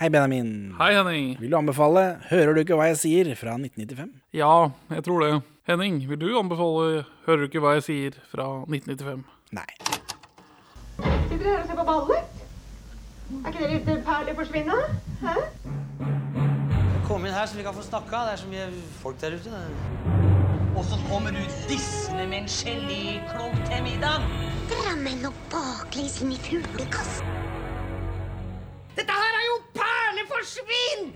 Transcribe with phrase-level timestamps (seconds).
[0.00, 0.74] Hei, Benjamin.
[0.78, 1.36] Hei, Henning.
[1.40, 4.08] Vil du anbefale 'Hører du ikke hva jeg sier' fra 1995?
[4.32, 5.42] Ja, jeg tror det.
[5.68, 9.24] Henning, vil du anbefale 'Hører du ikke hva jeg sier' fra 1995?
[9.52, 9.68] Nei.
[11.28, 12.22] Sitter dere her og ser på ballet?
[13.44, 14.78] Er ikke dere ute perler forsvinne?
[15.20, 15.34] Hæ?
[17.04, 18.16] Kom inn her så vi kan få snakka.
[18.24, 18.66] Det er så mye
[19.02, 19.52] folk der ute.
[20.76, 24.24] Og så kommer du dissende med en geléklump til middag.
[24.72, 27.26] Drammen og baklengs inn i fuglekassen.
[28.96, 29.56] Dette her er jo
[30.40, 31.12] perleforsvinn!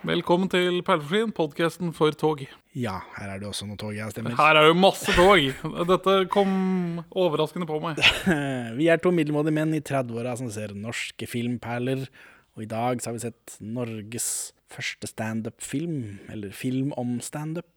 [0.00, 2.42] Velkommen til Perleforsvinn, podkasten for tog.
[2.76, 4.34] Ja, her er det også noe tog, jeg stemmer.
[4.38, 5.44] Her er jo masse tog.
[5.88, 8.00] Dette kom overraskende på meg.
[8.78, 12.08] Vi er to middelmådige menn i 30-åra som ser norske filmperler.
[12.56, 14.30] Og i dag så har vi sett Norges
[14.70, 17.68] første standup-film, eller film om standup.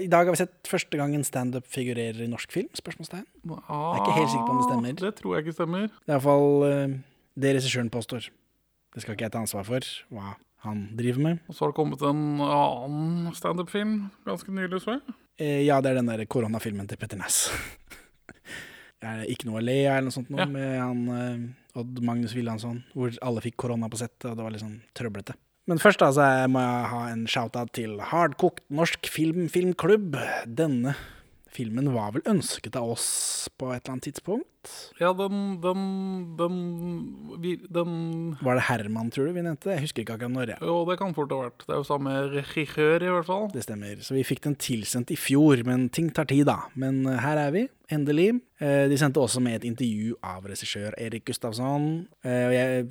[0.00, 2.70] I dag har vi sett første gang en standup figurerer i norsk film?
[2.76, 3.26] spørsmålstegn.
[3.44, 4.96] Jeg er ikke helt sikker på om det stemmer.
[5.02, 5.86] Det tror jeg ikke stemmer.
[5.92, 6.96] Det er iallfall uh,
[7.44, 8.30] det regissøren påstår.
[8.94, 10.34] Det skal ikke jeg ta ansvar for, hva
[10.64, 11.40] han driver med.
[11.50, 15.16] Og så har det kommet en annen standup-film ganske nylig, så jeg.
[15.42, 17.48] Eh, ja, det er den der koronafilmen til Petter Næss.
[19.04, 20.48] er det ikke noe å le av, eller noe sånt noe, Ja.
[20.48, 24.54] med han eh, Odd Magnus Wilhelmsson, hvor alle fikk korona på settet, og det var
[24.54, 25.34] litt sånn trøblete.
[25.70, 30.18] Men først da, så må jeg ha en shout-out til Hardkokt norsk film filmklubb.
[30.44, 30.92] Denne
[31.54, 33.06] filmen var vel ønsket av oss
[33.58, 34.50] på et eller annet tidspunkt?
[35.00, 35.82] Ja, den Den
[36.38, 36.54] Den,
[37.42, 39.74] vi, den Var det Herman, tror du vi nevnte?
[39.74, 40.52] Jeg husker ikke akkurat når.
[40.54, 40.58] Ja.
[40.64, 41.64] Jo, det kan fort ha vært.
[41.66, 43.48] Det er jo samme regissør, i hvert fall.
[43.52, 44.00] Det stemmer.
[44.04, 46.56] Så vi fikk den tilsendt i fjor, men ting tar tid, da.
[46.80, 48.30] Men eh, her er vi, endelig.
[48.64, 52.82] Eh, De sendte også med et intervju av regissør Erik Gustavsson, eh,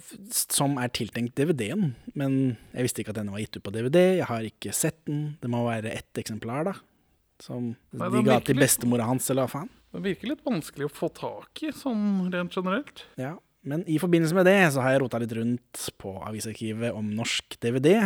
[0.53, 1.95] som er tiltenkt DVD-en.
[2.13, 2.39] Men
[2.75, 3.99] jeg visste ikke at denne var gitt ut på DVD.
[4.21, 5.31] Jeg har ikke sett den.
[5.41, 6.77] Det må være ett eksemplar, da.
[7.43, 9.71] Som de ga til bestemora hans, eller hva faen.
[9.93, 13.03] Det virker litt vanskelig å få tak i, sånn rent generelt.
[13.19, 13.35] Ja,
[13.67, 17.59] men i forbindelse med det så har jeg rota litt rundt på avisarkivet om norsk
[17.63, 17.97] DVD.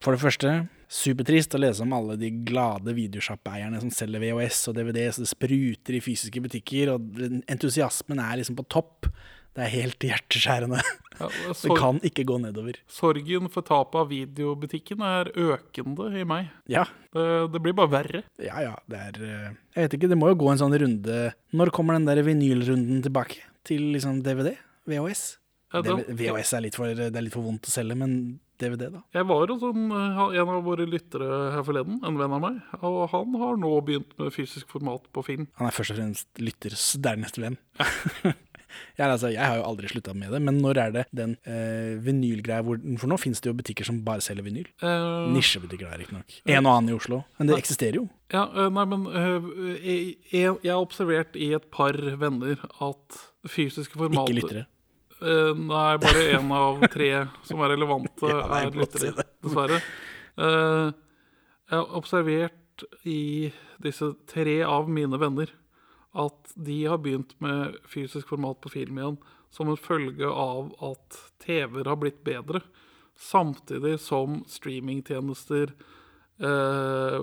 [0.00, 0.54] For det første,
[0.90, 5.30] supertrist å lese om alle de glade videosjappeeierne som selger VHS og DVD så det
[5.30, 7.20] spruter i fysiske butikker, og
[7.52, 9.10] entusiasmen er liksom på topp.
[9.56, 10.78] Det er helt hjerteskjærende.
[11.20, 11.26] Ja,
[11.64, 12.78] Det kan ikke gå nedover.
[12.88, 16.48] sorgen for tapet av videobutikken er økende i meg.
[16.70, 18.22] Ja, Det, det blir bare verre.
[18.40, 21.16] ja, ja, det er eh, Jeg vet ikke, det må jo gå en sånn runde
[21.52, 23.42] Når kommer den der vinylrunden tilbake?
[23.66, 24.54] Til liksom DVD?
[24.88, 25.24] VHS?
[25.74, 28.88] Ja, den- VHS er litt for, det er litt for vondt å selge, men DVD,
[28.92, 29.02] da?
[29.16, 33.06] Jeg var hos en, en av våre lyttere her forleden, en venn av meg, og
[33.12, 35.46] han har nå begynt med fysisk format på film.
[35.60, 37.56] Han er først og fremst lytters dernest venn.
[38.98, 41.96] ja, altså, jeg har jo aldri slutta med det, men når er det den uh,
[42.04, 44.68] vinylgreia hvor For nå finnes det jo butikker som bare selger vinyl.
[44.82, 46.40] Uh, Nisjebutikker der, riktignok.
[46.44, 47.22] En og annen i Oslo.
[47.38, 48.06] Men det eksisterer jo.
[48.32, 49.48] ja, eh, nei, men eh,
[49.80, 53.20] jeg, jeg, jeg har observert i et par venner at
[53.50, 54.66] fysiske formater Ikke lyttere.
[55.20, 57.10] Uh, nei, bare én av tre
[57.44, 59.80] som er relevante, Ja, det er er si lyttere, dessverre.
[60.40, 60.92] Uh,
[61.70, 63.50] jeg har observert i
[63.84, 65.52] disse tre av mine venner
[66.18, 71.18] at de har begynt med fysisk format på film igjen som en følge av at
[71.42, 72.62] TV-er har blitt bedre,
[73.18, 75.72] samtidig som streamingtjenester
[76.40, 77.18] eh,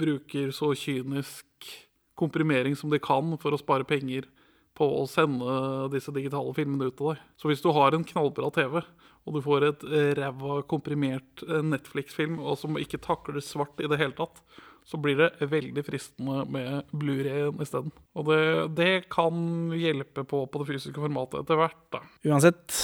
[0.00, 1.70] bruker så kynisk
[2.18, 4.26] komprimering som de kan for å spare penger
[4.74, 7.22] på å sende disse digitale filmene ut til deg.
[7.38, 8.80] Så hvis du har en knallbra TV,
[9.24, 9.84] og du får et
[10.18, 14.42] ræva komprimert eh, Netflix-film som ikke takler svart i det hele tatt,
[14.84, 17.92] så blir det veldig fristende med Blu-ray-en isteden.
[18.14, 18.40] Og det,
[18.76, 22.02] det kan hjelpe på på det fysiske formatet etter hvert, da.
[22.28, 22.78] Uansett,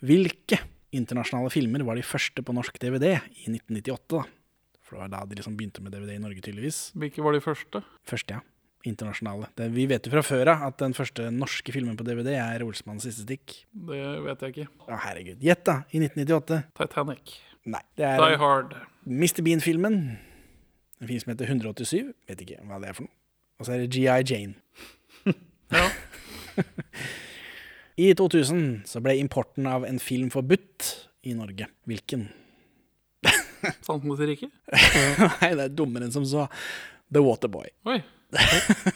[0.00, 0.62] hvilke
[0.96, 4.16] internasjonale filmer var de første på norsk DVD i 1998?
[4.16, 4.24] da?
[4.80, 6.78] For det var da de liksom begynte med DVD i Norge, tydeligvis.
[6.98, 7.84] Hvilke var de første?
[8.08, 8.46] Første, ja.
[8.88, 9.50] Internasjonale.
[9.60, 12.64] Det, vi vet jo fra før av at den første norske filmen på DVD er
[12.64, 13.58] Olsmanns siste stikk.
[13.76, 14.66] Det vet jeg ikke.
[14.88, 15.44] Å, herregud.
[15.44, 15.76] Gjett, da!
[15.92, 16.62] I 1998.
[16.80, 17.36] Titanic.
[17.68, 17.82] Nei.
[18.00, 18.72] Det Die er Hard.
[19.04, 19.44] Mr.
[19.44, 20.00] Bean-filmen.
[21.00, 22.12] En film som heter 187.
[22.28, 23.14] Vet ikke hva det er for noe.
[23.60, 24.54] Og så er det GI Jane.
[25.70, 25.84] Ja.
[28.00, 30.88] I 2000 så ble importen av en film forbudt
[31.30, 31.68] i Norge.
[31.86, 32.24] Hvilken?
[33.84, 34.50] Sannheten riket?
[35.40, 36.48] Nei, det er dummere enn som så.
[37.12, 37.68] The Waterboy.
[37.92, 38.00] Oi.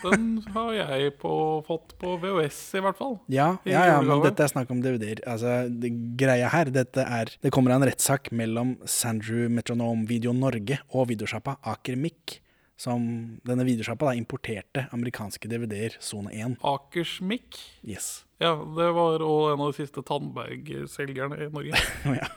[0.05, 1.33] Den har jeg på,
[1.67, 3.17] fått på VHS, i hvert fall.
[3.33, 5.23] Ja, ja, ja, men dette er snakk om DVD-er.
[5.31, 5.91] Altså, det,
[6.21, 11.09] greia her, dette er Det kommer av en rettssak mellom Sandrew Metronome Video Norge og
[11.11, 12.39] videosjappa Aker Mic,
[12.81, 13.07] som
[13.47, 16.59] denne videosjappa importerte amerikanske DVD-er sone 1.
[16.67, 17.59] Akersmik.
[17.87, 18.25] Yes.
[18.43, 21.81] Ja, det var òg en av de siste Tandberg-selgerne i Norge.
[22.21, 22.31] ja.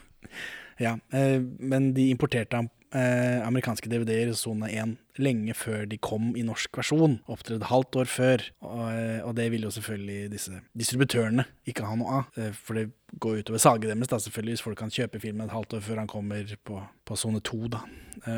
[0.78, 2.60] Ja, eh, men de importerte
[2.94, 7.18] eh, amerikanske DVD-er i sone 1 lenge før de kom i norsk versjon.
[7.30, 8.44] Opptredde halvt år før.
[8.62, 12.52] Og, eh, og det ville jo selvfølgelig disse distributørene ikke ha noe av.
[12.54, 12.86] For det
[13.18, 16.02] går utover salget deres, da, selvfølgelig, hvis folk kan kjøpe filmen et halvt år før
[16.04, 17.60] han kommer på, på sone 2.
[17.74, 17.82] Da.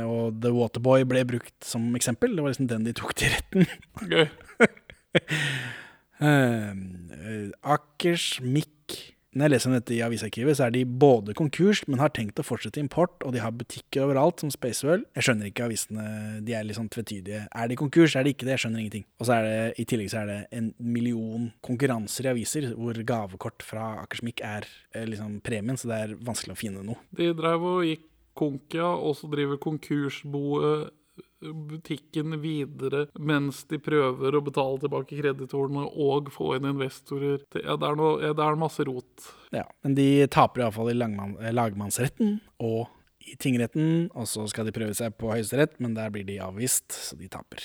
[0.08, 2.32] Og The Waterboy ble brukt som eksempel.
[2.36, 3.68] Det var liksom den de tok til retten.
[4.08, 4.26] Gøy.
[6.20, 8.79] Eh, eh, Akers Mikk
[9.30, 12.40] Når jeg leser om dette i avisarkivet, så er de både konkurs, men har tenkt
[12.42, 15.04] å fortsette import, og de har butikker overalt, som Spacewell.
[15.14, 16.06] Jeg skjønner ikke avisene,
[16.46, 17.44] de er litt sånn tvetydige.
[17.46, 18.56] Er de konkurs, er de ikke det?
[18.56, 19.06] Jeg skjønner ingenting.
[19.22, 22.98] Og så er det, i tillegg så er det en million konkurranser i aviser, hvor
[23.06, 26.98] gavekort fra Akersmik er eh, liksom premien, så det er vanskelig å finne noe.
[27.14, 28.08] De drev og gikk
[28.40, 30.90] konk, ja, og så driver konkursboet
[31.40, 37.42] butikken videre mens de prøver å betale tilbake kreditorene og få inn investorer.
[37.52, 39.30] Det, er, noe, det er masse rot.
[39.54, 42.88] Ja, men de taper iallfall i lagmann, eh, lagmannsretten og
[43.20, 46.88] i tingretten, og så skal de prøve seg på Høyesterett, men der blir de avvist,
[46.92, 47.60] så de taper.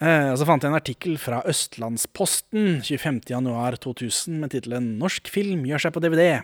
[0.00, 5.84] Eh, og så fant jeg en artikkel fra Østlandsposten 25.1.2000 med tittelen 'Norsk film gjør
[5.84, 6.40] seg på DVD',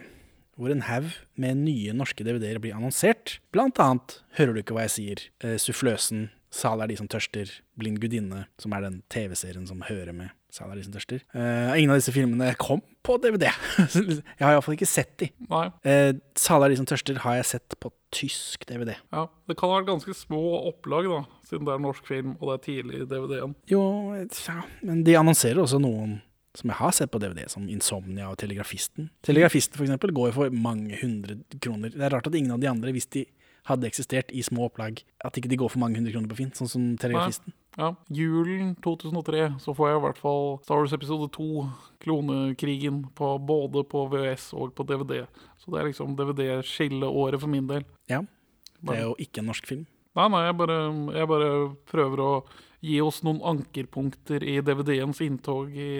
[0.56, 1.08] hvor en haug
[1.40, 3.38] med nye norske DVD-er blir annonsert.
[3.52, 7.50] Blant annet, hører du ikke hva jeg sier, eh, Suffløsen, Sal er de som tørster,
[7.76, 11.20] Blind gudinne, som er den TV-serien som hører med Sal er de som tørster.
[11.34, 13.50] Uh, ingen av disse filmene kom på DVD.
[13.92, 15.28] jeg har iallfall ikke sett de.
[15.50, 15.66] Nei.
[15.84, 18.94] Uh, Sal er de som tørster har jeg sett på tysk DVD.
[19.12, 21.20] Ja, Det kan ha vært ganske små opplag, da,
[21.50, 23.52] siden det er norsk film og det er tidlig i DVD-en.
[23.68, 23.82] Jo,
[24.16, 26.20] ja, men de annonserer også noen
[26.56, 29.10] som jeg har sett på DVD, som Insomnia og Telegrafisten.
[29.26, 31.92] Telegrafisten for eksempel går for mange hundre kroner.
[31.92, 33.26] Det er rart at ingen av de andre, hvis de
[33.66, 36.52] hadde eksistert i små opplag, at ikke de går for mange hundre kroner på Finn,
[36.54, 37.54] sånn som Telegrafisten.
[37.76, 41.66] Ja, Julen 2003 så får jeg i hvert fall Star Wars episode 2,
[42.04, 45.26] Klonekrigen, på, både på VHS og på DVD.
[45.60, 47.84] Så det er liksom DVD-skilleåret for min del.
[48.08, 48.22] Ja,
[48.80, 49.84] det er jo ikke en norsk film.
[50.16, 50.78] Nei, nei, jeg bare,
[51.12, 51.50] jeg bare
[51.90, 52.30] prøver å
[52.86, 55.90] gi oss noen ankerpunkter i DVD-ens inntog i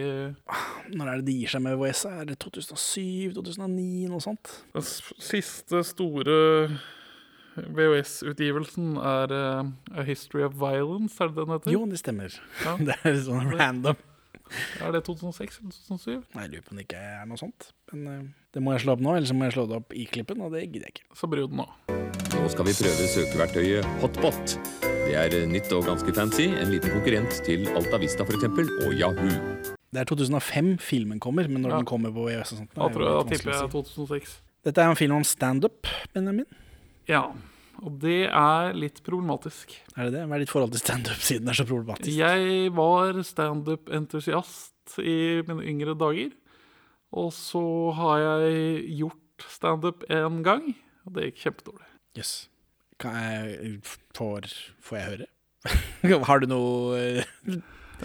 [0.95, 2.05] Når er det de gir seg med VHS?
[2.09, 4.53] Er det 2007, 2009, noe sånt?
[4.73, 6.37] Den siste store
[7.57, 11.73] VHS-utgivelsen er uh, A History of Violence, er det den heter?
[11.75, 12.37] Jo, det stemmer.
[12.65, 12.77] Ja.
[12.87, 13.97] Det er litt sånn random.
[14.85, 16.27] Er det 2006 eller 2007?
[16.37, 17.71] Nei, Jeg lurer på om det ikke er noe sånt.
[17.93, 19.95] Men uh, det må jeg slå opp nå, eller så må jeg slå det opp
[19.97, 21.09] i klippen, og det gidder jeg ikke.
[21.19, 21.67] Så bryr den nå.
[22.37, 24.59] Nå skal vi prøve søkeverktøyet Hotbot.
[25.07, 26.47] Det er nytt og ganske fancy.
[26.61, 28.47] En liten konkurrent til Altavista f.eks.
[28.87, 29.75] og Yahoo.
[29.97, 31.77] Det er 2005 filmen kommer, men når Ja.
[31.81, 32.89] den kommer på VHS og sånt da
[33.31, 34.35] tipper jeg 2006.
[34.67, 36.47] Dette er en film om standup, Benjamin.
[37.11, 37.23] Ja,
[37.85, 39.75] og det er litt problematisk.
[39.97, 40.25] Er det det?
[40.29, 42.11] Hva er ditt forhold til standup siden det er så problematisk?
[42.17, 46.33] Jeg var standup-entusiast i mine yngre dager.
[47.17, 47.63] Og så
[47.97, 50.73] har jeg gjort standup en gang,
[51.07, 51.89] og det gikk kjempedårlig.
[52.17, 52.35] Jøss.
[52.47, 53.05] Yes.
[53.05, 53.73] jeg
[54.17, 54.49] får,
[54.83, 55.27] får jeg høre?
[56.29, 56.99] har du noe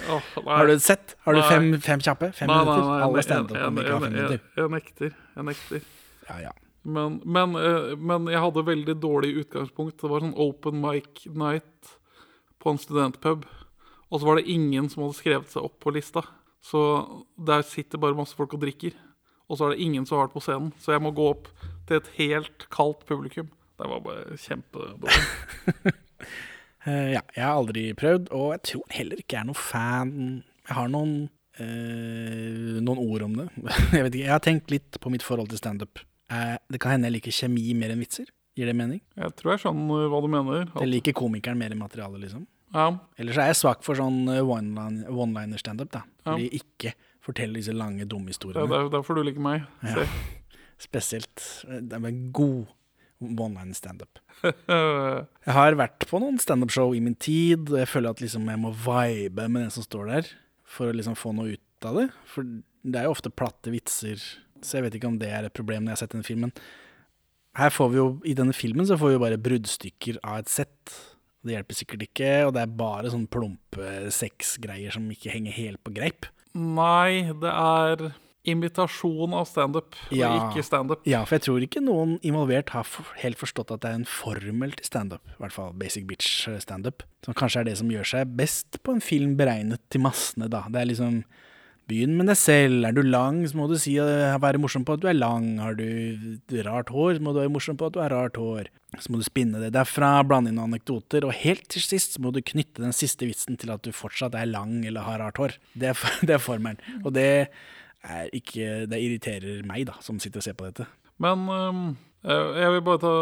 [0.09, 1.15] oh, Har du sett?
[1.25, 2.31] Har du fem, fem kjappe?
[2.35, 2.89] Fem Nei, nei, minutter?
[2.89, 4.43] nei, Alle jeg- standup-komikere har fem minutter.
[4.57, 5.15] Jeg nekter.
[5.37, 5.87] Jeg nekter.
[6.27, 6.53] Ja, ja.
[6.81, 9.99] Men, men, eh, men jeg hadde veldig dårlig utgangspunkt.
[10.01, 11.95] Det var sånn open mic night
[12.61, 13.45] på en studentpub.
[14.11, 16.25] Og så var det ingen som hadde skrevet seg opp på lista.
[16.61, 16.81] Så
[17.37, 18.97] der sitter bare masse folk og drikker.
[19.49, 20.71] Og så er det ingen som har vært på scenen.
[20.81, 21.49] Så jeg må gå opp
[21.89, 23.49] til et helt kaldt publikum.
[23.81, 25.97] Det var bare kjempedårlig.
[26.81, 30.13] Eh, ja, jeg har aldri prøvd, og jeg tror heller ikke jeg er noen fan.
[30.65, 31.11] Jeg har noen,
[31.61, 33.45] eh, noen ord om det.
[33.93, 36.01] jeg vet ikke, jeg har tenkt litt på mitt forhold til standup.
[36.31, 38.29] Eh, det kan hende jeg liker kjemi mer enn vitser.
[38.57, 38.99] Gir det mening?
[39.15, 40.65] Jeg tror jeg skjønner hva du mener.
[40.69, 42.45] At, Jeg liker komikeren mer enn materialet, liksom.
[42.75, 46.01] ja, Ellers er jeg svak for sånn eh, one-line- one-liner-standup, da.
[46.25, 46.33] Ja.
[46.33, 48.67] Fordi ikke forteller disse lange, dumme historiene.
[48.67, 49.65] det er derfor du liker meg.
[49.83, 50.05] Ja.
[50.87, 52.67] Spesielt eh, det er med god
[53.21, 54.19] one-line-standup.
[54.43, 54.51] Eh,
[55.47, 58.59] Jeg har vært på noen standup-show i min tid, og jeg føler at liksom jeg
[58.61, 60.31] må vibe med den som står der,
[60.65, 62.07] for å liksom få noe ut av det.
[62.29, 64.21] For det er jo ofte platte vitser,
[64.65, 66.51] så jeg vet ikke om det er et problem når jeg har sett denne filmen.
[67.59, 70.51] Her får vi jo, I denne filmen så får vi jo bare bruddstykker av et
[70.51, 70.93] sett.
[71.43, 75.81] Det hjelper sikkert ikke, og det er bare sånn plumpe sexgreier som ikke henger helt
[75.83, 76.27] på greip.
[76.53, 78.11] Nei, det er
[78.51, 80.29] imitasjon av standup, Ja.
[80.31, 81.03] og ikke standup.
[81.05, 82.85] Ja, for jeg tror ikke noen involvert har
[83.21, 85.21] helt forstått at det er en formel til standup.
[85.35, 87.03] I hvert fall basic bitch standup.
[87.25, 90.63] Som kanskje er det som gjør seg best på en film beregnet til massene, da.
[90.69, 91.23] Det er liksom
[91.91, 92.85] Begynn med deg selv.
[92.87, 95.57] Er du lang, så må du si, eh, være morsom på at du er lang.
[95.59, 98.69] Har du rart hår, så må du være morsom på at du har rart hår.
[98.97, 102.31] Så må du spinne det derfra, blande inn noen anekdoter, og helt til sist må
[102.31, 105.57] du knytte den siste vitsen til at du fortsatt er lang eller har rart hår.
[105.75, 106.79] Det er, det er formelen.
[107.03, 107.27] Og det
[108.01, 110.87] er ikke Det irriterer meg, da, som sitter og ser på dette.
[111.21, 113.13] Men Eh, Jeg vil bare ta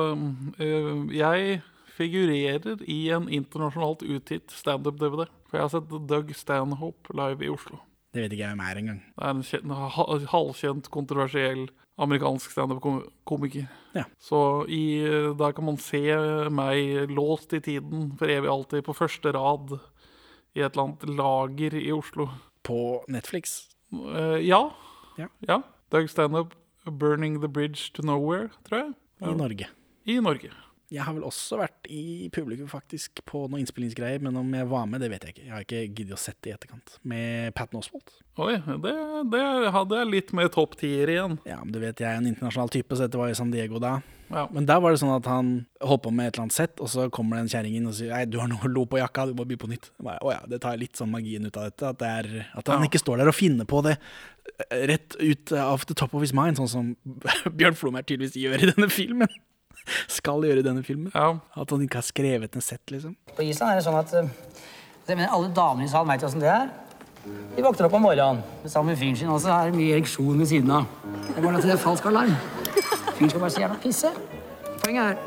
[0.59, 1.61] eh, Jeg
[1.99, 5.27] figurerer i en internasjonalt utgitt standup-DVD.
[5.49, 7.81] For jeg har sett Doug Stanhope live i Oslo.
[8.13, 8.99] Det vet ikke jeg hvem er engang.
[9.13, 11.67] Det er en kjent, ha- halvkjent, kontroversiell
[11.99, 13.67] amerikansk standup-komiker.
[13.93, 14.05] Ja.
[14.23, 14.39] Så
[14.71, 15.01] i,
[15.37, 16.01] der kan man se
[16.49, 19.75] meg låst i tiden for evig alltid på første rad
[20.55, 22.29] i et eller annet lager i Oslo.
[22.65, 23.67] På Netflix.
[23.93, 24.69] Uh, ja.
[25.19, 25.59] Ja.
[25.91, 26.55] Doug Standup,
[26.87, 28.93] 'Burning the Bridge to Nowhere', tror jeg.
[29.21, 29.67] I Norge.
[30.05, 30.49] I Norge.
[30.89, 34.87] Jeg har vel også vært i publikum faktisk på noen innspillingsgreier, men om jeg var
[34.89, 35.43] med, det vet jeg ikke.
[35.45, 36.95] Jeg har ikke giddet å sette det i etterkant.
[37.05, 38.15] Med Patton Oswalt.
[38.39, 38.93] Oi, det,
[39.33, 39.43] det
[39.75, 41.35] hadde jeg litt mer topp tier igjen.
[41.45, 43.81] Ja, men du vet, jeg er en internasjonal type, så dette var i San Diego
[43.83, 43.99] da.
[44.29, 44.47] Ja.
[44.53, 46.89] Men der var det sånn at han holdt på med et eller annet sett, og
[46.93, 49.27] så kommer det en kjerring inn og sier Nei, du har noe lo på jakka,
[49.29, 49.91] du må by på nytt.
[50.01, 51.89] Bare, Å ja, det tar litt sånn magien ut av dette.
[51.93, 52.89] At, det er, at han Ja.
[52.89, 53.97] ikke står der og finner på det
[54.69, 56.91] eh, rett ut av the top of his mind, sånn som
[57.59, 59.37] Bjørn Flomær tydeligvis gjør i denne filmen.
[60.19, 61.11] Skal gjøre i denne filmen.
[61.13, 61.31] Ja.
[61.59, 63.15] At han ikke har skrevet en sett, liksom.
[63.35, 64.29] På Island er det sånn at eh,
[65.09, 66.69] jeg mener, alle damene i salen veit åssen det er.
[67.55, 70.39] De våkner opp om morgenen sammen med fyren sin, og så er det mye ereksjon
[70.39, 70.85] ved siden av.
[71.27, 72.35] Det er bare at det er falsk alarm.
[73.17, 74.11] Fyren skal bare så gjerne pisse.
[74.79, 75.25] Poenget er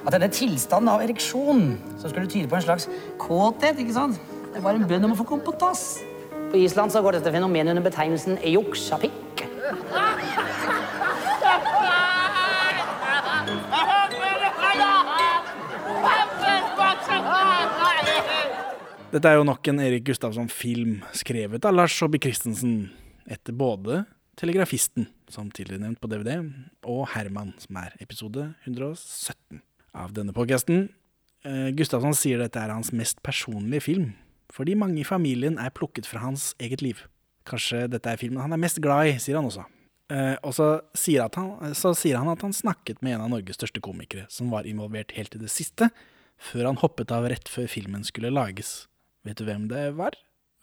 [0.00, 1.66] at denne tilstanden av ereksjon,
[2.00, 2.88] som skulle tyde på en slags
[3.20, 4.20] kåthet, ikke sant?
[4.50, 6.00] Det er bare en bønn om å få komme på dass.
[6.50, 9.44] På Island så går dette fenomenet under betegnelsen ejoksapikk.
[19.10, 22.74] Dette er jo nok en Erik Gustavsson-film skrevet av Lars Saabye Christensen
[23.26, 24.04] etter både
[24.38, 26.36] Telegrafisten, som tidligere nevnt på DVD,
[26.86, 29.58] og Herman, som er episode 117
[29.98, 30.84] av denne podcasten.
[31.42, 34.12] Eh, Gustavsson sier dette er hans mest personlige film,
[34.54, 37.02] fordi mange i familien er plukket fra hans eget liv.
[37.50, 39.66] Kanskje dette er filmen han er mest glad i, sier han også.
[40.14, 43.58] Eh, og så sier, han, så sier han at han snakket med en av Norges
[43.58, 45.90] største komikere, som var involvert helt til det siste,
[46.38, 48.86] før han hoppet av rett før filmen skulle lages.
[49.26, 50.16] Vet du hvem det var?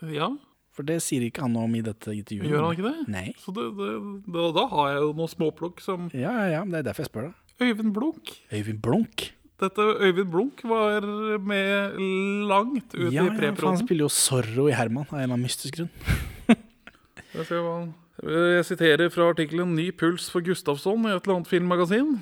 [0.04, 0.32] ja.
[0.78, 2.52] For det sier ikke han noe om i dette intervjuet.
[2.54, 3.06] Gjør han ikke det?
[3.10, 3.32] Nei.
[3.42, 3.88] Så det, det,
[4.30, 7.10] da, da har jeg jo noen småplukk som Ja, ja, ja, det er derfor jeg
[7.10, 7.40] spør deg.
[7.66, 8.34] Øyvind Blunk.
[8.54, 9.24] Øyvind Blunk.
[9.58, 11.08] Dette Øyvind Blunk var
[11.42, 11.98] med
[12.46, 13.58] langt ut Ja, ja, preproden.
[13.58, 15.90] for han spiller jo Zorro i Herman av en eller annen mystisk grunn.
[17.38, 22.20] Jeg, siterer fra artikkelen 'Ny puls for Gustafsson' i et eller annet filmmagasin.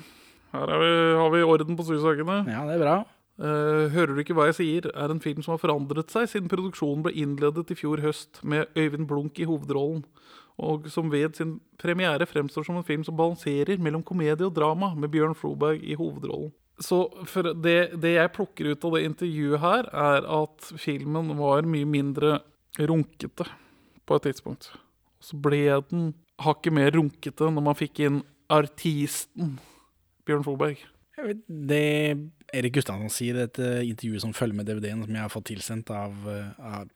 [0.52, 0.90] Her er vi,
[1.20, 2.42] har vi orden på sysakene.
[2.48, 2.96] Ja, det er bra.
[3.36, 6.48] Eh, hører du ikke hva jeg sier, er en film som har forandret seg siden
[6.48, 10.06] produksjonen ble innledet i fjor høst med Øyvind Blunk i hovedrollen,
[10.56, 14.94] og som ved sin premiere fremstår som en film som balanserer mellom komedie og drama,
[14.96, 16.54] med Bjørn Floberg i hovedrollen.
[16.80, 17.04] Så
[17.64, 22.38] det, det jeg plukker ut av det intervjuet her, er at filmen var mye mindre
[22.76, 23.48] runkete
[24.08, 24.72] på et tidspunkt.
[25.20, 28.20] Så ble den hakket mer runkete når man fikk inn
[28.52, 29.56] artisten
[30.28, 30.84] Bjørn Floberg.
[31.16, 31.84] Vet, det
[32.56, 35.90] Erik Gustavsson sier i dette intervjuet som følger med DVD-en, som jeg har fått tilsendt
[35.94, 36.92] av, eh, av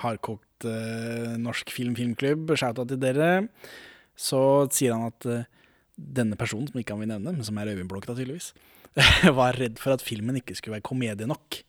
[0.00, 3.28] hardkokt uh, norsk film filmklubb, shout-out til dere,
[4.18, 4.40] så
[4.74, 5.44] sier han at uh,
[5.94, 8.52] denne personen, som ikke han vil nevne, men som er Blunk tydeligvis,
[9.38, 11.60] var redd for at filmen ikke skulle være komedie nok.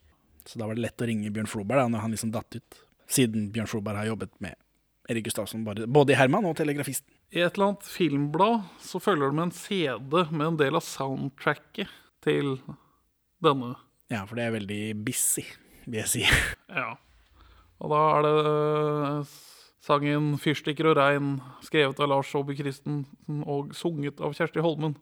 [0.46, 2.80] Så da var det lett å ringe Bjørn Floberg da, når han liksom datt ut.
[3.10, 4.58] Siden Bjørn Floberg har jobbet med
[5.10, 7.10] Erik Gustavsson både i Herman og Telegrafisten.
[7.36, 10.84] I et eller annet filmblad så følger det med en CD med en del av
[10.88, 11.92] soundtracket
[12.24, 12.54] til
[13.44, 13.74] denne.
[14.08, 15.44] Ja, for det er veldig busy,
[15.84, 16.22] vil jeg si.
[16.72, 16.94] Ja.
[17.84, 19.34] Og da er det eh,
[19.84, 24.96] sangen 'Fyrstikker og regn', skrevet av Lars Saabye Christensen og sunget av Kjersti Holmen.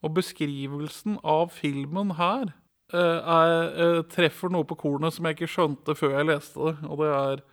[0.00, 2.54] Og beskrivelsen av filmen her
[2.94, 6.88] eh, er, eh, treffer noe på kornet som jeg ikke skjønte før jeg leste det.
[6.88, 7.44] Og det er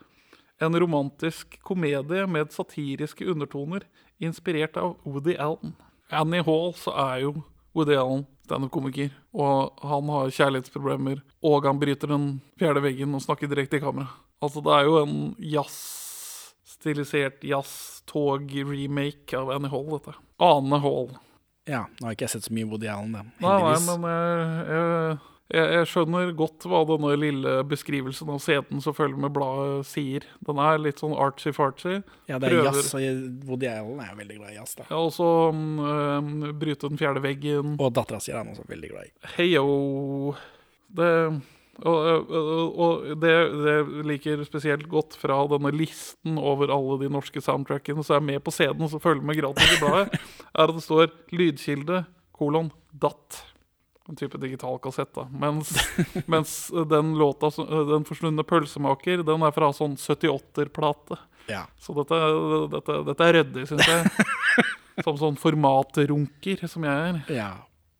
[0.63, 3.83] en romantisk komedie med satiriske undertoner,
[4.23, 5.73] inspirert av Woody Allen.
[6.13, 7.31] Annie Hall så er jo
[7.75, 12.25] Woody Allen standup-komiker, og han har kjærlighetsproblemer, og han bryter den
[12.59, 14.07] fjerde veggen og snakker direkte i kamera.
[14.43, 20.13] Altså, det er jo en jazz-stilisert jazz-tog-remake av Annie Hall, dette.
[20.43, 21.09] Ane Hall.
[21.65, 23.21] Ja, nå har ikke jeg sett så mye Woody Allen, da.
[23.41, 24.19] Nei, nei, men jeg,
[24.69, 25.17] jeg,
[25.53, 30.25] jeg, jeg skjønner godt hva denne lille beskrivelsen av scenen som følger med bladet sier.
[30.47, 31.99] Den er litt sånn artsy-fartsy.
[32.31, 34.87] Ja, det er prøver- jazz, og Woody Allen er jo veldig glad i jazz, da.
[34.89, 37.75] Ja, og så um, bryte den fjerde veggen.
[37.77, 39.13] Og dattera si er han også veldig glad i.
[39.37, 39.67] Heyo.
[40.95, 41.11] Det
[41.83, 43.33] og, og, og det,
[43.65, 48.45] det liker spesielt godt fra denne listen over alle de norske soundtrackene som er med
[48.45, 50.15] på CD-en, som følger med gratis i bladet,
[50.55, 53.41] er at det står 'lydkilde', kolon, DAT.
[54.05, 55.25] En type digital kassett, da.
[55.33, 55.71] Mens,
[56.31, 56.51] mens
[56.91, 61.17] den låta, 'Den forsvunne pølsemaker', den er fra sånn 78-plate.
[61.49, 61.65] Ja.
[61.81, 62.19] Så dette,
[62.73, 64.27] dette, dette er ryddig, syns jeg.
[65.05, 67.17] Som sånn formatrunker, som jeg er.
[67.33, 67.49] Ja.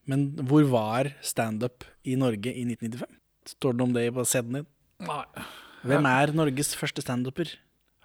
[0.08, 3.18] Men hvor var standup i Norge i 1995?
[3.52, 4.68] Står det noe om det på CD-en din?
[5.06, 5.26] Nei.
[5.86, 7.52] Hvem er Norges første standuper?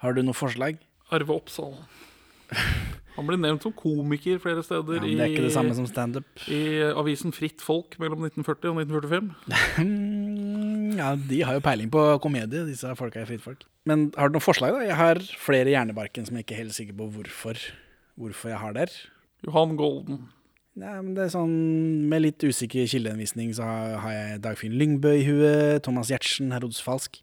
[0.02, 0.80] Har du noe forslag?
[1.14, 1.76] Arve Oppsal.
[3.16, 6.26] Han ble nevnt som komiker flere steder ja, det er ikke det samme som standup.
[6.48, 6.60] i
[6.94, 9.30] avisen Fritt Folk mellom 1940 og 1945.
[9.84, 13.62] Mm, Ja, de har jo peiling på komedie, disse folka i Fritt Folk.
[13.88, 14.82] Men har du noen forslag, da?
[14.84, 17.60] Jeg har flere i hjernebarken som jeg ikke er helt sikker på hvorfor,
[18.20, 18.92] hvorfor jeg har der.
[19.46, 20.26] Johan Golden.
[20.80, 21.54] Nei, men det er sånn
[22.08, 27.18] Med litt usikker kildeinnvisning så har, jeg Dagfinn Lyngbø i huet, Thomas Giertsen, Herodes Falsk.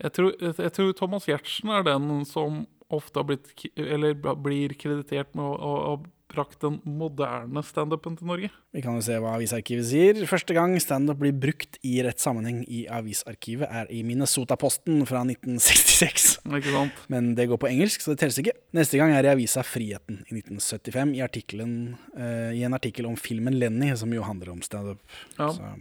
[0.00, 5.34] Jeg tror, jeg tror Thomas Giertsen er den som ofte har blitt Eller blir kreditert
[5.38, 5.94] med å ha
[6.30, 8.50] brakt den moderne standupen til Norge.
[8.74, 10.20] Vi kan jo se hva Avisarkivet sier.
[10.30, 16.28] Første gang standup blir brukt i rett sammenheng i Avisarkivet, er i Minnesota-posten fra 1966.
[16.60, 17.04] Ikke sant?
[17.12, 18.54] Men det går på engelsk, så det telles ikke.
[18.76, 21.74] Neste gang er i avisa Friheten i 1975, i, artiklen,
[22.14, 25.02] uh, i en artikkel om filmen Lenny, som jo handler om standup.
[25.36, 25.50] Ja.
[25.50, 25.74] Så,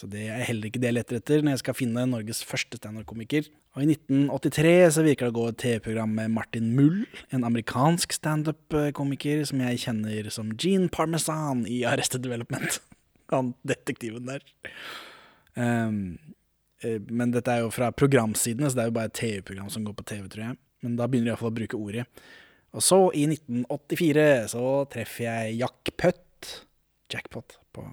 [0.00, 2.78] så det er heller ikke det jeg leter etter når jeg skal finne Norges første
[2.80, 3.50] standup-komiker.
[3.76, 7.02] Og i 1983 så virker det å gå et TV-program med Martin Mull,
[7.34, 12.80] en amerikansk standup-komiker som jeg kjenner som Gene Parmesan i Arrested Development.
[13.34, 14.42] Han detektiven der.
[15.54, 16.16] Um,
[17.12, 19.98] men dette er jo fra programsidene, så det er jo bare et TV-program som går
[19.98, 20.60] på TV, tror jeg.
[20.80, 22.08] Men da begynner de iallfall å bruke ordet.
[22.72, 26.54] Og så, i 1984, så treffer jeg Jack Putt.
[27.12, 27.84] Jackpot på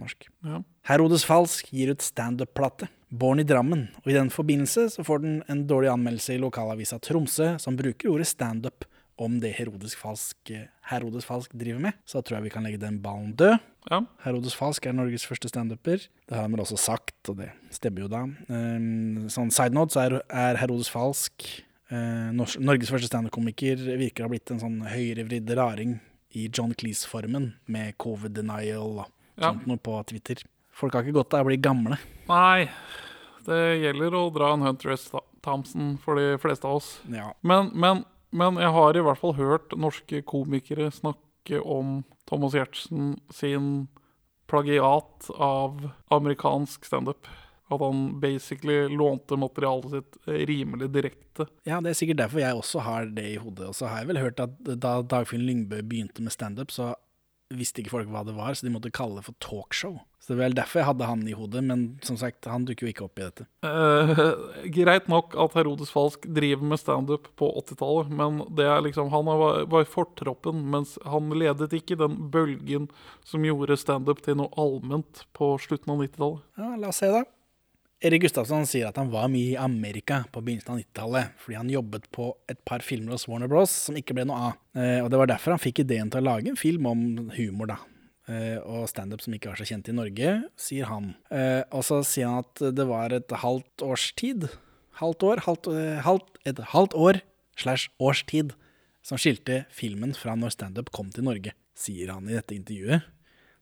[0.00, 0.30] norsk.
[0.46, 0.62] Ja.
[0.88, 2.88] Herodes Falsk gir ut standup-plate.
[3.10, 7.00] Born i Drammen, og i den forbindelse så får den en dårlig anmeldelse i lokalavisa
[7.02, 8.84] Tromsø, som bruker ordet standup
[9.20, 10.52] om det Herodes Falsk,
[10.88, 11.98] Herodes Falsk driver med.
[12.08, 13.58] Så da tror jeg vi kan legge den ballen død.
[13.90, 13.98] Ja.
[14.24, 16.06] Herodes Falsk er Norges første standuper.
[16.06, 18.22] Det har han vel også sagt, og det stemmer jo da.
[18.48, 21.44] Um, sånn side note så er, er Herodes Falsk
[21.90, 23.82] uh, Norges første standup-komiker.
[24.00, 25.98] Virker å ha blitt en sånn høyrevridd raring
[26.38, 29.08] i John Cleese-formen, med covid denial og
[29.40, 29.50] Ja.
[29.50, 30.40] sånt noe på Twitter.
[30.80, 31.98] Folk har ikke godt av å bli gamle.
[32.30, 32.70] Nei,
[33.44, 35.10] det gjelder å dra en Hunter S.
[35.44, 36.94] Thompson for de fleste av oss.
[37.12, 37.30] Ja.
[37.44, 43.14] Men, men, men jeg har i hvert fall hørt norske komikere snakke om Thomas Giertsen
[43.34, 43.88] sin
[44.50, 47.28] plagiat av amerikansk standup.
[47.70, 50.16] At han basically lånte materialet sitt
[50.50, 51.46] rimelig direkte.
[51.68, 53.68] Ja, det er sikkert derfor jeg også har det i hodet.
[53.70, 56.96] Og så har jeg vel hørt at da Dagfinn Lyngbø begynte med standup, så
[57.50, 59.98] visste ikke folk hva det var, så de måtte kalle det for talkshow.
[60.20, 62.86] Så det er vel derfor jeg hadde han i hodet, men som sagt, han dukker
[62.86, 63.46] jo ikke opp i dette.
[63.64, 64.22] Uh,
[64.76, 69.26] greit nok at Herodes Falsk driver med standup på 80-tallet, men det er liksom, han
[69.26, 72.90] var, var i fortroppen, mens han ledet ikke den bølgen
[73.26, 76.48] som gjorde standup til noe allment på slutten av 90-tallet.
[76.60, 77.24] Ja, la oss se, da.
[78.00, 81.72] Erik Gustavsson sier at han var mye i Amerika på begynnelsen av 90-tallet, fordi han
[81.72, 83.74] jobbet på et par filmer hos Warner Bros.
[83.88, 84.54] som ikke ble noe av.
[84.72, 87.02] Eh, og det var derfor han fikk ideen til å lage en film om
[87.36, 87.76] humor, da.
[88.30, 91.12] Eh, og standup som ikke var så kjent i Norge, sier han.
[91.28, 94.48] Eh, og så sier han at det var et halvt års tid,
[95.02, 97.20] halvt år, halvt, eh, halvt, et halvt år
[97.60, 98.56] slash års tid,
[99.04, 103.04] som skilte filmen fra når standup kom til Norge, sier han i dette intervjuet.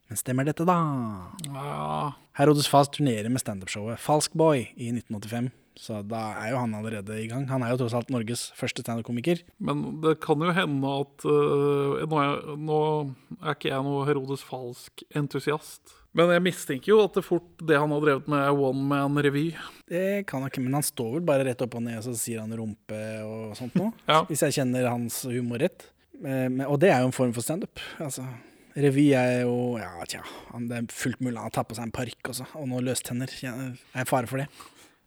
[0.09, 0.77] Men stemmer dette, da?
[1.45, 5.51] Ja, Herodes Fast turnerer med standupshowet Falsk Boy i 1985.
[5.79, 7.45] Så da er jo han allerede i gang.
[7.53, 9.45] Han er jo tross alt Norges første standup-komiker.
[9.63, 12.79] men det kan jo hende at uh, nå, er, nå
[13.45, 15.95] er ikke jeg noe Herodes Falsk-entusiast.
[16.19, 19.45] Men jeg mistenker jo at det fort det han har drevet med, er one man-revy.
[19.87, 22.17] Det kan han ikke, men han står vel bare rett opp og ned og så
[22.19, 23.93] sier han rumpe og sånt noe.
[24.09, 24.25] Ja.
[24.27, 25.91] Hvis jeg kjenner hans humor rett.
[26.19, 27.79] Eh, men- Og det er jo en form for standup.
[28.03, 28.25] Altså,
[28.79, 30.25] revy er jo Ja, tja.
[30.55, 33.33] Det er fullt mulig han tar på seg en parykk også, og noen løstenner.
[33.43, 34.49] Jeg er fare for det.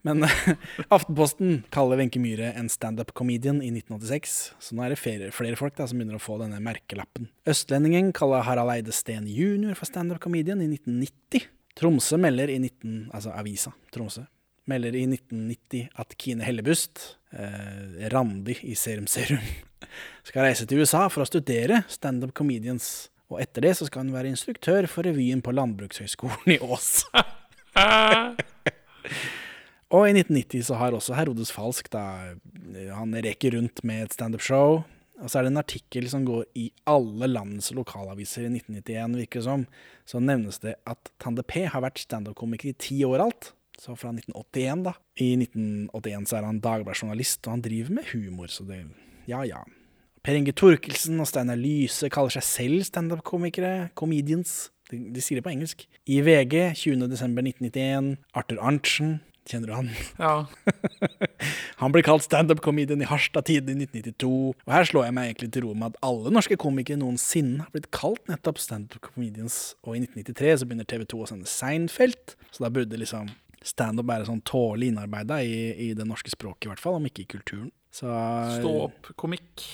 [0.07, 0.25] Men
[0.95, 5.77] Aftenposten kaller Wenche Myhre en standup-comedian i 1986, så nå er det flere, flere folk
[5.77, 7.29] da, som begynner å få denne merkelappen.
[7.49, 9.75] Østlendingen kaller Harald Eide Steen jr.
[9.77, 11.49] for standup-comedian i 1990.
[11.77, 13.11] Tromsø melder i 19...
[13.13, 14.25] Altså avisa Tromsø
[14.69, 17.01] melder i 1990 at Kine Hellebust,
[17.33, 19.41] eh, Randi i Serum Serum,
[20.27, 23.10] skal reise til USA for å studere standup comedians.
[23.31, 27.05] Og etter det så skal han være instruktør for revyen på Landbrukshøgskolen i Ås.
[29.91, 32.03] Og i 1990 så har også Herodes Falsk da,
[32.95, 34.83] han reker rundt med et standup-show.
[35.21, 39.41] Og så er det en artikkel som går i alle landets lokalaviser i 1991, virker
[39.41, 39.65] det som.
[40.07, 43.51] Så nevnes det at Tande P har vært standup-komiker i ti år alt.
[43.81, 44.95] Så fra 1981, da.
[45.21, 48.83] I 1981 så er han Dagbladet-journalist, og han driver med humor, så det
[49.29, 49.61] Ja, ja.
[50.21, 53.89] Per Inge Torkelsen og Steinar Lyse kaller seg selv standup-komikere.
[53.97, 54.69] Comedians.
[54.91, 55.87] De, de sier det på engelsk.
[56.05, 58.13] I VG 20.12.1991.
[58.37, 59.15] Arthur Arntzen.
[59.49, 59.89] Kjenner du han?
[60.21, 60.45] Ja.
[61.81, 64.29] Han ble kalt standup-comedian i Harstad Tiden i 1992.
[64.53, 67.73] Og her slår jeg meg egentlig til ro med at alle norske komikere noensinne har
[67.73, 69.59] blitt kalt nettopp standup-comedians.
[69.81, 73.33] Og i 1993 så begynner TV 2 å sende Seinfeld, så da burde liksom
[73.65, 75.57] standup være sånn tålelig innarbeida i,
[75.89, 77.71] i det norske språket, i hvert fall, om ikke i kulturen.
[77.93, 78.13] Så
[78.61, 79.65] Stå opp-komikk.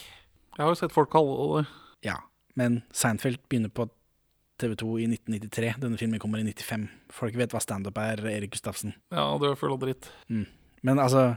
[0.57, 1.65] Jeg har jo sett folk kalle det det.
[2.09, 2.17] Ja.
[2.57, 3.85] Men Seinfeld begynner på
[4.57, 5.75] TV 2 i 1993.
[5.83, 6.87] Denne filmen kommer i 95.
[7.13, 8.95] Folk vet hva standup er, Erik Gustavsen.
[9.13, 10.09] Ja, det er full av dritt.
[10.81, 11.35] Men altså,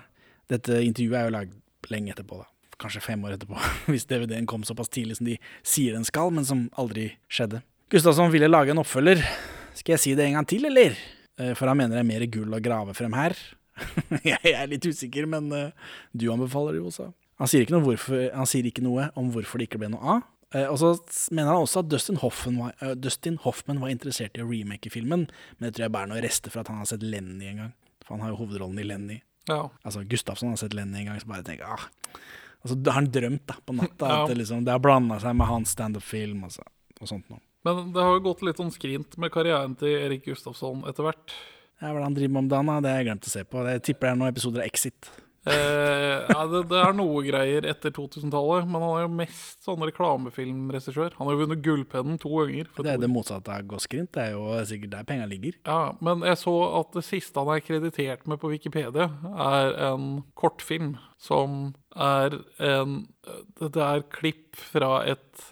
[0.48, 2.48] dette intervjuet er jo lagd lenge etterpå, da.
[2.80, 3.61] Kanskje fem år etterpå,
[3.92, 7.61] hvis DVD-en kom såpass tidlig som de sier den skal, men som aldri skjedde.
[7.92, 9.20] Gustavsson ville lage en oppfølger.
[9.76, 10.96] Skal jeg si det en gang til, eller?
[11.37, 13.37] Eh, For han mener det er mer gull å grave frem her.
[14.33, 17.11] jeg er litt usikker, men eh, du anbefaler det jo også.
[17.40, 20.26] Han sier, hvorfor, han sier ikke noe om hvorfor det ikke ble noe av.
[20.53, 20.90] Eh, Og så
[21.33, 24.90] mener han også at Dustin Hoffman, var, eh, Dustin Hoffman var interessert i å remake
[24.92, 25.26] filmen,
[25.59, 27.57] men det tror jeg bare er noe rester for at han har sett Lenny en
[27.64, 27.72] gang.
[28.05, 29.20] For han har jo hovedrollen i Lenny.
[29.48, 29.70] Ja.
[29.85, 31.87] Altså, Gustafsson har sett Lenny en gang, så bare tenker ah.
[32.62, 34.22] Altså, har han drømt da, på natta, Ja.
[34.24, 36.61] at det, liksom, det har blanda seg med hans standup-film altså,
[37.00, 37.40] og sånt noe.
[37.64, 41.33] Men det har jo gått litt sånn skrint med karrieren til Erik Gustafsson etter hvert.
[41.81, 42.81] Ja, hva er det han driver med om dagen, da?
[42.81, 43.64] Det har jeg glemt å se på.
[43.68, 45.11] Jeg tipper det er noen episoder av Exit.
[45.48, 49.81] Eh, ja, det, det er noe greier etter 2000-tallet, men han er jo mest sånn
[49.88, 51.16] reklamefilmregissør.
[51.16, 52.68] Han har jo vunnet Gullpennen to ganger.
[52.76, 54.12] Det er det motsatte av Gåsgrint.
[54.12, 55.57] Det er jo sikkert der penga ligger.
[55.64, 59.09] Ja, men jeg så at det siste han er kreditert med på Wikipedia,
[59.48, 63.00] er en kortfilm som er en
[63.61, 65.42] Det er klipp fra et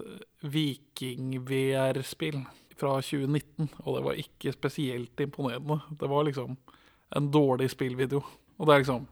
[0.42, 2.40] viking-VR-spill
[2.78, 5.80] fra 2019, og det var ikke spesielt imponerende.
[6.00, 6.56] Det var liksom
[7.16, 8.22] en dårlig spillvideo.
[8.58, 9.06] Og det er liksom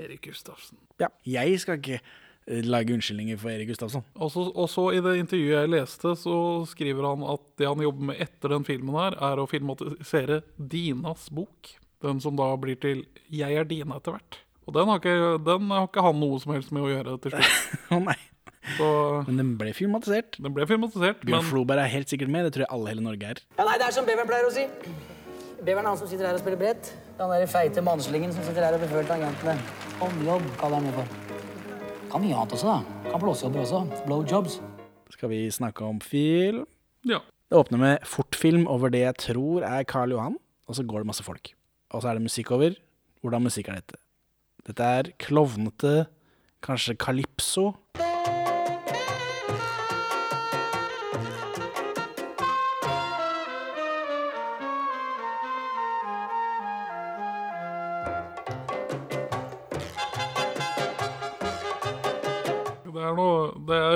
[0.00, 0.78] Erik Gustavsen.
[1.00, 4.04] Ja, jeg skal ikke eh, lage unnskyldninger for Erik Gustavsson.
[4.16, 6.36] Og så, og så i det intervjuet jeg leste, så
[6.70, 11.30] skriver han at det han jobber med etter den filmen her, er å filmatisere Dinas
[11.34, 11.74] bok.
[12.04, 14.40] Den som da blir til Jeg er Dina etter hvert.
[14.68, 17.34] Og den har ikke, den har ikke han noe som helst med å gjøre til
[17.36, 17.74] slutt.
[17.96, 18.16] Å nei.
[18.78, 18.86] Så
[19.26, 20.38] Men den ble filmatisert.
[20.40, 23.04] den ble filmatisert, Bjørn men Floberg er helt sikkert med, det tror jeg alle hele
[23.04, 23.42] Norge er.
[23.58, 24.64] Ja, nei, det er som beveren pleier å si.
[25.60, 26.88] Beveren er han som sitter her og spiller brett.
[27.14, 29.54] Den der feite mannslingen som sitter her og beføler tangentene.
[30.00, 31.06] Håndjobb, kaller han det for.
[32.10, 33.10] Kan mye annet også, da.
[33.10, 33.82] Kan blåsejobber også.
[34.06, 34.56] Blowjobs.
[35.14, 36.64] Skal vi snakke om film?
[37.06, 37.20] ja.
[37.52, 41.06] Det åpner med fortfilm over det jeg tror er Karl Johan, og så går det
[41.06, 41.52] masse folk.
[41.92, 42.74] Og så er det musikk over.
[43.22, 43.98] Hvordan musikk er dette?
[44.66, 46.06] Dette er klovnete,
[46.64, 47.74] kanskje calypso.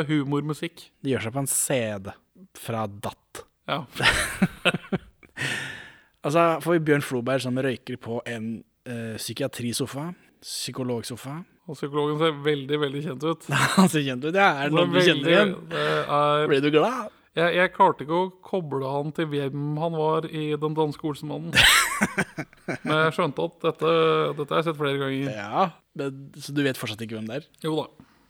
[0.09, 0.88] Humormusikk.
[1.05, 2.11] Det gjør seg på en CD
[2.59, 3.44] fra DAT.
[3.68, 3.83] Ja.
[6.27, 8.49] Altså får vi Bjørn Floberg som røyker på en
[8.90, 10.09] eh, psykiatrisofa,
[10.42, 11.37] psykologsofa.
[11.68, 13.47] Og psykologen ser veldig, veldig kjent ut.
[13.77, 14.49] Han ser kjent ut, ja.
[14.64, 15.55] Er det noen du kjenner igjen?
[15.71, 17.14] er, Blir du glad?
[17.38, 21.55] jeg, jeg klarte ikke å koble han til hvem han var i Den danske Olsenmannen.
[22.87, 23.92] Men jeg skjønte at dette,
[24.40, 25.31] dette har jeg sett flere ganger.
[25.37, 25.68] Ja,
[25.99, 27.47] men, så du vet fortsatt ikke hvem det er?
[27.62, 27.87] Jo da,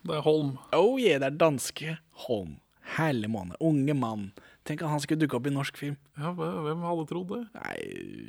[0.08, 0.56] det er Holm.
[0.76, 2.56] Oh yeah, det er danske Holm.
[2.96, 3.56] Herlig måne.
[3.60, 4.30] Unge mann.
[4.68, 5.96] Tenk at han skulle dukke opp i norsk film.
[6.18, 7.42] Ja, hvem hadde trodd det?
[7.56, 8.28] Nei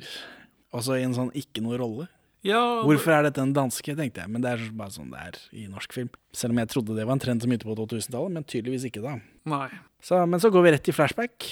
[0.76, 2.06] Også i en sånn ikke noe rolle.
[2.46, 4.32] Ja, Hvorfor er dette en danske, tenkte jeg.
[4.32, 6.08] Men det er bare sånn det er i norsk film.
[6.32, 9.02] Selv om jeg trodde det var en trend som begynte på 2000-tallet, men tydeligvis ikke
[9.04, 9.18] da.
[9.50, 9.66] Nei.
[10.04, 11.48] Så, men så går vi rett i flashback.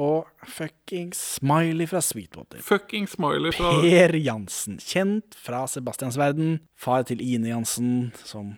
[0.00, 2.60] Og fucking Smiley fra Sweetwater.
[2.64, 6.58] Fucking Smiley fra Per Jansen, kjent fra Sebastians verden.
[6.76, 8.54] Far til Ine Jansen, som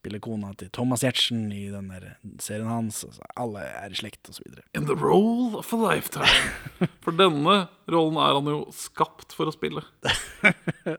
[0.00, 3.02] spiller kona til Thomas Giertsen i den der serien hans.
[3.04, 4.46] Altså, alle er i slekt, osv.
[4.76, 6.54] In the role of a lifetime.
[7.04, 9.84] For denne rollen er han jo skapt for å spille.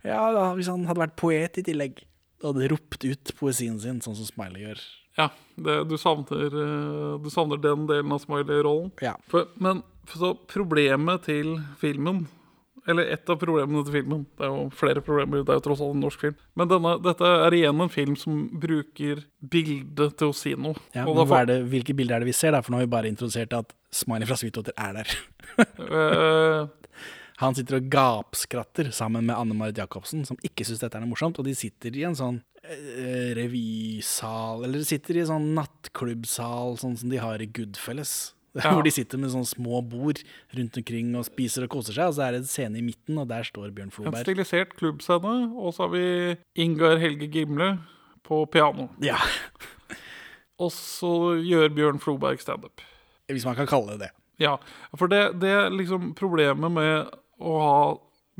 [0.00, 1.98] Ja, da, hvis han hadde vært poet i tillegg,
[2.40, 4.80] og hadde ropt ut poesien sin, sånn som Smiley gjør.
[5.18, 5.26] Ja,
[5.60, 8.88] det, du, savner, eh, du savner den delen av Smiley-rollen.
[9.04, 9.12] Ja.
[9.60, 12.24] Men så problemet til filmen
[12.88, 15.82] Eller et av problemene til filmen Det er jo flere problemer, det er jo tross
[15.84, 16.38] alt en norsk film.
[16.56, 20.80] Men denne, dette er igjen en film som bruker bildet til å si noe.
[20.96, 22.62] Ja, men er det, hvilke bilder er det vi ser, da?
[22.64, 25.16] For nå har vi bare introdusert at Smiley fra Sweetwater er der.
[25.60, 26.68] eh,
[27.40, 31.14] Han sitter og gapskratter sammen med Anne Marit Jacobsen, som ikke syns dette er noe
[31.14, 35.46] morsomt, og de sitter i en sånn eh, revysal, eller de sitter i en sånn
[35.56, 38.34] nattklubbsal, sånn som de har i Goodfellas.
[38.58, 38.72] Ja.
[38.74, 40.18] Hvor de sitter med sånne små bord
[40.58, 43.18] rundt omkring og spiser og koser seg, og så er det en scene i midten,
[43.22, 44.16] og der står Bjørn Floberg.
[44.18, 46.02] en stilisert klubbscene, og så har vi
[46.64, 47.68] Ingar Helge Gimle
[48.26, 48.88] på piano.
[49.04, 49.20] Ja,
[50.60, 52.82] Og så gjør Bjørn Floberg standup.
[53.30, 54.10] hvis man kan kalle det det.
[54.42, 54.56] Ja,
[54.98, 57.08] for det, det er liksom problemet med
[57.40, 57.78] å ha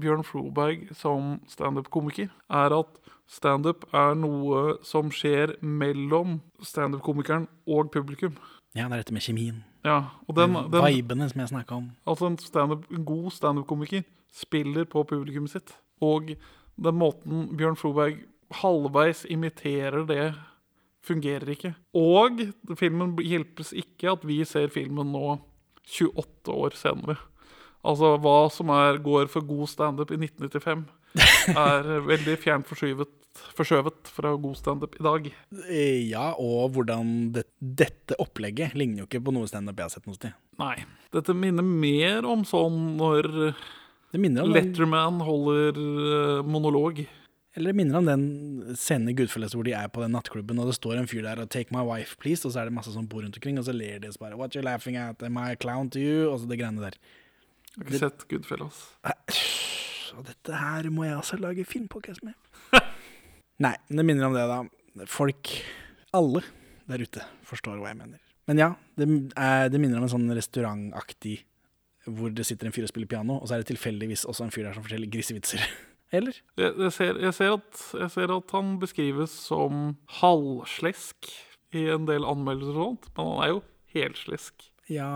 [0.00, 2.98] Bjørn Floberg som standup-komiker, er at
[3.30, 8.36] standup er noe som skjer mellom standup-komikeren og publikum.
[8.74, 9.62] Ja, det er dette med kjemien.
[9.86, 11.90] Ja, og den, den, Vibene som jeg snakka om.
[12.06, 15.72] altså en, stand en god standup-komiker spiller på publikummet sitt.
[16.04, 16.34] Og
[16.80, 18.20] den måten Bjørn Floberg
[18.60, 20.34] halvveis imiterer det,
[21.06, 21.74] fungerer ikke.
[21.96, 22.42] Og
[22.76, 25.38] filmen hjelpes ikke at vi ser filmen nå
[25.88, 27.16] 28 år senere.
[27.80, 30.84] Altså hva som er, går for god standup i 1995,
[31.56, 33.08] er veldig fjernt forskyvet,
[33.58, 35.28] forskjøvet fra god standup i dag.
[35.68, 39.94] Eh, Ja, og hvordan det, dette opplegget ligner jo ikke på noe standup jeg har
[39.94, 40.34] sett noe sted.
[40.60, 40.76] Nei.
[41.14, 43.54] Dette minner mer om sånn når
[44.10, 47.06] Det om Letterman holder eh, monolog.
[47.54, 50.66] eller det minner om den scenen i Goodfellas hvor de er på den nattklubben, og
[50.70, 52.92] det står en fyr der og 'take my wife, please', og så er det masse
[52.92, 55.22] som bor rundt omkring, og så ler de og så bare 'what you laughing at,
[55.22, 56.94] am I a clown to you', og så det greiene der.
[57.76, 58.96] Jeg har ikke sett Goodfellas.
[60.18, 62.32] Og dette her må jeg også lage filmpodkast med.
[63.60, 65.04] Nei, det minner om det, da.
[65.10, 65.52] Folk,
[66.16, 66.42] alle
[66.90, 68.22] der ute, forstår hva jeg mener.
[68.50, 69.06] Men ja, det,
[69.38, 71.36] er, det minner om en sånn restaurantaktig
[72.08, 74.54] hvor det sitter en fyr og spiller piano, og så er det tilfeldigvis også en
[74.54, 75.62] fyr der som forteller grisevitser.
[76.16, 76.40] Eller?
[76.58, 81.28] Jeg, jeg, ser, jeg, ser at, jeg ser at han beskrives som halvslesk
[81.76, 83.60] i en del anmeldelser og sånt, men han er jo
[83.94, 84.66] helslesk.
[84.90, 85.06] Ja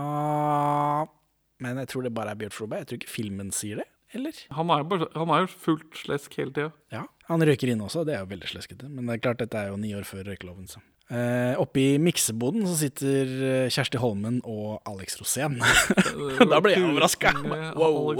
[1.59, 2.85] Men jeg tror det bare er Bjørt Floberg.
[2.85, 3.89] Jeg tror ikke filmen sier det.
[4.15, 4.37] Eller?
[4.55, 6.71] Han er, bare, han er jo fullt slesk hele tida.
[6.93, 7.03] Ja.
[7.29, 8.89] Han røyker inne også, det er jo veldig sleskete.
[8.89, 10.81] Men det er klart, dette er jo ni år før røykeloven, så.
[11.05, 15.59] Eh, oppe i mikseboden så sitter eh, Kjersti Holmen og Alex Rosén.
[16.51, 17.29] Da ble jeg overraska.
[17.77, 18.15] Wow.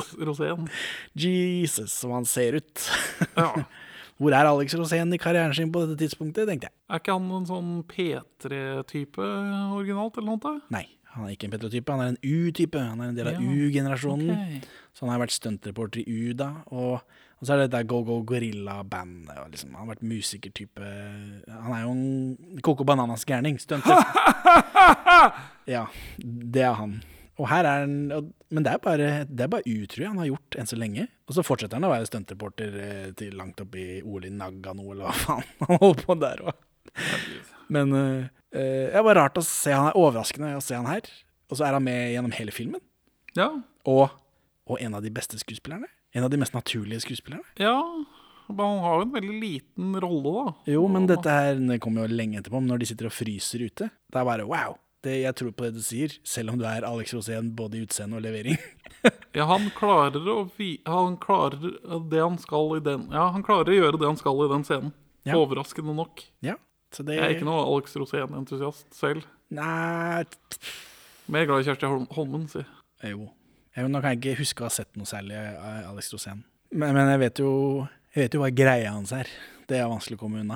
[1.18, 2.86] Jesus, som han ser ut.
[3.42, 3.52] Ja.
[4.16, 6.76] Hvor er Alex Rosén i karrieren sin på dette tidspunktet, tenkte jeg.
[6.88, 9.26] Er ikke han en sånn P3-type
[9.76, 10.54] originalt, eller noe?
[10.72, 10.86] Nei,
[11.18, 12.80] han er ikke en P3-type, han er en U-type.
[12.80, 14.32] Han er en del av Ja, U-generasjonen.
[14.32, 14.62] Okay.
[14.96, 16.50] Så han har vært stuntreporter i U da.
[16.72, 17.02] Og,
[17.40, 19.36] og så er det dette Go Go Gorilla-bandet.
[19.52, 20.92] Liksom, han har vært musikertype
[21.52, 23.58] Han er jo en Coco Bananas gærning.
[23.60, 24.00] Stunter.
[25.76, 25.84] ja,
[26.24, 26.96] det er han.
[27.36, 30.30] Og her er han og- Men det er bare, det er bare utro han har
[30.30, 31.08] gjort enn så lenge.
[31.28, 34.86] Og så fortsetter han å være stuntreporter eh, til langt opp i OL i Nagano,
[34.94, 36.54] eller hva faen han holder på der òg.
[37.68, 41.10] Men uh, det bare rart å se han er overraskende å se han her.
[41.52, 42.80] Og så er han med gjennom hele filmen.
[43.36, 43.50] Ja.
[43.84, 44.08] Og,
[44.70, 45.90] og en av de beste skuespillerne.
[46.16, 47.44] En av de mest naturlige skuespillerne.
[47.60, 47.78] ja.
[48.48, 50.52] Men han har jo en veldig liten rolle, da.
[50.70, 53.64] Jo, men dette her det kommer jo lenge etterpå, men når de sitter og fryser
[53.66, 54.76] ute, det er bare wow.
[55.02, 57.82] Det, jeg tror på det du sier, selv om du er Alex Rosén både i
[57.88, 58.58] utseende og levering.
[59.36, 60.50] Ja, han klarer å
[60.88, 61.74] Han klarer
[62.10, 64.64] det han skal i den Ja, han klarer å gjøre det han skal i den
[64.66, 64.94] scenen.
[65.26, 65.36] Ja.
[65.38, 66.24] Overraskende nok.
[66.42, 66.56] ja,
[66.94, 69.26] så det Jeg er ikke noe Alex Rosén-entusiast selv.
[69.50, 70.24] Nei
[71.28, 72.62] Mer glad i Kjersti Hol- Holmen, si.
[73.04, 73.28] Jo.
[73.76, 76.46] Jeg, nå kan jeg ikke huske å ha sett noe særlig av Alex Rosén.
[76.72, 77.52] Men, men jeg vet jo
[78.16, 79.28] Jeg vet jo hva greia hans er.
[79.68, 80.56] Det er vanskelig å komme unna.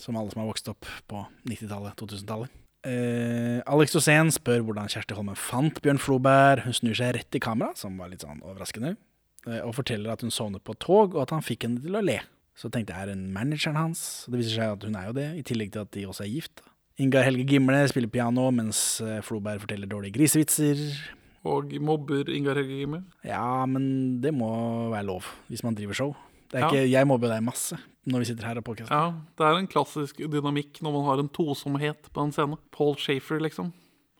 [0.00, 2.52] Som alle som har vokst opp på 90-tallet, 2000-tallet.
[2.86, 6.62] Eh, Alex Rosén spør hvordan Kjersti Holmen fant Bjørn Floberg.
[6.64, 8.94] Hun snur seg rett i kamera, som var litt sånn overraskende,
[9.50, 11.98] eh, og forteller at hun sovnet på et tog, og at han fikk henne til
[11.98, 12.20] å le.
[12.56, 14.28] Så tenkte jeg, er hun manageren hans?
[14.30, 16.32] Det viser seg at hun er jo det, i tillegg til at de også er
[16.32, 16.64] gift.
[17.00, 20.86] Ingar Helge Gimle spiller piano, mens eh, Floberg forteller dårlige grisevitser.
[21.48, 23.04] Og mobber Ingar Helge Gimme.
[23.24, 26.16] Ja, men det må være lov hvis man driver show.
[26.50, 26.68] Det er Ja.
[26.68, 28.92] ikke, jeg mobber deg masse når vi sitter her og podcaster.
[28.92, 32.58] Ja, det er en klassisk dynamikk når man har en tosomhet på en scene.
[32.72, 33.72] Paul Shafer, liksom.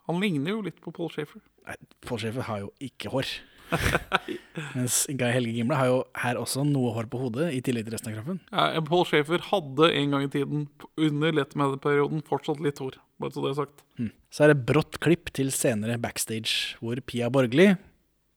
[0.06, 1.40] Han ligner jo litt på Paul Shafer.
[1.66, 3.26] Nei, Paul Schäfer har jo ikke hår.
[4.76, 7.96] Mens Guy Helge Gimle har jo her også noe hår på hodet, i tillegg til
[7.96, 8.40] resten av kroppen.
[8.50, 10.66] Ja, Paul Schaefer hadde en gang i tiden,
[11.00, 12.98] under Letterman-perioden, fortsatt litt hår.
[13.20, 13.82] Bare så det er sagt.
[14.32, 17.72] Så er det brått klipp til senere backstage, hvor Pia Borgli,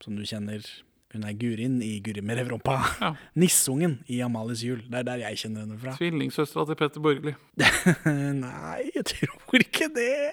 [0.04, 0.66] som du kjenner
[1.14, 2.80] Hun er Gurin i Guri med revrumpa.
[2.98, 3.12] Ja.
[3.38, 4.80] Nissungen i Amalies jul.
[4.90, 5.94] Det er der jeg kjenner henne fra.
[6.00, 7.36] Tvillingsøstera til Petter Borgli.
[8.40, 10.32] Nei, jeg tror ikke det.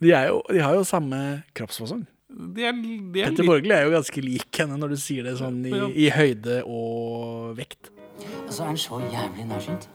[0.00, 1.20] De, jo, de har jo samme
[1.52, 2.06] kroppsfasong.
[2.30, 5.36] De er, de er Petter Borgli er jo ganske lik henne når du sier det
[5.40, 5.72] sånn i,
[6.06, 7.90] i høyde og vekt.
[8.46, 9.88] Og så er han så jævlig nærsynt.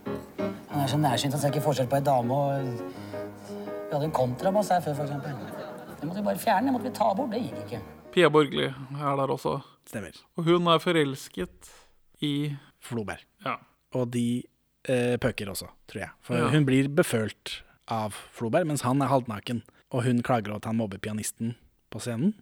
[0.71, 2.69] Han er så nærsynt han ser ikke forskjell på ei dame og
[3.85, 5.35] Vi hadde en kontrabass her før, for eksempel.
[6.01, 6.67] Det måtte vi bare fjerne.
[6.67, 7.31] Det måtte vi ta bort.
[7.31, 7.79] Det gikk ikke.
[8.15, 9.55] Pia Borgli er der også.
[9.87, 10.17] Stemmer.
[10.35, 11.69] Og hun er forelsket
[12.25, 12.33] i
[12.83, 13.21] Floberg.
[13.45, 13.55] Ja.
[13.95, 14.25] Og de
[14.89, 16.11] eh, pøker også, tror jeg.
[16.25, 16.49] For Ja.
[16.51, 19.61] hun blir befølt av Floberg, mens han er halvnaken.
[19.93, 21.53] Og hun klager over at han mobber pianisten
[21.95, 22.33] på scenen.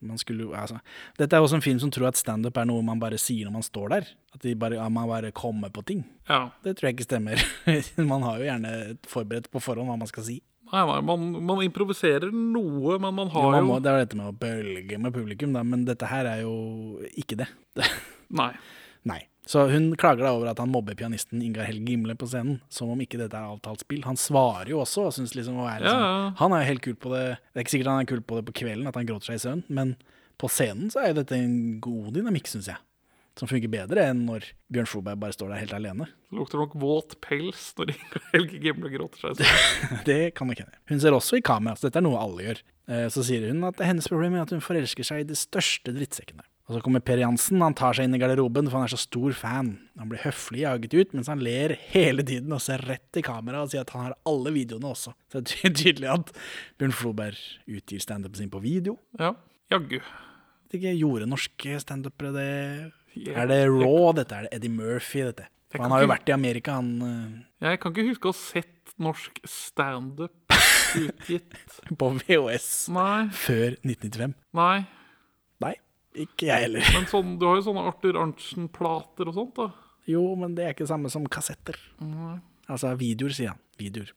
[0.00, 0.78] Man skulle, altså,
[1.18, 3.52] dette er også en film som tror at standup er noe man bare sier når
[3.58, 4.06] man står der.
[4.32, 6.06] At de bare, at man bare kommer på ting.
[6.30, 6.46] ja.
[6.64, 7.42] Det tror jeg ikke stemmer.
[8.12, 8.72] man har jo gjerne
[9.10, 10.38] forberedt på forhånd hva man skal si.
[10.70, 14.18] Nei, nei, man, man improviserer noe, men man Jo, har må, jo det er dette
[14.20, 16.54] med å bølge med publikum, da, men dette her er jo
[17.18, 17.48] ikke det.
[18.40, 18.52] Nei.
[19.10, 19.18] Nei.
[19.48, 22.90] Så hun klager da over at han mobber pianisten Ingar Helge Gimle på scenen, som
[22.92, 24.02] om ikke dette er avtalt spill.
[24.06, 26.28] Han svarer jo også og syns liksom å være liksom, Ja, ja.
[26.42, 27.24] Han er jo helt kul på det.
[27.50, 29.40] Det er ikke sikkert han er kul på det på kvelden, at han gråter seg
[29.40, 29.96] i søvn, men
[30.40, 32.78] på scenen så er jo dette en god dynamikk, syns jeg.
[33.38, 36.06] Som funker bedre enn når Bjørn Floberg bare står der helt alene.
[36.28, 40.00] Det lukter nok våt pels når Ingar Helge Gimle gråter seg i søvn.
[40.10, 40.76] Det kan nok hende.
[40.90, 42.62] Hun ser også i kamera, så dette er noe alle gjør.
[42.90, 45.94] Eh, Så sier hun at hennes problem er at hun forelsker seg i de største
[45.96, 46.44] drittsekkene.
[46.70, 49.00] Og så kommer Per Jansen, han tar seg inn i garderoben, for han er så
[49.02, 49.72] stor fan.
[49.98, 53.64] Han blir høflig jaget ut, mens han ler hele tiden og ser rett i kamera
[53.64, 55.10] og sier at han har alle videoene også.
[55.32, 56.30] Så det er tydelig at
[56.78, 58.94] Bjørn Floberg utgir standupen sin på video.
[59.18, 59.32] Ja,
[59.74, 59.98] jaggu.
[60.70, 62.48] Ikke gjorde norske standupere det
[63.34, 64.38] Er det Raw, dette?
[64.38, 65.48] Er det Eddie Murphy, dette?
[65.74, 68.38] For han har jo vært i Amerika, han eh, Jeg kan ikke huske å ha
[68.38, 70.54] sett norsk standup
[71.02, 71.58] utgitt.
[71.98, 74.38] på VHS Nei, før 1995.
[74.62, 74.78] nei.
[75.66, 75.74] Nei,
[76.24, 76.86] ikke jeg heller.
[76.96, 79.70] Men sånn, du har jo sånne Arthur Arntzen-plater og sånt, da.
[80.10, 81.76] Jo, men det er ikke det samme som kassetter.
[82.70, 83.60] Altså videoer, sier han.
[83.80, 84.12] Videoer.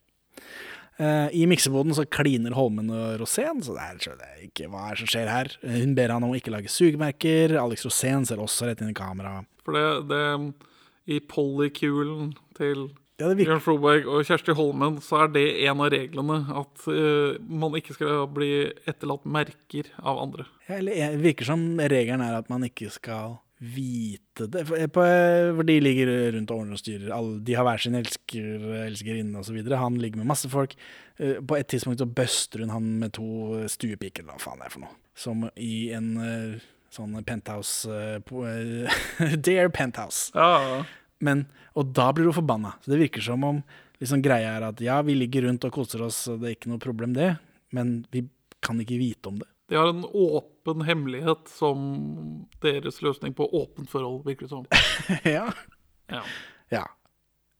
[0.99, 4.67] Uh, I mikseboden så kliner Holmen og Rosén, så det er, så det er ikke
[4.69, 5.49] hva er som skjer her.
[5.65, 7.55] Eh, Hun ber han om å ikke lage sugemerker.
[7.57, 9.49] Alex Rosén ser også rett inn i kameraet.
[9.65, 15.45] For det, det I polykulen til Ja, Bjørn Floberg og Kjersti Holmen, så er det
[15.67, 16.39] en av reglene.
[16.63, 18.51] At uh, man ikke skal bli
[18.89, 20.47] etterlatt merker av andre.
[20.67, 24.65] Ja, eller det virker som regelen er at man ikke skal vite det.
[24.67, 25.05] For, på,
[25.59, 27.13] for de ligger rundt og ordner og styrer.
[27.15, 29.61] Alle, de har hver sin elsker, elskerinne osv.
[29.77, 30.73] Han ligger med masse folk.
[31.21, 34.71] Uh, På et tidspunkt så buster hun han med to stuepiker, eller hva faen det
[34.71, 35.01] er for noe.
[35.13, 40.31] Som i en uh, sånn penthouse eh, eh, Dear penthouse.
[40.35, 40.83] Ja,
[41.23, 41.45] Men,
[41.79, 42.75] og da blir hun forbanna.
[42.83, 43.61] Så det virker som om
[44.01, 46.71] liksom, greia er at ja, vi ligger rundt og koser oss, og det er ikke
[46.73, 47.33] noe problem det,
[47.75, 48.25] men vi
[48.63, 49.47] kan ikke vite om det.
[49.71, 51.79] De har en åpen hemmelighet som
[52.61, 54.67] deres løsning på åpent forhold, virker det som.
[55.37, 55.47] ja.
[56.11, 56.21] Ja.
[56.73, 56.83] Ja.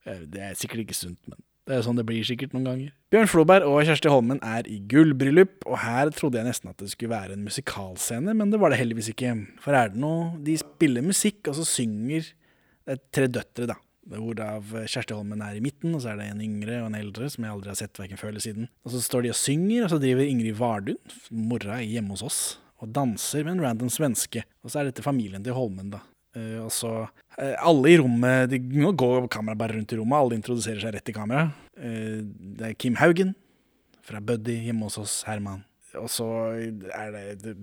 [0.06, 2.92] Eh, Det er sikkert ikke sunt, men det er sånn det blir sikkert noen ganger.
[3.14, 6.90] Bjørn Floberg og Kjersti Holmen er i gullbryllup, og her trodde jeg nesten at det
[6.92, 9.32] skulle være en musikalscene, men det var det heldigvis ikke.
[9.64, 12.34] For er det noe De spiller musikk, og så synger
[12.84, 13.80] Det er tre døtre, da.
[14.04, 17.30] Hvorav Kjersti Holmen er i midten, og så er det en yngre og en eldre
[17.32, 18.68] som jeg aldri har sett hverken før eller siden.
[18.84, 21.00] Og så står de og synger, og så driver Ingrid Vardun,
[21.32, 22.42] mora, hjemme hos oss,
[22.84, 24.44] og danser med en random svenske.
[24.60, 26.04] Og så er dette familien til Holmen, da.
[26.36, 26.92] Eh, og så
[27.38, 30.96] eh, Alle i rommet de, Nå går kameraet bare rundt i rommet, alle introduserer seg
[30.96, 31.52] rett i kamera.
[31.78, 32.24] Eh,
[32.58, 33.36] det er Kim Haugen
[34.04, 35.64] fra Buddy hjemme hos oss, Herman.
[36.00, 36.26] Og så
[36.90, 37.56] er det,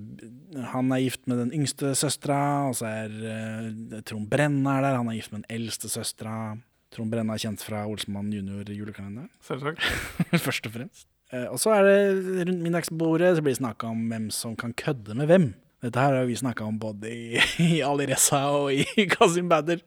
[0.72, 4.98] Han er gift med den yngste søstera, og så er eh, Trond Brenna er der.
[5.00, 6.56] Han er gift med den eldste søstera.
[6.94, 9.82] Trond Brenna er kjent fra Olsmann junior-julekalenderen, Selvsagt.
[10.46, 11.08] først og fremst.
[11.30, 14.74] Eh, og så er det rundt middagsbordet så blir det snakka om hvem som kan
[14.74, 15.50] kødde med hvem.
[15.80, 17.42] Dette her har vi snakka om både i,
[17.78, 19.82] i Alireza og i Kazim Badder.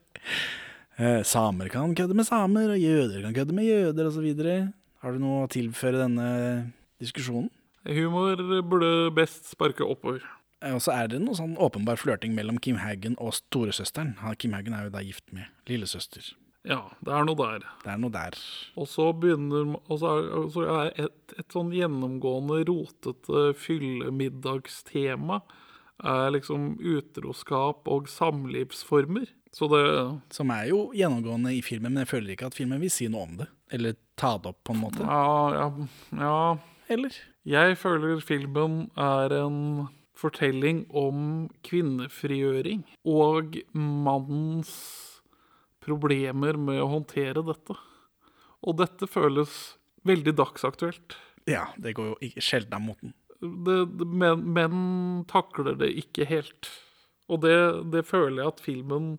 [0.99, 4.29] Eh, samer kan kødde med samer, og jøder kan kødde med jøder, osv.
[5.03, 6.29] Har du noe å tilføre denne
[7.03, 7.51] diskusjonen?
[7.85, 10.21] Humor burde best sparke oppover.
[10.63, 14.15] Eh, Og så er det noe sånn åpenbar flørting mellom Kim Haugen og storesøsteren.
[14.39, 16.33] Kim Haugen er jo da gift med lillesøster.
[16.63, 17.65] Ja, det er noe der.
[17.83, 18.37] Det er noe der.
[18.79, 25.41] Og så begynner Og så er, så er et, et sånn gjennomgående rotete fyllemiddagstema
[26.03, 29.27] er liksom utroskap og samlivsformer.
[29.53, 29.83] Så det
[30.33, 33.27] Som er jo gjennomgående i filmen, men jeg føler ikke at filmen vil si noe
[33.27, 33.47] om det.
[33.75, 35.03] Eller ta det opp på en måte.
[35.05, 35.67] Ja, ja,
[36.17, 36.39] ja.
[36.93, 37.15] Eller?
[37.49, 39.59] Jeg føler filmen er en
[40.17, 44.73] fortelling om kvinnefrigjøring og mannens
[45.83, 47.75] problemer med å håndtere dette.
[48.63, 49.75] Og dette føles
[50.07, 51.17] veldig dagsaktuelt.
[51.49, 53.13] Ja, det går jo ikke sjelden av moten.
[53.43, 56.69] Men, menn takler det ikke helt.
[57.27, 57.57] Og det,
[57.91, 59.17] det føler jeg at filmen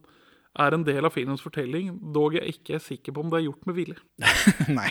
[0.61, 3.47] er en del av filmens fortelling, dog jeg ikke er sikker på om det er
[3.49, 3.99] gjort med vilje.
[4.79, 4.91] Nei.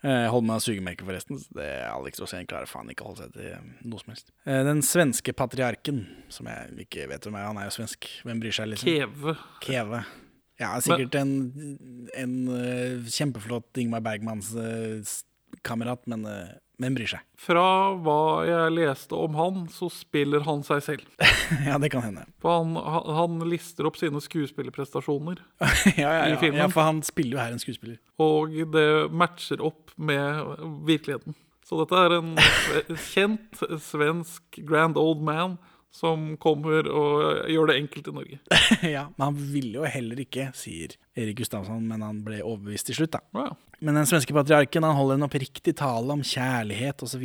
[0.00, 1.36] Eh, holder meg av sugemerket, forresten.
[1.42, 4.30] så Det Alex Rosén klarer faen ikke å holde seg til eh, noe som helst.
[4.46, 5.98] Eh, Den svenske patriarken,
[6.32, 8.00] som jeg ikke vet hvem er, han er jo svensk.
[8.24, 8.88] Hvem bryr seg, liksom?
[8.88, 9.34] Keve.
[9.60, 10.00] Keve.
[10.60, 11.32] Ja, sikkert en,
[12.16, 16.20] en eh, kjempeflott Ingmar Bergmans-kamerat, men
[16.80, 17.24] hvem bryr seg?
[17.40, 17.64] Fra
[18.00, 21.06] hva jeg leste om han, så spiller han seg selv.
[21.68, 22.24] ja, det kan hende.
[22.42, 25.42] For han, han han lister opp sine skuespillerprestasjoner,
[26.00, 26.62] ja, ja, I filmen.
[26.62, 28.00] ja, for han spiller jo her en skuespiller.
[28.20, 30.56] og det matcher opp med
[30.88, 31.36] virkeligheten.
[31.66, 32.32] Så dette er en
[33.12, 35.58] kjent svensk grand old man
[35.90, 38.38] som kommer og gjør det enkelt i Norge.
[38.96, 43.00] ja, Men han ville jo heller ikke, sier Erik Gustavsson, men han ble overbevist til
[43.00, 43.24] slutt, da.
[43.34, 43.50] Ja.
[43.80, 47.24] Men den svenske patriarken han holder en oppriktig tale om kjærlighet osv.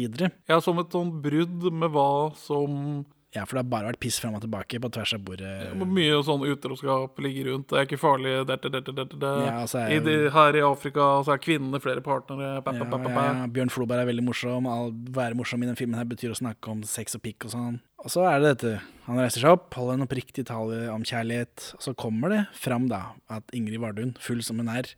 [0.50, 3.04] Ja, som et sånn brudd med hva som
[3.36, 5.52] Ja, for det har bare vært piss fram og tilbake på tvers av bordet.
[5.76, 7.68] Mye sånn utroskap ligger rundt.
[7.72, 8.36] Det er ikke farlig.
[8.48, 8.82] Det, det,
[9.12, 9.32] det.
[9.44, 12.62] Ja, så er I de, her i Afrika så er kvinnene flere partnere.
[12.64, 13.50] Ba, ba, pa, ja.
[13.52, 14.70] Bjørn Floberg er veldig morsom.
[14.72, 14.78] Å
[15.18, 17.82] være morsom i den filmen her betyr å snakke om sex og pikk og sånn.
[18.06, 18.74] Og så er det dette.
[19.10, 21.74] Han reiser seg opp, holder en oppriktig tale om kjærlighet.
[21.76, 23.02] Og så kommer det fram da
[23.34, 24.94] at Ingrid Vardun, full som hun er,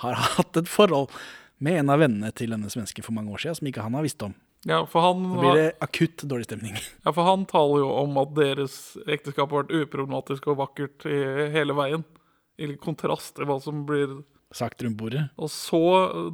[0.00, 1.12] har hatt et forhold
[1.62, 4.06] med en av vennene til denne svensken for mange år siden, som ikke han har
[4.06, 4.32] visst om.
[4.68, 6.76] Ja, for han, Da blir det akutt dårlig stemning.
[6.78, 8.76] ja, for han taler jo om at deres
[9.10, 11.18] ekteskap har vært uproblematisk og vakkert i
[11.54, 12.04] hele veien.
[12.62, 14.20] I kontrast til hva som blir
[14.52, 15.30] Sagt rundt bordet.
[15.40, 15.80] Og så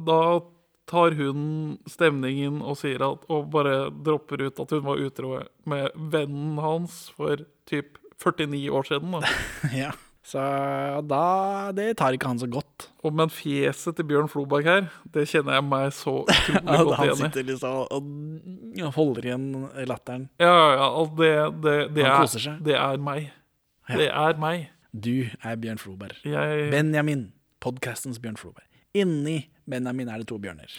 [0.03, 0.41] da
[0.89, 5.37] tar hun stemningen og sier at Og bare dropper ut at hun var utro
[5.69, 9.15] med vennen hans for typ 49 år siden.
[9.15, 9.31] Da.
[9.85, 9.93] ja.
[10.29, 10.41] Så
[11.09, 12.85] da Det tar ikke han så godt.
[13.01, 17.07] Og men fjeset til Bjørn Floberg her, det kjenner jeg meg så utrolig godt han
[17.07, 17.21] igjen i.
[17.23, 19.45] sitter liksom og holder igjen
[19.89, 20.27] latteren.
[20.41, 21.31] Ja, ja, ja, det,
[21.63, 22.59] det, det, Han er, koser seg.
[22.67, 23.31] det er meg.
[23.89, 24.67] Det er meg.
[24.93, 25.15] Du
[25.45, 26.19] er Bjørn Floberg.
[26.25, 27.23] Jeg, Benjamin,
[27.63, 28.65] podkastens Bjørn Floberg.
[28.97, 30.69] Inni Benjamin er det to bjørner.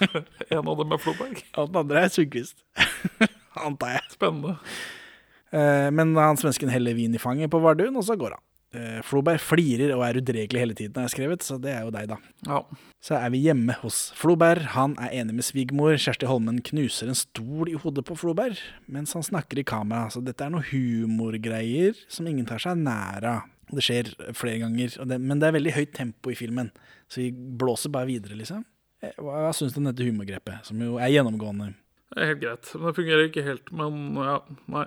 [0.52, 1.42] en av dem er Floberg.
[1.60, 2.60] Og den andre er Sundquist.
[3.66, 4.04] Antar jeg.
[4.16, 4.54] Spennende.
[5.52, 8.44] Eh, Men han svensken heller vin i fanget på Vardun, og så går han.
[8.76, 11.92] Eh, Floberg flirer og er udregelig hele tiden, har jeg skrevet, så det er jo
[11.94, 12.18] deg, da.
[12.44, 12.58] Ja.
[13.00, 14.66] Så er vi hjemme hos Floberg.
[14.74, 15.96] Han er enig med svigermor.
[15.96, 18.60] Kjersti Holmen knuser en stol i hodet på Floberg
[18.92, 20.10] mens han snakker i kamera.
[20.12, 23.46] Så dette er noe humorgreier som ingen tar seg nær av.
[23.68, 26.70] Det skjer flere ganger, det, men det er veldig høyt tempo i filmen.
[27.12, 28.62] Så vi blåser bare videre, liksom.
[29.04, 31.74] Eh, Hva, hva syns du om dette humorgrepet, som jo er gjennomgående?
[32.08, 32.70] Det er helt greit.
[32.74, 33.72] Men det fungerer ikke helt.
[33.76, 34.38] Men ja,
[34.72, 34.86] nei.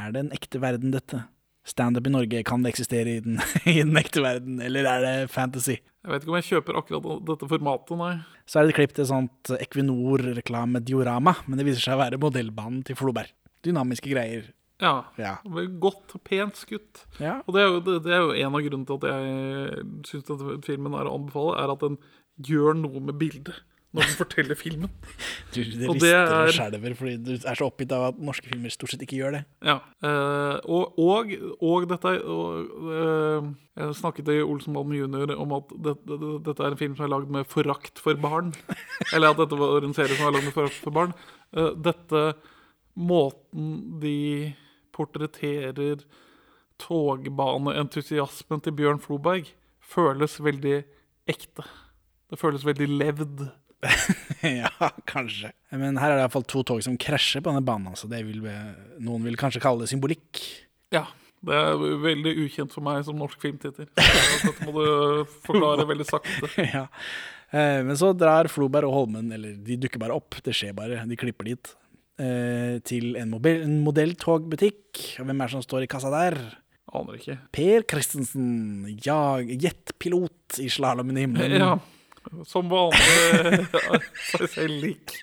[0.00, 1.26] Er det en ekte verden, dette?
[1.62, 3.38] Standup i Norge, kan det eksistere i den,
[3.70, 5.76] i den ekte verden, eller er det fantasy?
[6.02, 8.14] Jeg vet ikke om jeg kjøper akkurat dette formatet, nei.
[8.50, 12.82] Så er det et klipp til sånt Equinor-reklame-diorama, men det viser seg å være modellbanen
[12.88, 13.30] til Floberg.
[13.62, 14.50] Dynamiske greier.
[14.82, 14.96] Ja.
[15.20, 15.36] Ja.
[15.78, 17.04] Godt, pent skutt.
[17.22, 17.38] Ja.
[17.46, 20.98] Og det er, jo, det, er jo en av grunnene til at jeg syns filmen
[20.98, 22.00] er å anbefale, er at den
[22.42, 23.62] gjør noe med bildet
[23.92, 24.90] når den forteller filmen.
[25.52, 28.22] Du, det Og det er, og er- skjelver fordi du er så oppgitt av at
[28.24, 29.42] norske filmer stort sett ikke gjør det.
[29.68, 29.74] Ja.
[30.04, 33.50] uh, og, og, og dette er- og, eh,
[33.82, 35.34] Jeg snakket i Olsenbanden jr.
[35.40, 36.18] om at det, det,
[36.48, 38.52] dette er en film som er lagd med forakt for barn.
[39.14, 41.14] Eller at dette var en serie som er lagd med forakt for barn.
[41.56, 42.32] Uh, dette
[42.92, 44.52] Måten de
[44.92, 46.02] portretterer
[46.82, 49.48] togbaneentusiasmen til Bjørn Floberg,
[49.80, 50.82] føles veldig
[51.30, 51.64] ekte.
[52.32, 53.42] Det føles veldig levd.
[54.62, 55.50] ja, kanskje.
[55.74, 57.90] Men her er det iallfall to tog som krasjer på denne banen.
[57.92, 58.08] Altså.
[58.10, 58.44] Det vil,
[59.02, 60.42] noen vil kanskje kalle det symbolikk.
[60.94, 61.06] Ja.
[61.42, 63.88] Det er veldig ukjent for meg som norsk filmtitter.
[63.98, 66.50] Så Dette må du forklare veldig sakte.
[66.76, 66.84] ja.
[67.50, 71.02] Eh, Men så drar Floberg og Holmen, eller de dukker bare opp, det skjer bare,
[71.08, 71.72] de klipper dit,
[72.22, 75.02] eh, til en, mobil, en modelltogbutikk.
[75.18, 76.38] Og hvem er det som står i kassa der?
[76.92, 77.38] Aner ikke.
[77.58, 78.46] Per Christensen,
[79.02, 81.58] jag, jetpilot i slalåmen i himmelen.
[81.58, 81.74] Ja.
[82.48, 83.66] Som vanlig
[84.30, 85.16] seg selv lik.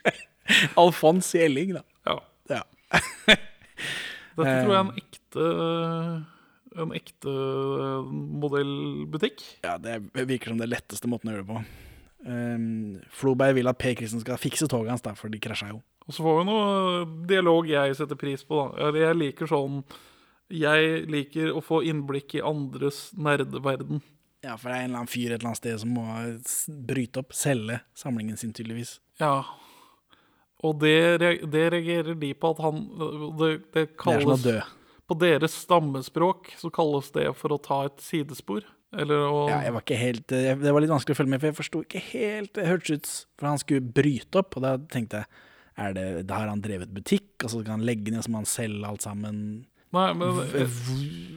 [0.79, 1.83] Alfons i Elling, da.
[2.09, 2.17] Ja.
[2.49, 2.63] Ja.
[4.39, 5.45] Dette tror jeg er en ekte
[6.79, 7.33] En ekte
[8.39, 9.43] modellbutikk.
[9.65, 11.63] ja, det virker som det letteste måten å gjøre det på.
[12.19, 15.79] Um, Floberg vil at Per Christensen skal fikse toget hans, da, for de krasja jo.
[16.09, 18.63] Og så får vi noe dialog jeg setter pris på.
[18.79, 18.89] da.
[18.97, 19.83] Jeg liker sånn
[20.49, 24.01] Jeg liker å få innblikk i andres nerdeverden.
[24.45, 26.05] Ja, for det er en eller annen fyr et eller annet sted som må
[26.87, 28.97] bryte opp, selge samlingen sin, tydeligvis.
[29.19, 29.43] Ja.
[30.63, 31.19] Og det,
[31.51, 33.09] det reagerer de på at han Det,
[33.39, 34.57] det Det kalles dø.
[35.09, 38.67] På deres stammespråk så kalles det for å ta et sidespor.
[38.93, 41.41] Eller å Ja, jeg var ikke helt, eh, det var litt vanskelig å følge med,
[41.41, 44.71] for jeg forsto ikke helt Det hørtes ut For han skulle bryte opp, og da
[44.89, 45.29] tenkte jeg
[45.79, 48.41] er det, Da har han drevet butikk, og så kan han legge ned, så må
[48.41, 49.67] han selge alt sammen.
[49.95, 50.43] Nei, men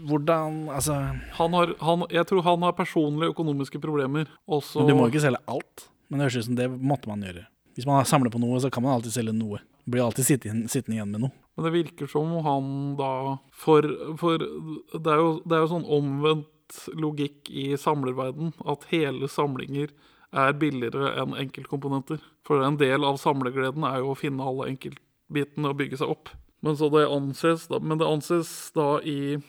[0.03, 0.97] Hvordan Altså
[1.39, 4.29] han har, han, jeg tror han har personlige økonomiske problemer.
[4.47, 5.87] Også, Men du må ikke selge alt.
[6.09, 7.47] Men det høres ut som det måtte man gjøre.
[7.77, 9.63] Hvis man samler på noe, så kan man alltid selge noe.
[9.89, 11.35] Blir alltid sittende, sittende igjen med noe.
[11.57, 13.87] Men det virker som han da For,
[14.21, 16.49] for det, er jo, det er jo sånn omvendt
[16.97, 19.91] logikk i samlerverden at hele samlinger
[20.33, 22.23] er billigere enn enkeltkomponenter.
[22.47, 26.33] For en del av samlergleden er jo å finne alle enkeltbitene og bygge seg opp.
[26.63, 29.41] Men, så det anses da, men det anses da i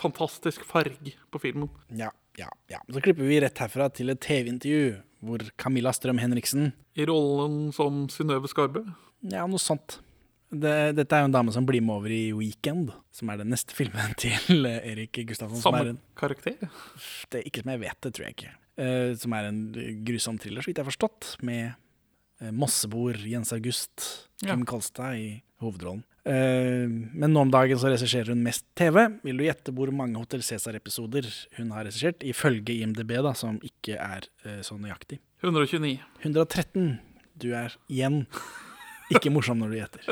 [0.00, 1.68] Fantastisk farg på filmen.
[1.92, 2.78] Ja, ja, ja.
[2.88, 4.84] Så klipper vi rett herfra til et TV-intervju
[5.20, 8.80] hvor Camilla Strøm Henriksen I rollen som Synnøve Skarbø.
[9.28, 10.00] Ja, noe sånt.
[10.50, 13.52] Det, dette er jo en dame som blir med over i Weekend, som er den
[13.54, 15.60] neste filmen til Erik Gustafsson.
[15.62, 16.56] Som er Samme en, karakter.
[17.30, 18.54] det er ikke som jeg vet, det tror jeg ikke.
[18.80, 19.60] Uh, som er en
[20.06, 21.70] grusom thriller, så vidt jeg har forstått, med
[22.42, 24.08] uh, Mosseboer, Jens August,
[24.40, 24.54] Ja.
[24.54, 25.28] Kim Kolstad i
[25.62, 26.02] hovedrollen.
[26.26, 29.04] Uh, men nå om dagen så regisserer hun mest TV.
[29.22, 31.28] Vil du gjette hvor mange Hotell Cæsar-episoder
[31.60, 32.26] hun har regissert?
[32.26, 34.26] Ifølge IMDb, da, som ikke er
[34.66, 35.20] så nøyaktig.
[35.44, 35.94] 129.
[36.24, 36.90] 113.
[37.40, 38.24] Du er igjen
[39.10, 40.02] ikke morsom når du gjetter.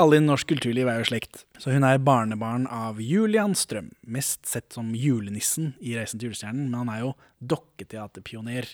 [0.00, 4.46] Alle i norsk kulturliv er jo slekt, så hun er barnebarn av Julian Strøm, mest
[4.48, 7.10] sett som julenissen i Reisen til julestjernen, men han er jo
[7.52, 8.70] dokketeaterpioner.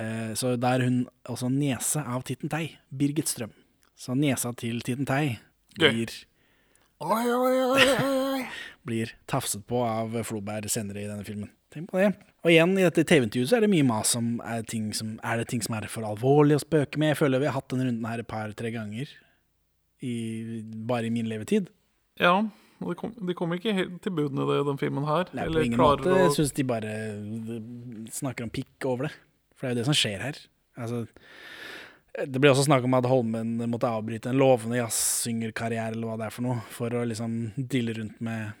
[0.00, 3.52] Eh, Så da er hun også niese av Titten Tei, Birgit Strøm.
[3.94, 5.36] Så niesa til Titten Tei
[5.76, 6.08] blir
[7.04, 8.42] Oi, oi, oi, oi.
[8.88, 11.50] Blir tafset på av Floberg senere i denne filmen.
[11.74, 12.12] Tenk på det.
[12.44, 15.40] Og igjen, i dette TV-intervjuet så er det mye mas om er, ting som, er
[15.40, 17.14] det ting som er for alvorlig å spøke med.
[17.14, 19.10] Jeg føler vi har hatt denne runden her et par-tre ganger.
[20.04, 20.14] I,
[20.86, 21.70] bare i min levetid.
[22.20, 22.34] Ja,
[22.84, 25.30] og de kom, de kom ikke helt til budene, det den filmen her.
[25.34, 26.04] Nei, på ingen måte.
[26.10, 26.18] måte.
[26.20, 27.62] Jeg å- syns de bare eh,
[28.12, 29.14] snakker om pikk over det.
[29.56, 30.40] For det er jo det som skjer her.
[30.76, 31.04] Altså,
[32.28, 36.26] det ble også snakk om at Holmen måtte avbryte en lovende jazzsyngerkarriere eller hva det
[36.28, 38.52] er for noe, for å liksom dille rundt med,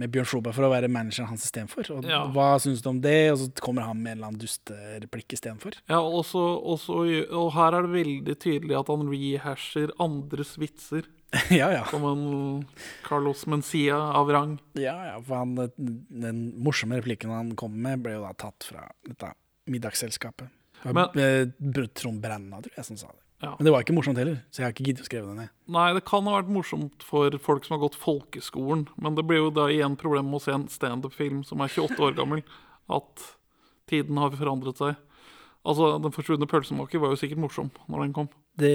[0.00, 1.90] med Bjørn Floberg for å være manageren hans istedenfor.
[1.98, 2.22] Og Ja.
[2.32, 3.16] hva syns du om det?
[3.34, 5.76] Og så kommer han med en eller annen dustereplikk istedenfor.
[5.90, 6.40] Ja, også,
[6.74, 6.98] også,
[7.36, 11.04] og her er det veldig tydelig at han rehasher andres vitser.
[11.54, 11.84] ja, ja.
[11.92, 12.64] Som en
[13.06, 14.56] Carlos Mencia av rang.
[14.74, 18.88] Ja, ja, for han, den morsomme replikken han kom med, ble jo da tatt fra
[19.06, 19.30] dette
[19.70, 20.48] middagsselskapet.
[20.82, 21.46] Det var eh,
[21.94, 23.20] Trond Brenna, tror jeg, som sa det.
[23.40, 23.54] Ja.
[23.56, 25.52] Men det var ikke morsomt heller, så jeg har ikke giddet å skrive det ned.
[25.72, 29.46] Nei, det kan ha vært morsomt for folk som har gått folkeskolen, men det blir
[29.46, 32.42] jo da igjen problemet med å se en standup-film som er 28 år gammel,
[32.92, 33.30] at
[33.88, 34.98] tiden har forandret seg.
[35.64, 38.28] Altså, Den forsvunne pølsemaker var jo sikkert morsom når den kom.
[38.60, 38.72] Det,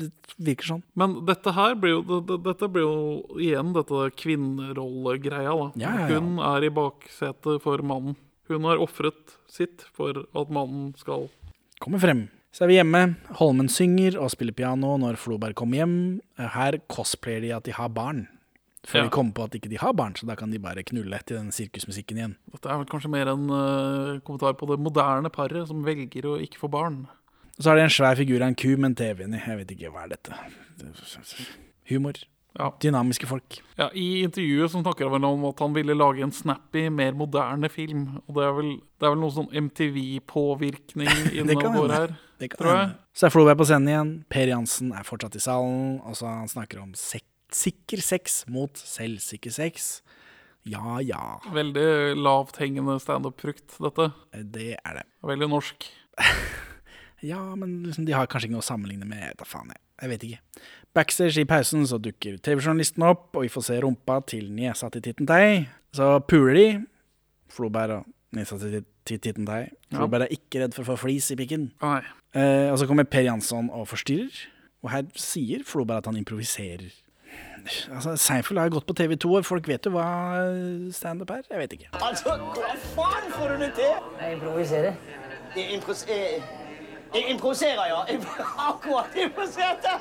[0.00, 0.10] det
[0.40, 0.82] virker sånn.
[0.96, 5.52] Men dette her blir jo, det, det, dette blir jo igjen dette kvinnerollegreia.
[5.52, 5.68] da.
[5.80, 6.20] Ja, ja, ja.
[6.20, 8.16] Hun er i baksetet for mannen.
[8.48, 11.28] Hun har ofret sitt for at mannen skal
[11.82, 12.22] Kommer frem.
[12.56, 13.02] Så er vi hjemme.
[13.36, 15.96] Holmen synger og spiller piano når Floberg kommer hjem.
[16.40, 18.22] Her cosplayer de at de har barn.
[18.86, 19.04] Før Ja.
[19.04, 21.36] de kommer på at ikke de har barn, så da kan de bare knulle til
[21.36, 22.36] den sirkusmusikken igjen.
[22.52, 26.36] Dette er vel kanskje mer en uh, kommentar på det moderne paret som velger å
[26.40, 27.00] ikke få barn.
[27.58, 29.42] Og så er det en svær figur av en ku med en TV inni.
[29.42, 30.32] Jeg vet ikke hva er dette.
[31.90, 32.14] Humor.
[32.56, 32.70] Ja.
[32.80, 33.58] Dynamiske folk.
[33.76, 37.68] Ja, I intervjuet så snakker han om at han ville lage en snappy, mer moderne
[37.72, 38.06] film.
[38.26, 42.16] Og det er vel, det er vel noe sånn MTV-påvirkning innover her.
[42.40, 42.96] Det kan hende.
[43.16, 44.12] Så er Floberg på scenen igjen.
[44.32, 45.98] Per Jansen er fortsatt i salen.
[46.04, 47.24] Og så han snakker om sek
[47.56, 50.00] sikker sex mot selvsikker sex.
[50.66, 54.08] Ja ja, Veldig lavthengende standup-frukt, dette.
[54.34, 55.04] det er det.
[55.22, 55.86] Veldig norsk.
[57.24, 59.32] Ja, men liksom, de har kanskje ikke noe å sammenligne med.
[59.40, 59.80] Da faen jeg.
[60.02, 60.40] Jeg vet ikke.
[60.96, 65.04] Backstage i pausen så dukker TV-journalisten opp, og vi får se rumpa til niesa til
[65.04, 65.66] Tittentei.
[65.96, 66.66] Så puler de.
[67.52, 68.04] Floberg og
[68.36, 69.62] niesa til, til Titten Tei.
[69.90, 70.00] Ja.
[70.00, 71.70] Floberg er ikke redd for å få flis i pikken.
[71.82, 72.02] Nei.
[72.36, 74.44] Eh, og så kommer Per Jansson og forstyrrer.
[74.84, 76.92] Og her sier Floberg at han improviserer.
[77.90, 80.06] Altså, Seinfeld har gått på TV2, og folk vet jo hva
[80.94, 81.42] standup er.
[81.50, 81.88] Jeg vet ikke.
[81.98, 84.06] Altså, hva faen får du det til?
[84.20, 85.00] Jeg improviserer.
[85.56, 86.04] Jeg, impros
[87.16, 88.04] jeg, improviserer, ja.
[88.10, 88.20] Jeg
[88.68, 89.96] akkurat improviserte.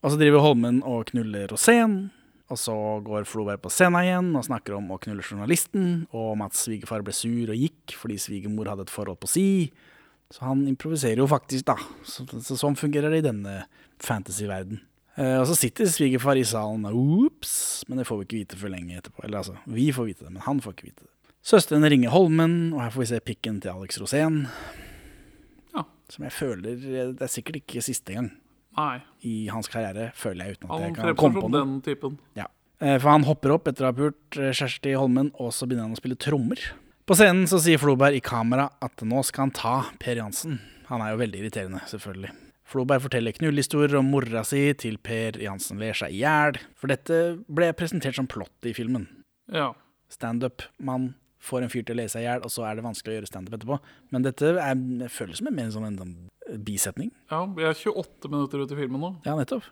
[0.00, 2.08] Og så driver Holmen og knuller Rosén.
[2.50, 2.74] Og så
[3.06, 7.04] går Floberg på scenen igjen og snakker om å knulle journalisten, og om at svigerfar
[7.06, 9.44] ble sur og gikk fordi svigermor hadde et forhold på si.
[10.34, 11.76] Så han improviserer jo faktisk, da.
[12.02, 13.54] Så, så sånn fungerer det i denne
[14.02, 14.80] fantasy-verden.
[15.18, 17.54] Eh, og så sitter svigerfar i salen og ops,
[17.88, 19.24] men det får vi ikke vite før lenge etterpå.
[19.26, 21.14] Eller altså, vi får vite det, men han får ikke vite det.
[21.40, 24.42] Søsteren ringer Holmen, og her får vi se pikken til Alex Rosén.
[25.74, 25.86] Ja.
[26.12, 26.76] Som jeg føler
[27.16, 28.28] Det er sikkert ikke siste gang
[28.76, 29.00] Nei.
[29.24, 32.18] i hans karriere, føler jeg, uten at Han jeg kan komme på den typen.
[32.36, 32.46] Ja.
[32.80, 35.88] Eh, For han hopper opp etter å ha pult eh, Kjersti Holmen, og så begynner
[35.88, 36.60] han å spille trommer.
[37.08, 40.60] På scenen så sier Floberg i kamera at nå skal han ta Per Jansen.
[40.92, 42.30] Han er jo veldig irriterende, selvfølgelig.
[42.70, 46.60] Floberg forteller knullehistorier om mora si til Per Jansen ler seg i hjel.
[46.78, 47.16] For dette
[47.50, 49.08] ble presentert som plott i filmen.
[49.50, 49.72] Ja.
[50.10, 53.14] Standup-mann får en fyr til å le seg i hjel, og så er det vanskelig
[53.14, 53.78] å gjøre standup etterpå.
[54.12, 57.10] Men dette er, føles som en mer sånn en, sånn bisetning.
[57.30, 57.42] ja.
[57.56, 59.12] Vi er 28 minutter ut i filmen nå.
[59.24, 59.64] Ja, nettopp.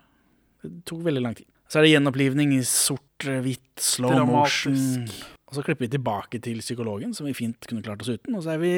[0.63, 1.47] Det tok veldig lang tid.
[1.69, 4.71] Så er det gjenopplivning i sort-hvitt, slow Dramatisk.
[4.73, 5.35] motion.
[5.49, 8.35] Og så klipper vi tilbake til psykologen, som vi fint kunne klart oss uten.
[8.37, 8.71] Og så er vi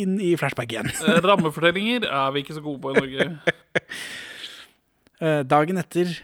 [0.00, 0.88] inn i flashback igjen.
[1.08, 3.26] Eh, Rammefortellinger er vi ikke så gode på i Norge.
[5.24, 6.16] Eh, Dagen etter eh,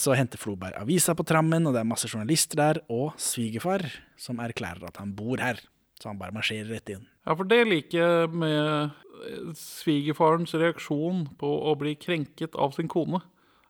[0.00, 3.84] så henter Floberg avisa på trammen, og det er masse journalister der, og svigerfar,
[4.18, 5.60] som erklærer at han bor her.
[5.98, 7.06] Så han bare marsjerer rett inn.
[7.26, 12.90] Ja, for det liker jeg med eh, svigerfarens reaksjon på å bli krenket av sin
[12.90, 13.20] kone.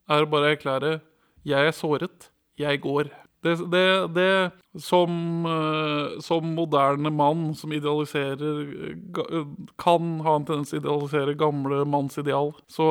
[0.08, 1.00] Er å bare erklære
[1.44, 3.10] 'jeg er såret, jeg går'.
[3.48, 3.84] Det, det,
[4.16, 5.12] det som,
[5.46, 9.46] eh, som moderne mann som idealiserer eh, eh,
[9.80, 12.86] Kan ha en tendens til å idealisere gamle mannsideal, så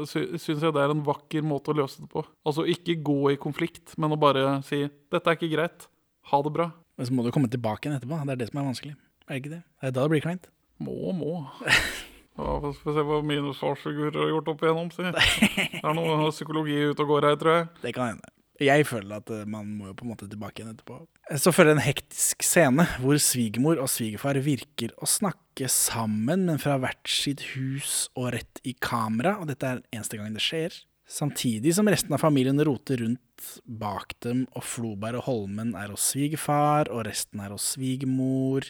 [0.00, 2.24] uh, syns jeg det er en vakker måte å løse det på.
[2.46, 5.88] Altså ikke gå i konflikt, men å bare si 'dette er ikke greit',
[6.32, 6.70] ha det bra'.
[6.96, 8.22] Men så må du komme tilbake igjen etterpå.
[8.24, 8.96] Det er det som er vanskelig.
[9.28, 9.62] Er det ikke det?
[9.80, 10.50] Det er da det blir kleint.
[10.80, 11.44] Må, må.
[12.40, 14.90] Ja, får se hva mine farsfigurer har gjort opp igjennom.
[14.94, 15.04] Si.
[15.74, 17.66] Det er noe psykologi ute og går her, tror jeg.
[17.82, 18.32] Det kan hende.
[18.60, 20.98] Jeg føler at eh, man må jo på en måte tilbake igjen etterpå.
[21.40, 26.76] Så følger en hektisk scene hvor svigermor og svigerfar virker å snakke sammen, men fra
[26.80, 30.76] hvert sitt hus og rett i kamera, og dette er eneste gang det skjer.
[31.10, 36.12] Samtidig som resten av familien roter rundt bak dem, og Floberg og Holmen er hos
[36.12, 38.68] svigerfar, og resten er hos svigermor.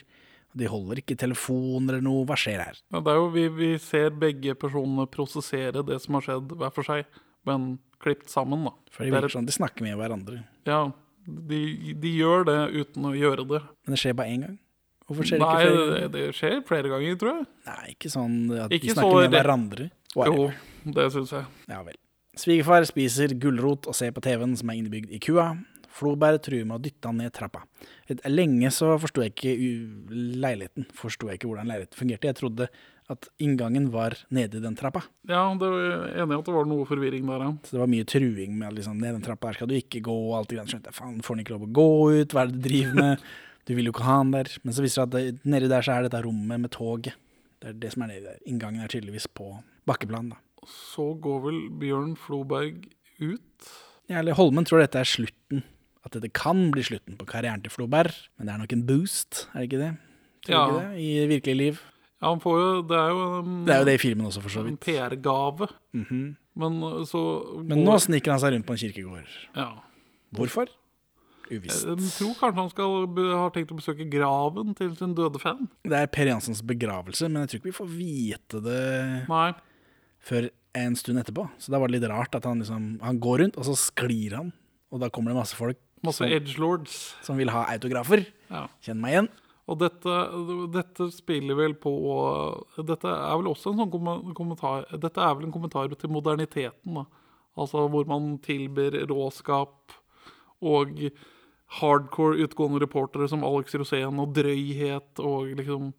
[0.57, 2.25] De holder ikke telefon eller noe.
[2.27, 2.79] Hva skjer her?
[2.91, 6.73] Ja, det er jo, vi, vi ser begge personene prosessere det som har skjedd hver
[6.75, 8.73] for seg, men klippet sammen, da.
[8.91, 10.41] For det Det virker de snakker med hverandre.
[10.67, 10.81] Ja,
[11.25, 11.61] de,
[12.01, 13.61] de gjør det uten å gjøre det.
[13.85, 14.59] Men det skjer bare én gang.
[15.07, 16.11] Hvorfor skjer det Nei, ikke det, flere ganger?
[16.15, 17.47] det skjer flere ganger, tror jeg.
[17.67, 19.41] Nei, ikke sånn at Ikke de snakker med det...
[19.41, 19.89] hverandre.
[20.15, 20.45] Jo,
[20.97, 21.45] det syns jeg.
[21.71, 21.97] Ja vel.
[22.41, 25.49] Svigerfar spiser gulrot og ser på TV-en som er innebygd i kua.
[25.91, 27.63] Floberg truer med å dytte han ned trappa.
[28.29, 29.53] Lenge så forsto jeg ikke
[30.41, 30.87] leiligheten.
[30.95, 32.31] Forsto jeg ikke hvordan leiligheten fungerte.
[32.31, 32.67] Jeg trodde
[33.11, 35.03] at inngangen var nede i den trappa.
[35.27, 37.51] Ja, det var enig i at det var noe forvirring der, ja.
[37.67, 40.15] Så det var mye truing med liksom, ned den trappa der skal du ikke gå,
[40.29, 40.69] og alt det grann.
[40.71, 41.87] Skjønte jeg, faen, får han ikke lov å gå
[42.21, 42.35] ut?
[42.35, 43.25] Hva er det du driver med?
[43.69, 44.47] Du vil jo ikke ha han der.
[44.65, 47.13] Men så viser det at det, nedi der så er dette rommet med toget.
[47.61, 48.39] Det er det som er nedi der.
[48.49, 49.51] Inngangen er tydeligvis på
[49.85, 50.39] bakkeplan, da.
[50.65, 52.87] Så går vel Bjørn Floberg
[53.21, 53.69] ut.
[54.09, 55.61] Ja, eller Holmen tror dette er slutten.
[56.05, 58.15] At dette kan bli slutten på karrieren til Floberg.
[58.37, 59.91] Men det er nok en boost, er det ikke det?
[60.47, 60.61] Tror Ja.
[60.67, 60.99] ikke det?
[60.99, 61.81] I virkelig liv.
[62.21, 64.41] Ja, han får jo Det er jo um, Det er jo det i filmen også,
[64.41, 64.79] for så en vidt.
[64.85, 65.67] PR-gave.
[65.93, 66.35] Mhm.
[66.55, 69.27] Men uh, så Men nå sniker han seg rundt på en kirkegård.
[69.55, 69.69] Ja.
[70.33, 70.67] Hvorfor?
[71.51, 71.83] Uvisst.
[71.85, 75.67] Jeg tror kanskje han skal har tenkt å besøke graven til sin døde fan.
[75.83, 79.49] Det er Per Janssens begravelse, men jeg tror ikke vi får vite det Nei.
[80.23, 80.47] før
[80.79, 81.49] en stund etterpå.
[81.59, 84.37] Så da var det litt rart at han liksom Han går rundt, og så sklir
[84.37, 84.53] han.
[84.91, 86.97] Og da kommer det masse folk Masse som, edgelords.
[87.21, 88.25] som vil ha autografer.
[88.49, 88.65] Ja.
[88.85, 89.31] Kjenn meg igjen.
[89.69, 90.15] Og dette,
[90.73, 91.91] dette spiller vel på
[92.81, 97.05] Dette er vel også en sånn kommentar Dette er vel en kommentar til moderniteten, da.
[97.59, 99.93] Altså hvor man tilber råskap
[100.63, 101.01] og
[101.79, 105.91] hardcore utgående reportere som Alex Rosén og drøyhet og liksom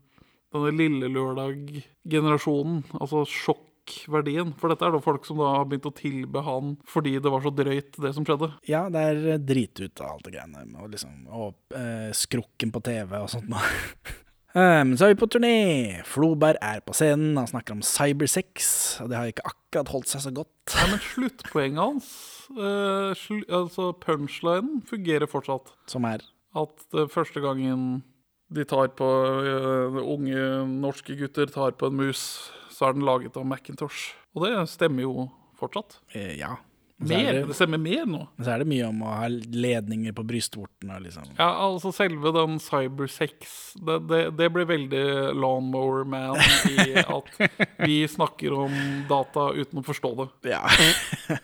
[0.52, 2.82] denne lille lørdag-generasjonen.
[3.00, 3.24] Altså
[3.86, 4.54] sjokkverdien.
[4.58, 7.42] For dette er da folk som da har begynt å tilbe han fordi det var
[7.44, 8.52] så drøyt, det som skjedde.
[8.68, 10.66] Ja, det er dritut av alt det greiene.
[10.80, 13.62] Og liksom, og eh, skrukken på TV og sånt noe.
[14.52, 16.02] Eh, Men så er vi på turné.
[16.04, 18.66] Floberg er på scenen, han snakker om cybersex.
[19.00, 20.74] Og det har ikke akkurat holdt seg så godt.
[20.76, 22.10] Nei, men sluttpoenget hans,
[22.58, 25.72] uh, slu, altså punchlinen, fungerer fortsatt.
[25.88, 26.20] Som er
[26.52, 28.02] At det første gangen
[28.52, 32.52] de tar på uh, unge norske gutter tar på en mus,
[32.82, 34.10] så er den laget av Macintosh.
[34.34, 35.30] Og det stemmer jo
[35.62, 36.00] fortsatt.
[36.18, 36.56] eh, Ja.
[37.02, 38.28] Er Mer, det- det stemmer mer nå.
[38.36, 42.30] Men så er det mye om å ha ledninger på brystvorten liksom Ja, altså selve
[42.32, 46.36] den cybersex, det, det, det blir veldig lawnmower man
[46.70, 47.32] i at
[47.82, 48.76] vi snakker om
[49.10, 50.52] data uten å forstå det.
[50.52, 50.62] Ja.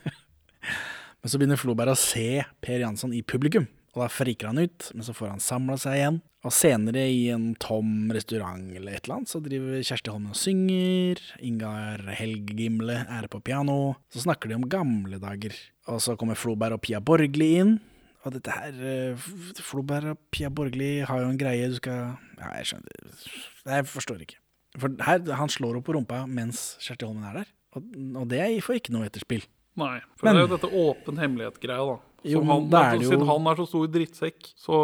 [1.22, 3.66] men så begynner Floberg å se Per Jansson i publikum,
[3.98, 4.90] og da friker han ut.
[4.94, 6.20] Men så får han samla seg igjen.
[6.46, 10.38] Og senere, i en tom restaurant eller et eller annet, så driver Kjersti Holmen og
[10.38, 11.22] synger.
[11.42, 13.96] Ingar Helgegimle er på piano.
[14.14, 15.56] Så snakker de om gamle dager.
[15.90, 17.78] Og så kommer Floberg og Pia Borgli inn.
[18.22, 19.28] Og dette her eh,
[19.62, 23.20] Floberg og Pia Borgli har jo en greie du skal Ja, jeg skjønner
[23.66, 24.40] Jeg forstår ikke.
[24.78, 27.54] For her, han slår henne på rumpa mens Kjersti Holmen er der.
[27.74, 29.42] Og, og det får ikke noe etterspill.
[29.78, 31.98] Nei, for Men- det er jo dette åpen hemmelighet-greia, da.
[32.26, 34.78] Jo, han, det er altså, det jo- Siden han er så stor drittsekk, så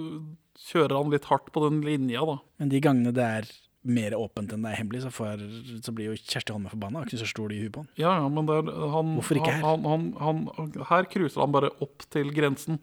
[0.00, 0.20] uh,
[0.70, 2.38] kjører han litt hardt på den linja, da.
[2.58, 3.50] Men de gangene det er
[3.84, 5.40] mer åpent enn det er hemmelig, så, får,
[5.84, 7.04] så blir jo Kjersti Holme forbanna.
[7.06, 7.88] Ikke så stor i huet på han.
[8.00, 9.62] Ja, ja, men er, han, Hvorfor ikke her?
[9.64, 12.80] Han, han, han, han, her cruiser han bare opp til grensen,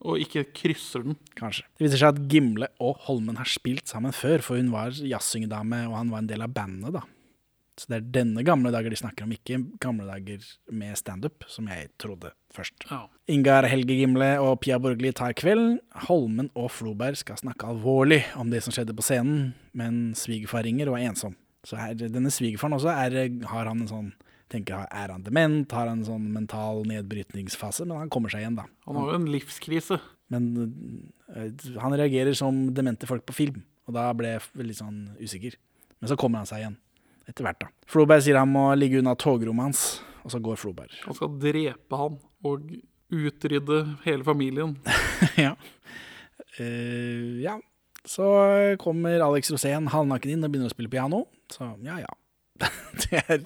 [0.00, 1.16] og ikke krysser den.
[1.36, 1.64] Kanskje.
[1.76, 5.82] Det viser seg at Gimle og Holmen har spilt sammen før, for hun var jazzsyngedame,
[5.90, 7.02] og han var en del av bandet, da.
[7.78, 10.42] Så det er denne gamle dager de snakker om, ikke gamle dager
[10.74, 12.88] med standup, som jeg trodde først.
[12.90, 13.04] Ja.
[13.30, 15.78] Ingar Helge Gimle og Pia Borgli tar kvelden.
[16.08, 20.90] Holmen og Floberg skal snakke alvorlig om det som skjedde på scenen, men svigerfar ringer
[20.90, 21.38] og er ensom.
[21.66, 23.20] Så her, denne svigerfaren også er,
[23.50, 24.10] har han en sånn
[24.48, 25.70] tenker, Er han dement?
[25.76, 27.84] Har han en sånn mental nedbrytningsfase?
[27.84, 28.64] Men han kommer seg igjen, da.
[28.88, 29.98] Han har jo en livskrise.
[30.32, 30.48] Men
[31.34, 31.50] øh,
[31.80, 33.62] han reagerer som demente folk på film.
[33.88, 35.56] Og da ble jeg litt sånn usikker.
[35.98, 36.78] Men så kommer han seg igjen.
[37.28, 37.70] Etter hvert, da.
[37.88, 39.82] Floberg sier han må ligge unna togrommet hans,
[40.24, 40.94] og så går Floberg.
[41.04, 42.70] Han skal drepe han og
[43.08, 44.76] utrydde hele familien.
[45.46, 45.54] ja.
[46.58, 47.58] Uh, ja.
[48.08, 48.24] Så
[48.80, 51.26] kommer Alex Rosén halvnaken inn og begynner å spille piano.
[51.52, 52.14] Så ja, ja.
[53.04, 53.42] det er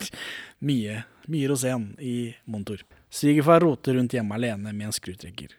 [0.65, 2.85] mye, mye Rosén i Montor.
[3.13, 5.57] Svigerfar roter rundt hjemme alene med en skrutrekker.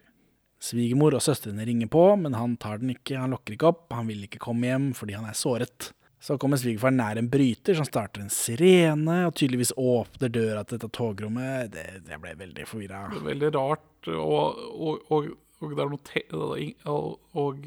[0.64, 3.84] Svigermor og søstrene ringer på, men han tar den ikke, han lokker ikke opp.
[3.92, 5.92] Han vil ikke komme hjem fordi han er såret.
[6.24, 10.78] Så kommer svigerfaren nær en bryter som starter en sirene, og tydeligvis åpner døra til
[10.78, 11.74] dette togrommet.
[11.74, 13.02] Det, jeg ble veldig forvirra.
[13.26, 17.66] Veldig rart, og, og, og, og det er noe te og, og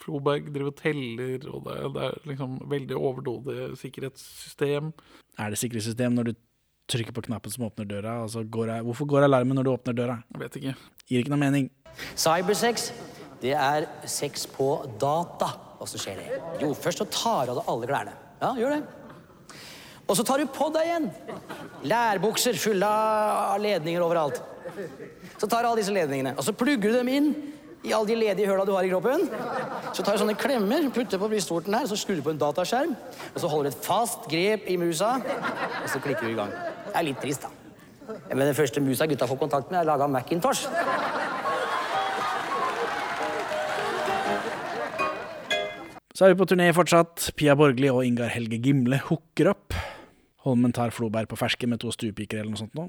[0.00, 4.88] Floberg driver og teller, og det, det er liksom veldig overdådig sikkerhetssystem.
[5.36, 6.32] Er det sikkerhetssystem når du
[6.92, 8.22] trykker på knappen som åpner døra?
[8.24, 10.16] Altså går, hvorfor går alarmen når du åpner døra?
[10.32, 10.74] Jeg vet ikke.
[11.12, 11.68] Gir ikke noe mening.
[12.16, 12.88] Cybersex,
[13.44, 15.52] det er sex på data.
[15.82, 16.40] Åssen skjer det?
[16.62, 18.12] Jo, først så tar du av deg alle klærne.
[18.42, 18.82] Ja, gjør det.
[20.06, 21.08] Og så tar du på deg igjen.
[21.88, 24.42] Lærbukser fulle av ledninger overalt.
[25.38, 27.32] Så tar du alle disse ledningene, og så plugger du dem inn
[27.82, 29.24] i alle de ledige høla du har i kroppen.
[29.94, 32.94] Så tar du sånne klemmer, putter på brystvorten her, så skrur du på en dataskjerm,
[33.32, 36.54] og så holder du et fast grep i musa, og så klikker du i gang.
[36.86, 37.50] Det er litt trist, da.
[38.28, 40.66] Men den første musa gutta får kontakt med, er laga av Macintosh.
[46.12, 47.30] Så er vi på turné fortsatt.
[47.38, 49.72] Pia Borgli og Ingar Helge Gimle hooker opp.
[50.44, 52.88] Holmen tar Floberg på fersken med to stuepiker eller noe sånt nå.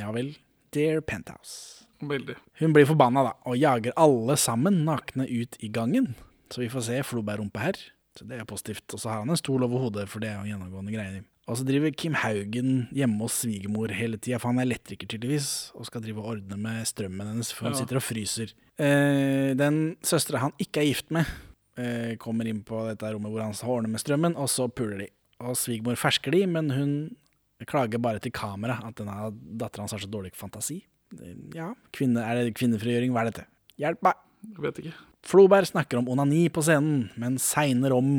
[0.00, 0.32] Ja vel.
[0.74, 1.84] Dear Penthouse.
[2.02, 2.34] Veldig.
[2.60, 6.10] Hun blir forbanna da, og jager alle sammen nakne ut i gangen.
[6.52, 7.78] Så vi får se Floberg-rumpe her.
[8.18, 8.84] Så det er positivt.
[8.96, 11.24] Og så har han en stol over hodet, for det er jo gjennomgående greier.
[11.46, 15.70] Og så driver Kim Haugen hjemme hos svigermor hele tida, for han er elektriker tydeligvis,
[15.78, 17.74] og skal drive og ordne med strømmen hennes, for Ja.
[17.78, 18.50] sitter og fryser.
[18.82, 21.24] Eh, den søstera han ikke er gift med,
[21.78, 25.04] eh, kommer inn på dette rommet hvor han skal ordne med strømmen, og så puler
[25.04, 25.08] de.
[25.44, 26.92] Og svigermor fersker de, men hun
[27.68, 30.82] klager bare til kamera at denne dattera hans har så dårlig fantasi.
[31.54, 33.12] Ja, kvinne, er det kvinnefrigjøring?
[33.14, 33.46] Hva er dette?
[33.80, 34.18] Hjelp meg!
[34.46, 34.94] Jeg vet ikke.
[35.26, 38.10] Floberg snakker om onani på scenen, men segner om,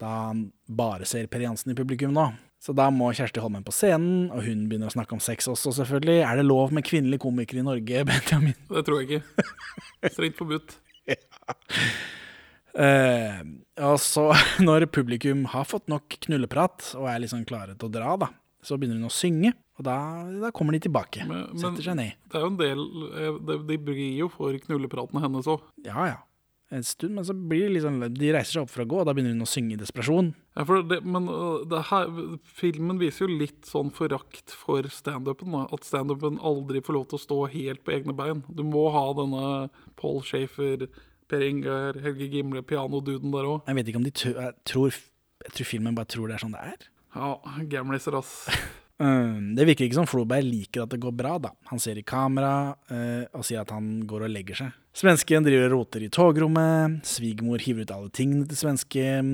[0.00, 2.28] da han bare ser Per Jansen i publikum nå.
[2.58, 5.70] Så da må Kjersti Holmen på scenen, og hun begynner å snakke om sex også,
[5.76, 6.18] selvfølgelig.
[6.26, 8.56] Er det lov med kvinnelige komikere i Norge, Benjamin?
[8.70, 9.46] Det tror jeg ikke.
[10.10, 10.78] Strengt forbudt.
[12.74, 13.40] Eh,
[13.84, 14.28] og så,
[14.68, 18.30] når publikum har fått nok knulleprat og er liksom klare til å dra, da,
[18.64, 19.98] så begynner hun å synge, og da,
[20.42, 21.26] da kommer de tilbake.
[21.28, 22.16] Men, setter seg ned.
[22.30, 25.62] det er jo en del eh, De, blir jo for knullepratene hennes òg.
[25.86, 26.24] Ja, ja.
[26.68, 29.06] En stund, men så blir det liksom De reiser seg opp for å gå, og
[29.08, 30.34] da begynner hun å synge i desperasjon.
[30.58, 32.10] Ja, for det, men øh, det her,
[32.58, 35.56] filmen viser jo litt sånn forakt for standupen.
[35.64, 38.42] At standupen aldri får lov til å stå helt på egne bein.
[38.52, 39.46] Du må ha denne
[39.96, 40.90] Paul Shafer,
[41.28, 43.62] Per Ingar, Helge Gimle, pianoduden der òg.
[43.68, 44.92] Jeg vet ikke om de tror,
[45.44, 46.86] jeg tror filmen bare tror det er sånn det er.
[47.16, 47.32] Ja,
[47.70, 48.36] gamliser, ass.
[48.98, 51.52] Um, det virker ikke som Floberg liker at det går bra, da.
[51.70, 54.72] Han ser i kamera eh, og sier at han går og legger seg.
[54.98, 56.96] Svensken driver og roter i togrommet.
[57.06, 59.28] Svigermor hiver ut alle tingene til svensken.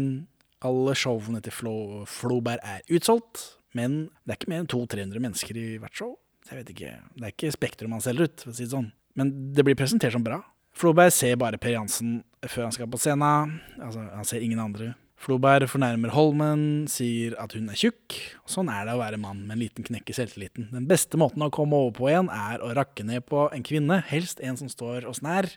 [0.68, 1.76] Alle showene til Flo
[2.08, 3.40] Floberg er utsolgt,
[3.72, 6.12] men det er ikke mer enn 200-300 mennesker i hvert show.
[6.44, 8.74] Så jeg vet ikke, Det er ikke Spektrum han selger ut, for å si det
[8.76, 8.92] sånn.
[9.16, 10.42] Men det blir presentert som bra.
[10.74, 13.58] Floberg ser bare Per Jansen før han skal på scenen.
[13.78, 14.92] Altså, han ser ingen andre.
[15.24, 18.16] Floberg fornærmer Holmen, sier at hun er tjukk.
[18.50, 20.68] Sånn er det å være mann med en liten knekk i selvtilliten.
[20.74, 24.02] Den beste måten å komme over på igjen, er å rakke ned på en kvinne,
[24.10, 25.48] helst en som står oss nær.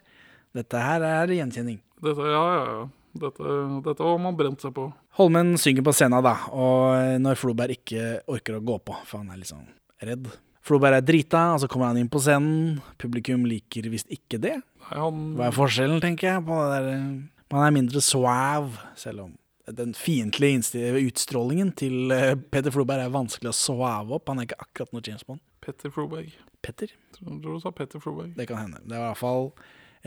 [0.56, 1.82] Dette her er gjenkjenning.
[2.00, 2.86] Dette, ja, ja, ja.
[3.18, 4.86] Dette, dette har man brent seg på.
[5.18, 9.32] Holmen synger på scenen, da, og når Floberg ikke orker å gå på, for han
[9.34, 9.66] er litt sånn
[10.06, 10.30] redd.
[10.64, 12.78] Floberg er drita, og så kommer han inn på scenen.
[13.00, 14.58] Publikum liker visst ikke det.
[14.92, 17.04] Han, Hva er forskjellen, tenker jeg, på det der
[17.52, 19.36] Man er mindre swav, selv om
[19.68, 22.12] den fiendtlige utstrålingen til
[22.52, 24.30] Petter Floberg er vanskelig å suave opp.
[24.30, 25.42] Han er ikke akkurat noe James Bond.
[25.64, 26.32] Petter Floberg.
[26.64, 26.92] Petter?
[27.18, 28.32] Jeg tror du sa Petter Floberg.
[28.36, 28.80] Det kan hende.
[28.84, 29.50] Det var i hvert fall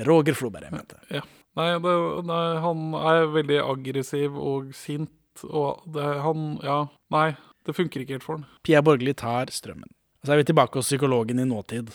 [0.08, 0.98] Roger Floberg jeg mente.
[1.14, 1.22] Ja.
[1.60, 1.96] Nei, det,
[2.30, 5.12] nei, han er veldig aggressiv og sint,
[5.44, 6.78] og det, han Ja,
[7.12, 7.32] nei,
[7.68, 8.46] det funker ikke helt for han.
[8.66, 9.92] Pia Borgli tar strømmen.
[10.24, 11.92] Så er vi tilbake hos psykologen i nåtid.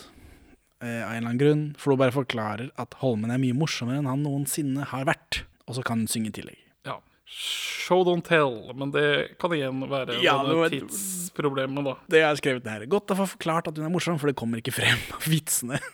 [0.85, 1.65] Eh, av en eller annen grunn.
[1.81, 5.45] Floberg forklarer at Holmen er mye morsommere enn han noensinne har vært.
[5.67, 6.59] Og så kan hun synge i tillegg.
[6.87, 6.99] Ja.
[7.27, 11.97] Show don't tell, men det kan igjen være Ja, denne tidsproblemet, da.
[12.13, 12.91] Det har jeg skrevet ned her.
[12.93, 15.81] Godt å få forklart at hun er morsom, for det kommer ikke frem av vitsene.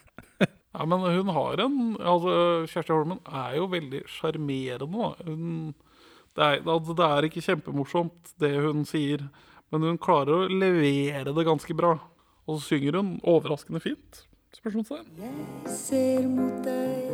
[0.73, 2.35] Ja, men hun har en altså,
[2.73, 5.11] Kjersti Holmen er jo veldig sjarmerende, da.
[5.27, 5.75] Hun,
[6.33, 9.27] det, er, altså, det er ikke kjempemorsomt, det hun sier,
[9.69, 11.93] men hun klarer å levere det ganske bra.
[12.49, 14.23] Og så synger hun overraskende fint.
[14.57, 15.07] Spørsmålstegn.
[15.19, 17.09] Jeg ser mot deg,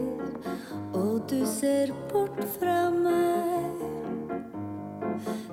[0.95, 3.79] og du ser bort fra meg.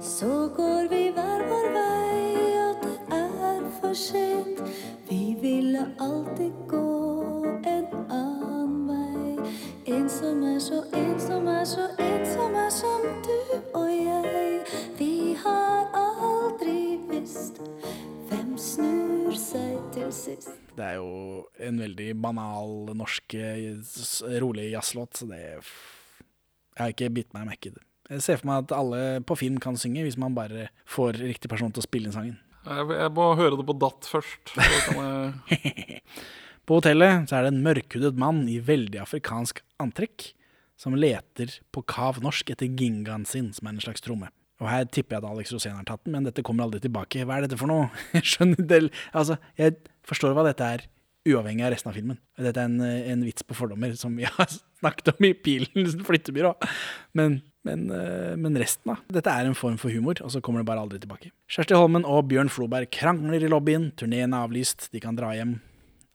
[0.01, 2.23] Så går vi hver vår vei,
[2.63, 4.63] og det er for sent.
[5.09, 6.81] Vi ville alltid gå
[7.69, 9.51] en annen vei.
[9.85, 13.37] En som er så, en som er så, en som er som du
[13.77, 14.65] og jeg.
[14.97, 17.61] Vi har aldri visst
[18.29, 20.53] hvem snur seg til sist.
[20.75, 23.75] Det er jo en veldig banal norsk eh,
[24.43, 27.83] rolig jazzlåt, så det Jeg har ikke bitt meg merke i det.
[28.09, 31.49] Jeg ser for meg at alle på film kan synge, hvis man bare får riktig
[31.49, 32.39] person til å spille inn sangen.
[32.65, 34.53] Jeg, jeg må høre det på datt først.
[34.53, 34.99] Så kan
[35.53, 36.01] jeg
[36.65, 40.31] På hotellet så er det en mørkhudet mann i veldig afrikansk antrekk
[40.81, 44.31] som leter på kav norsk etter gingaen sin, som er en slags tromme.
[44.63, 47.25] Og her tipper jeg at Alex Rosén har tatt den, men dette kommer aldri tilbake.
[47.27, 47.89] Hva er dette for noe?
[48.15, 48.83] Jeg skjønner det.
[49.11, 49.75] Altså, jeg
[50.07, 50.85] forstår hva dette er,
[51.25, 52.19] uavhengig av resten av filmen.
[52.39, 54.47] Dette er en, en vits på fordommer, som vi har
[54.79, 56.53] snakket om i Pilens flyttebyrå.
[57.17, 59.17] Men, men, eh, men resten, da.
[59.17, 61.33] Dette er en form for humor, og så kommer det bare aldri tilbake.
[61.51, 63.89] Kjersti Holmen og Bjørn Floberg krangler i lobbyen.
[63.99, 65.57] Turneen er avlyst, de kan dra hjem.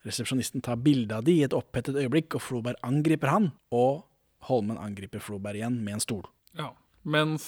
[0.07, 3.51] Resepsjonisten tar bilde av de i et opphettet øyeblikk, og Floberg angriper han.
[3.75, 4.07] Og
[4.49, 6.25] Holmen angriper Floberg igjen med en stol.
[6.57, 6.71] Ja.
[7.05, 7.45] Mens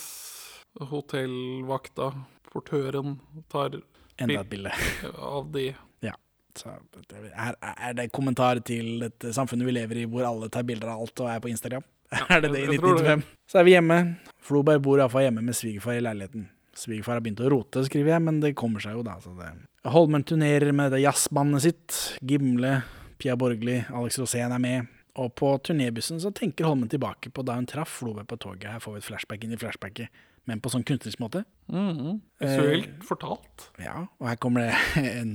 [0.81, 2.13] hotellvakta,
[2.53, 3.19] portøren,
[3.53, 3.81] tar
[4.21, 4.73] Enda et bilde.
[5.19, 5.71] av de.
[6.05, 6.15] Ja.
[6.57, 10.93] Så er, er det kommentar til dette samfunnet vi lever i, hvor alle tar bilder
[10.93, 11.85] av alt og er på Instagram?
[12.29, 13.17] er det det i jeg tror det.
[13.17, 13.29] 1995?
[13.49, 14.01] Så er vi hjemme.
[14.43, 16.49] Floberg bor iallfall hjemme med svigerfar i leiligheten.
[16.77, 19.19] Svigerfar har begynt å rote, skriver jeg, men det kommer seg jo, da.
[19.21, 19.53] Så det.
[19.93, 22.01] Holmen turnerer med det jazzbandet sitt.
[22.25, 22.81] Gimle,
[23.21, 24.91] Pia Borgli, Alex Rosén er med.
[25.21, 28.71] Og på turnébussen så tenker Holmen tilbake på da hun traff Floberg på toget.
[28.73, 31.45] Her får vi et flashback inn i flashbacket, men på sånn kunstnerisk måte.
[31.71, 32.21] Mhm.
[32.43, 33.69] Visuelt fortalt.
[33.83, 35.35] Ja, og her kommer det en,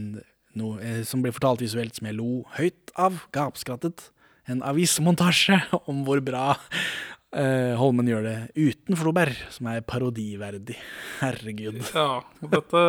[0.58, 4.10] noe eh, som blir fortalt visuelt som jeg lo høyt av, gapskrattet.
[4.48, 5.60] En avismontasje
[5.92, 6.50] om hvor bra
[7.36, 10.78] eh, Holmen gjør det uten Floberg, som er parodiverdig.
[11.22, 11.82] Herregud.
[11.94, 12.86] Ja, dette,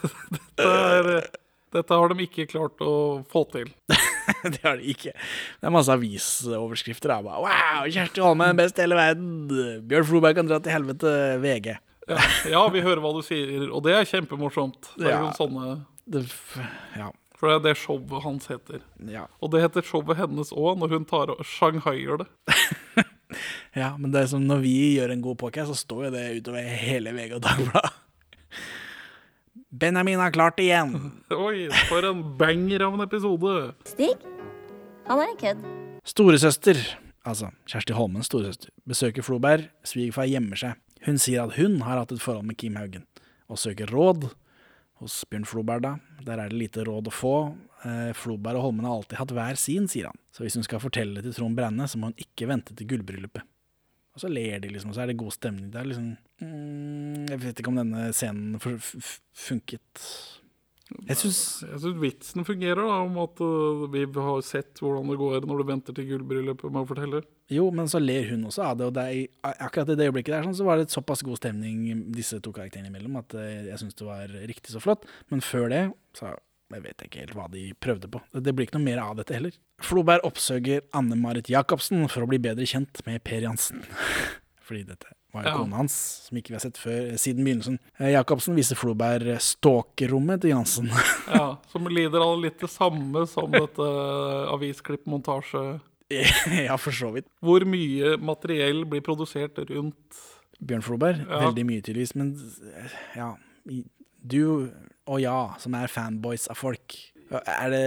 [0.36, 1.12] dette er
[1.76, 2.92] Dette har de ikke klart å
[3.28, 3.68] få til.
[4.52, 5.12] det har de ikke.
[5.16, 7.12] Det er masse avisoverskrifter.
[7.12, 7.18] Da.
[7.26, 9.28] Bare, wow, Kjersti Holmen, best i hele verden.
[9.88, 11.12] Bjørn Floberg kan dra til helvete.
[11.42, 11.72] VG.
[12.06, 12.18] Ja,
[12.52, 14.92] ja, vi hører hva du sier, og det er kjempemorsomt.
[14.96, 15.32] Det er Ja.
[15.34, 16.20] sånne, Det,
[16.94, 17.08] ja.
[17.34, 18.78] for det er det showet hans heter.
[19.10, 19.24] Ja.
[19.42, 22.28] Og det heter showet hennes òg, når hun tar og shanghaier det.
[23.82, 26.26] ja, men det er som når vi gjør en god podcast, så står jo det
[26.38, 27.92] utover hele VG og Dagbladet.
[29.78, 30.94] Benjamin har klart det igjen.
[31.46, 33.56] Oi, for en banger av en episode!
[33.84, 34.14] Stig?
[35.06, 35.66] Han er en kødd.
[36.06, 36.80] Storesøster,
[37.26, 39.66] altså Kjersti Holmens storesøster, besøker Floberg.
[39.86, 40.78] Svigerfar gjemmer seg.
[41.04, 43.04] Hun sier at hun har hatt et forhold med Kim Haugen,
[43.52, 44.30] og søker råd
[45.02, 45.92] hos Bjørn Floberg, da.
[46.24, 47.34] Der er det lite råd å få.
[47.84, 50.22] Eh, Floberg og Holmen har alltid hatt hver sin, sier han.
[50.32, 52.88] Så hvis hun skal fortelle det til Trond Brenne, så må hun ikke vente til
[52.94, 53.44] gullbryllupet.
[54.16, 55.68] Og så ler de, liksom, og så er det god stemning.
[55.74, 56.06] Det er liksom
[56.40, 60.04] mm, Jeg vet ikke om denne scenen fu- fu- funket.
[61.08, 61.40] Jeg syns
[61.98, 65.96] vitsen fungerer, da, om at uh, vi har sett hvordan det går når du venter
[65.96, 67.20] til gullbryllupet med å fortelle.
[67.50, 70.32] Jo, men så ler hun også av det, og det er, akkurat i det øyeblikket
[70.36, 73.82] der sånn, så var det såpass god stemning disse to karakterene imellom at uh, jeg
[73.82, 75.04] syns det var riktig så flott.
[75.34, 75.82] Men før det
[76.16, 76.32] så
[76.72, 78.20] jeg vet ikke helt hva de prøvde på.
[78.34, 79.54] Det blir ikke noe mer av dette heller.
[79.84, 83.84] Floberg oppsøker Anne-Marit Jacobsen for å bli bedre kjent med Per Jansen.
[84.66, 85.56] Fordi dette var jo Ja.
[85.60, 85.94] kona hans,
[86.26, 87.76] som ikke vi har sett før siden begynnelsen.
[88.00, 90.90] Eh, Jacobsen viser Floberg stalkerrommet til Jansen.
[91.30, 93.86] Ja, Som lider av litt det samme som dette
[94.54, 95.62] avisklippmontasje.
[96.66, 97.26] ja, for så vidt.
[97.42, 100.20] Hvor mye materiell blir produsert rundt
[100.62, 101.18] Bjørn Floberg.
[101.26, 101.42] Ja.
[101.48, 102.14] Veldig mye, tydeligvis.
[102.16, 102.30] Men
[102.74, 103.32] eh, ja,
[104.22, 104.38] du
[105.06, 106.96] og ja, som er fanboys av folk,
[107.30, 107.84] er det,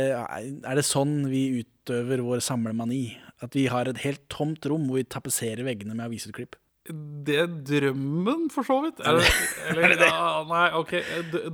[0.68, 3.18] er det sånn vi utøver vår samlemani?
[3.44, 6.58] At vi har et helt tomt rom hvor vi tapetserer veggene med avisutklipp?
[6.90, 9.00] Det er drømmen, for så vidt.
[9.06, 9.30] Er det,
[9.70, 10.10] eller, Er det det?
[10.10, 10.94] Ja, nei, OK.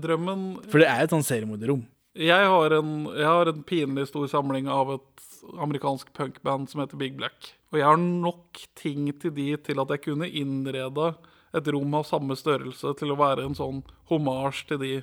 [0.02, 1.84] Drømmen For det er et sånn seriemorderrom.
[2.16, 5.26] jeg har, en, jeg har en pinlig stor samling av et
[5.62, 7.52] amerikansk punkband som heter Big Black.
[7.74, 11.12] Og jeg har nok ting til de til at jeg kunne innreda
[11.56, 14.94] et rom av samme størrelse til å være en sånn homasj til de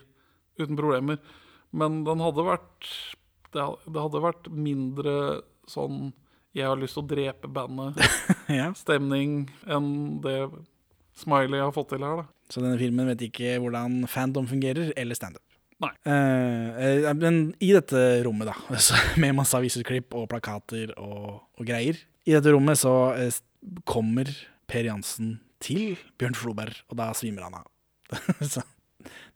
[0.61, 1.21] uten problemer.
[1.73, 2.89] Men den hadde vært
[3.53, 5.15] Det hadde vært mindre
[5.69, 6.11] sånn
[6.53, 7.97] jeg har lyst til å drepe bandet.
[8.53, 8.67] Ja.
[8.93, 9.87] Enn
[10.21, 10.35] det
[11.17, 12.25] Smiley har fått til her, da.
[12.53, 15.45] Så denne filmen vet ikke hvordan fandom fungerer, eller standup.
[15.81, 15.93] Nei.
[16.05, 18.57] Uh, eh, men i dette rommet, da,
[19.23, 21.97] med masse avisutklipp og plakater og, og greier
[22.29, 23.41] I dette rommet så uh,
[23.89, 24.29] kommer
[24.71, 27.67] Per Jansen til Bjørn Floberg, og da svimer han av.
[28.53, 28.67] så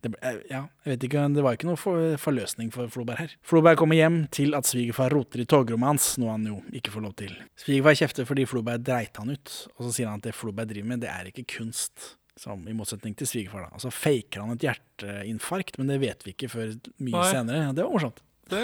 [0.03, 3.35] det, eh, ja, jeg vet ikke, det var ikke noe for, forløsning for Floberg her.
[3.47, 7.05] Floberg kommer hjem til at svigerfar roter i togrommet hans, noe han jo ikke får
[7.07, 7.33] lov til.
[7.63, 10.87] Svigerfar kjefter fordi Floberg dreit han ut, og så sier han at det Floberg driver
[10.93, 12.13] med, det er ikke kunst.
[12.37, 13.63] Som I motsetning til svigerfar.
[13.65, 13.69] da.
[13.73, 17.31] Og så faker han et hjerteinfarkt, men det vet vi ikke før mye Nei.
[17.33, 17.71] senere.
[17.73, 18.19] Det var morsomt.
[18.51, 18.59] Det,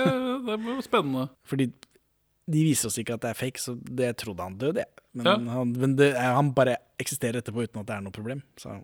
[0.46, 1.24] det ble spennende.
[1.50, 1.66] Fordi
[2.54, 5.04] de viser oss ikke at det er fake, så det trodde han døde, jeg.
[5.18, 5.34] Men, Ja.
[5.58, 8.44] han, men det, er- han bare eksisterer etterpå uten at det er noe problem.
[8.62, 8.76] Så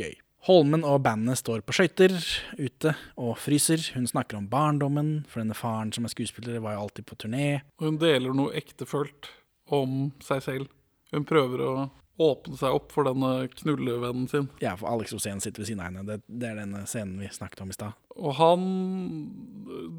[0.00, 0.14] gøy.
[0.46, 2.14] Holmen og bandet står på skøyter
[2.60, 3.82] ute og fryser.
[3.96, 7.48] Hun snakker om barndommen, for denne faren som er skuespiller, var jo alltid på turné.
[7.80, 9.32] Og hun deler noe ektefølt
[9.74, 10.74] om seg selv.
[11.10, 11.72] Hun prøver å
[12.18, 14.48] åpne seg opp for denne knullevennen sin.
[14.62, 16.04] Ja, for Alex Osen sitter ved siden av henne.
[16.06, 17.98] Det, det er denne scenen vi snakket om i stad.
[18.18, 18.64] Og han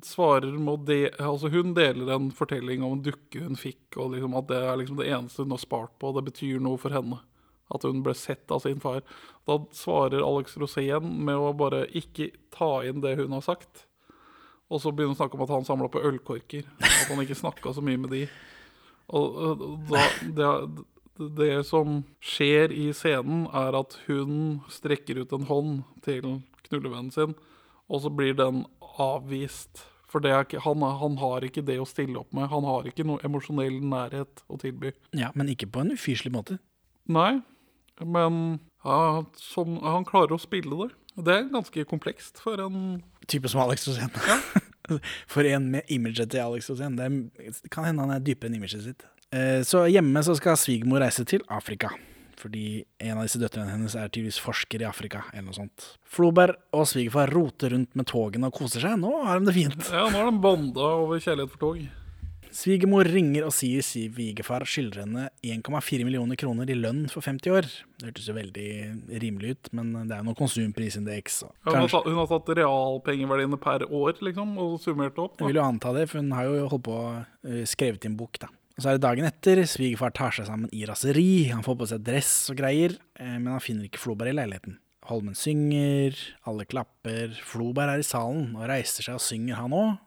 [0.03, 4.15] svarer med å de, Altså, hun deler en fortelling om en dukke hun fikk, og
[4.15, 6.79] liksom at det er liksom det eneste hun har spart på, og det betyr noe
[6.81, 7.21] for henne.
[7.69, 9.03] At hun ble sett av sin far.
[9.45, 13.85] Da svarer Alex Rosén med å bare ikke ta inn det hun har sagt.
[14.69, 16.65] Og så begynner hun å snakke om at han samla på ølkorker.
[16.81, 18.23] At han ikke snakka så mye med de.
[19.17, 20.03] Og da,
[20.37, 20.49] det,
[21.39, 27.33] det som skjer i scenen, er at hun strekker ut en hånd til knullevennen sin,
[27.89, 28.63] og så blir den
[29.01, 29.81] avvist.
[30.09, 32.49] For det er ikke, han, han har ikke det å stille opp med.
[32.49, 34.93] Han har ikke noe emosjonell nærhet å tilby.
[35.17, 36.57] Ja, men ikke på en ufyselig måte.
[37.09, 37.41] Nei,
[38.05, 40.89] men ja, som, han klarer å spille det.
[41.19, 44.09] Det er ganske komplekst for en Type som Alex Rosén.
[45.29, 46.95] For en med imaget til Alex Rosén.
[46.97, 49.03] Det, kan hende han er dypere enn imaget sitt.
[49.29, 51.91] Eh, Så hjemme så skal svigermor reise til Afrika.
[52.39, 55.89] Fordi en av disse døtrene hennes er tydeligvis forsker i Afrika, eller noe sånt.
[56.07, 58.95] Floberg og svigerfar roter rundt med togene og koser seg.
[59.01, 59.89] Nå har de det fint.
[59.91, 61.81] Ja, nå har de banda over kjærlighet for tog.
[62.55, 67.67] Svigermor ringer og sier svigerfar skylder henne 1,4 millioner kroner i lønn for 50 år.
[67.99, 68.69] Det hørtes jo veldig
[69.21, 71.41] rimelig ut, men det er jo noe konsumprisindeks.
[71.45, 75.37] Ja, hun, har tatt, hun har tatt realpengeverdiene per år, liksom, og summert det opp.
[75.41, 78.17] Jeg vil jo anta det, for hun har jo holdt på uh, skrevet i en
[78.19, 78.51] bok, da.
[78.79, 79.59] Og så er det dagen etter.
[79.67, 81.49] Svigerfar tar seg sammen i raseri.
[81.51, 84.77] Han får på seg dress og greier, eh, men han finner ikke Floberg i leiligheten.
[85.09, 86.15] Holmen synger,
[86.47, 87.33] alle klapper.
[87.43, 89.97] Floberg er i salen og reiser seg og synger, han òg.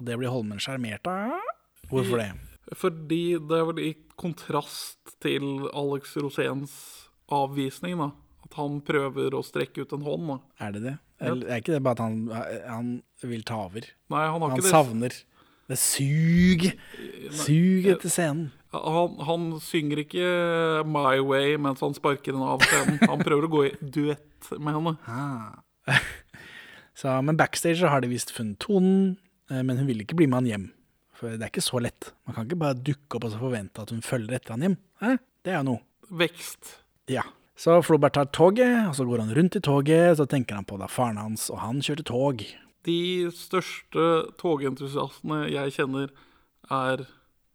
[0.00, 1.51] Og det blir Holmen sjarmert av.
[1.92, 2.30] Hvorfor det?
[2.78, 6.74] Fordi det er vel i kontrast til Alex Roséns
[7.32, 8.12] avvisning, da.
[8.46, 10.38] At han prøver å strekke ut en hånd, da.
[10.66, 10.94] Er det det?
[11.22, 12.16] Eller er ikke det bare at han,
[12.66, 12.88] han
[13.22, 13.86] vil ta over?
[14.10, 14.72] Nei, han har han ikke det.
[14.72, 15.20] savner
[15.70, 16.66] det sug.
[17.32, 18.50] Sug etter scenen.
[18.72, 20.28] Han, han synger ikke
[20.88, 22.98] 'My Way' mens han sparker henne av scenen.
[23.04, 24.94] Han prøver å gå i duett med henne.
[25.06, 25.60] Ah.
[26.98, 29.16] Så, men backstage har de visst funnet tonen,
[29.50, 30.66] eh, men hun vil ikke bli med han hjem.
[31.22, 32.08] For det er ikke så lett.
[32.26, 34.74] Man kan ikke bare dukke opp og så forvente at hun følger etter han hjem.
[35.06, 35.20] Eh?
[35.46, 35.82] Det er jo noe.
[36.10, 36.72] Vekst.
[37.10, 37.22] Ja.
[37.54, 40.80] Så Flobert tar toget, og så går han rundt i toget, så tenker han på
[40.80, 42.42] da faren hans, og han kjørte tog.
[42.88, 42.98] De
[43.38, 44.06] største
[44.40, 46.10] togentusiastene jeg kjenner,
[46.72, 47.04] er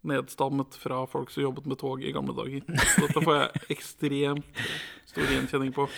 [0.07, 2.63] nedstammet fra folk som jobbet med tog i gamle dager.
[2.93, 4.63] Så dette får jeg ekstremt
[5.11, 5.89] stor gjenkjenning på.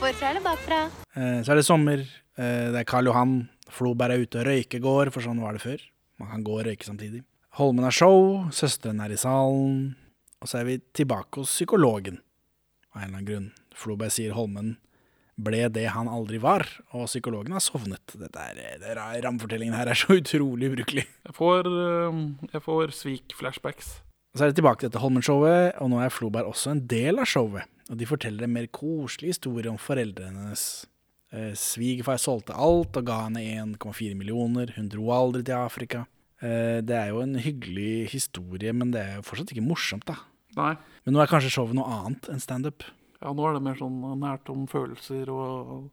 [0.00, 0.80] Forfra eller bakfra?
[1.14, 2.02] Eh, Så er det sommer,
[2.34, 3.36] eh, det er Karl Johan,
[3.70, 5.84] Floberg er ute og røykegård, for sånn var det før.
[6.22, 7.24] Man kan gå og røyke samtidig.
[7.58, 9.96] Holmen har show, søsteren er i salen,
[10.40, 12.20] og så er vi tilbake hos psykologen.
[12.94, 13.48] Av en eller annen grunn.
[13.76, 14.76] Floberg sier Holmen
[15.42, 18.14] ble det han aldri var, og psykologen har sovnet.
[18.20, 21.06] Dette er, det er, rammefortellingen her er så utrolig ubrukelig.
[21.26, 23.92] Jeg får, eh, jeg får svik-flashbacks.
[24.32, 27.28] Så er det tilbake til dette Holmen-showet, og nå er Floberg også en del av
[27.28, 27.68] showet.
[27.90, 30.86] Og de forteller en mer koselig historie om foreldrene hennes.
[31.32, 34.74] Eh, Svigerfar solgte alt og ga henne 1,4 millioner.
[34.76, 36.04] Hun dro aldri til Afrika.
[36.42, 40.18] Eh, det er jo en hyggelig historie, men det er jo fortsatt ikke morsomt, da.
[40.58, 40.74] Nei.
[41.06, 42.84] Men nå er kanskje showet noe annet enn standup.
[43.22, 45.88] Ja, nå er det mer sånn nært om følelser og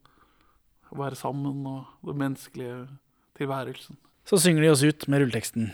[0.89, 2.79] å være sammen og den menneskelige
[3.37, 3.99] tilværelsen.
[4.27, 5.69] Så synger de oss ut med rulleteksten.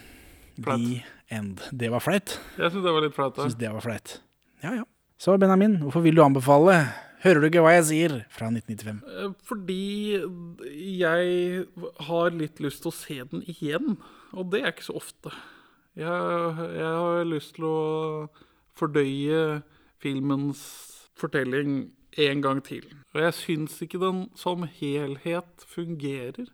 [0.59, 0.83] Flaut.
[0.83, 1.63] The end.
[1.71, 2.37] Det var flaut.
[2.59, 3.39] Jeg syns det var litt flaut.
[3.39, 4.19] Syns det var flaut.
[4.63, 4.85] Ja, ja.
[5.19, 6.77] Så Benjamin, hvorfor vil du anbefale
[7.25, 8.15] Hører du ikke hva jeg sier?
[8.29, 9.01] fra 1995.
[9.09, 10.21] Eh, Fordi
[11.01, 11.65] jeg
[12.07, 13.95] har litt lyst til å se den igjen,
[14.35, 15.33] og det er ikke så ofte.
[15.97, 16.05] Jeg,
[16.75, 17.79] jeg har lyst til å
[18.77, 19.61] fordøye
[20.03, 20.61] filmens
[21.17, 21.87] fortelling
[22.19, 22.85] en gang til.
[23.15, 26.51] Og jeg syns ikke den som helhet fungerer.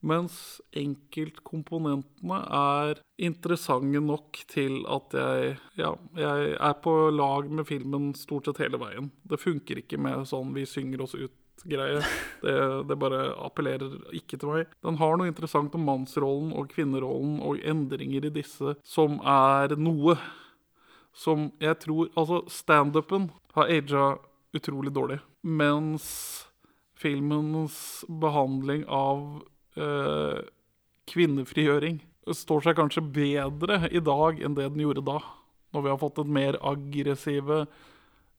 [0.00, 8.14] Mens enkeltkomponentene er interessante nok til at jeg, ja, jeg er på lag med filmen
[8.16, 9.10] stort sett hele veien.
[9.28, 12.00] Det funker ikke med sånn 'vi synger oss ut'-greie.
[12.40, 12.56] Det,
[12.88, 14.72] det bare appellerer ikke til meg.
[14.80, 20.16] Den har noe interessant om mannsrollen og kvinnerollen og endringer i disse som er noe.
[21.12, 24.16] Som jeg tror Altså, standupen har aga
[24.56, 25.20] utrolig dårlig.
[25.44, 26.46] Mens
[26.96, 29.42] filmens behandling av
[29.80, 30.40] eh,
[31.10, 32.00] kvinnefrigjøring
[32.36, 35.18] står seg kanskje bedre i dag enn det den gjorde da.
[35.74, 37.64] Når vi har fått et mer aggressive,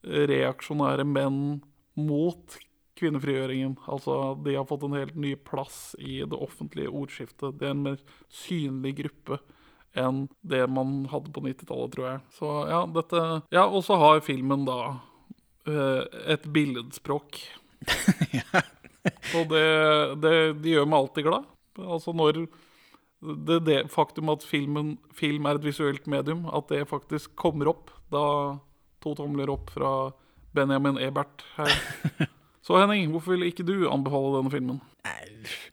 [0.01, 1.61] reaksjonære menn
[1.99, 2.57] mot
[3.01, 3.77] kvinnefrigjøringen.
[3.89, 7.57] Altså, de har fått en helt ny plass i det offentlige ordskiftet.
[7.59, 8.01] Det er en mer
[8.33, 9.41] synlig gruppe
[9.97, 12.19] enn det man hadde på 90-tallet, tror jeg.
[12.37, 14.79] Så ja, dette Ja, og så har filmen da
[15.67, 17.41] eh, et billedspråk.
[19.37, 19.65] Og det,
[20.23, 21.47] det, det gjør meg alltid glad.
[21.81, 22.43] Altså når
[23.21, 27.93] det, det faktum at filmen, film er et visuelt medium, at det faktisk kommer opp
[28.13, 28.23] da
[29.01, 30.11] to tomler opp fra
[30.53, 31.73] Benjamin Ebert her.
[32.65, 34.81] Så Henning, hvorfor vil ikke du anbefale denne filmen?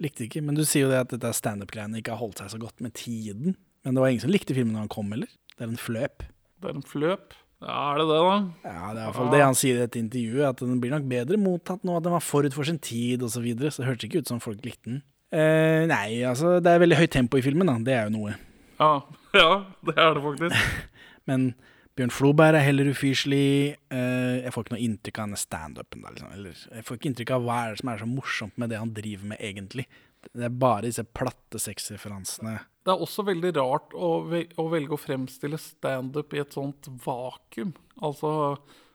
[0.00, 2.60] Likte ikke, men du sier jo det at dette standup-greiene ikke har holdt seg så
[2.62, 3.58] godt med tiden.
[3.84, 5.28] Men det var ingen som likte filmen da han kom, eller?
[5.56, 6.24] Det er en fløp.
[6.62, 7.36] Det er en fløp.
[7.58, 8.34] Ja, er det det, da?
[8.70, 10.92] Ja, det er i hvert fall det han sier i dette intervjuet, at den blir
[10.94, 13.34] nok bedre mottatt nå, at den var forut for sin tid osv.
[13.34, 15.00] Så, videre, så det hørtes ikke ut som folk likte den.
[15.34, 17.74] Eh, nei, altså, det er veldig høyt tempo i filmen, da.
[17.84, 18.36] Det er jo noe.
[18.78, 18.92] Ja,
[19.40, 19.50] ja
[19.90, 20.86] det er det faktisk.
[21.28, 21.50] Men
[21.98, 23.74] Bjørn Floberg er heller ufyselig.
[23.90, 26.04] Eh, jeg får ikke noe inntrykk av denne standupen.
[26.06, 26.32] Liksom.
[26.36, 28.78] Eller, jeg får ikke inntrykk av hva er det som er så morsomt med det
[28.78, 29.88] han driver med, egentlig.
[30.30, 32.54] Det er bare disse platte sexreferansene.
[32.88, 37.74] Det er også veldig rart å, velge å fremstille standup i et sånt vakuum.
[38.00, 38.30] Altså,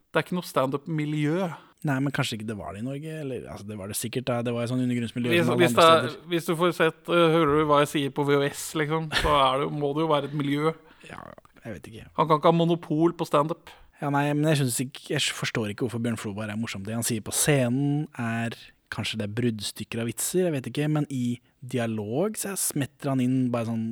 [0.09, 1.51] det er ikke noe standup-miljø.
[1.85, 3.13] Nei, men kanskje ikke det var det i Norge?
[3.21, 4.39] Eller, altså, det var det sikkert, da.
[4.47, 7.69] Det var et sånn undergrunnsmiljø Hvis, hvis, er, hvis du får sett, uh, hører du
[7.69, 10.73] hva jeg sier på VHS, liksom, så er det, må det jo være et miljø.
[11.11, 11.21] Ja,
[11.61, 12.09] jeg vet ikke.
[12.17, 13.69] Han kan ikke ha monopol på standup.
[14.01, 16.81] Ja, nei, men jeg, ikke, jeg forstår ikke hvorfor Bjørn Floberg er morsom.
[16.87, 18.57] Det han sier på scenen, er
[18.93, 23.13] kanskje det er bruddstykker av vitser, jeg vet ikke, men i dialog så jeg smetter
[23.13, 23.87] han inn bare sånn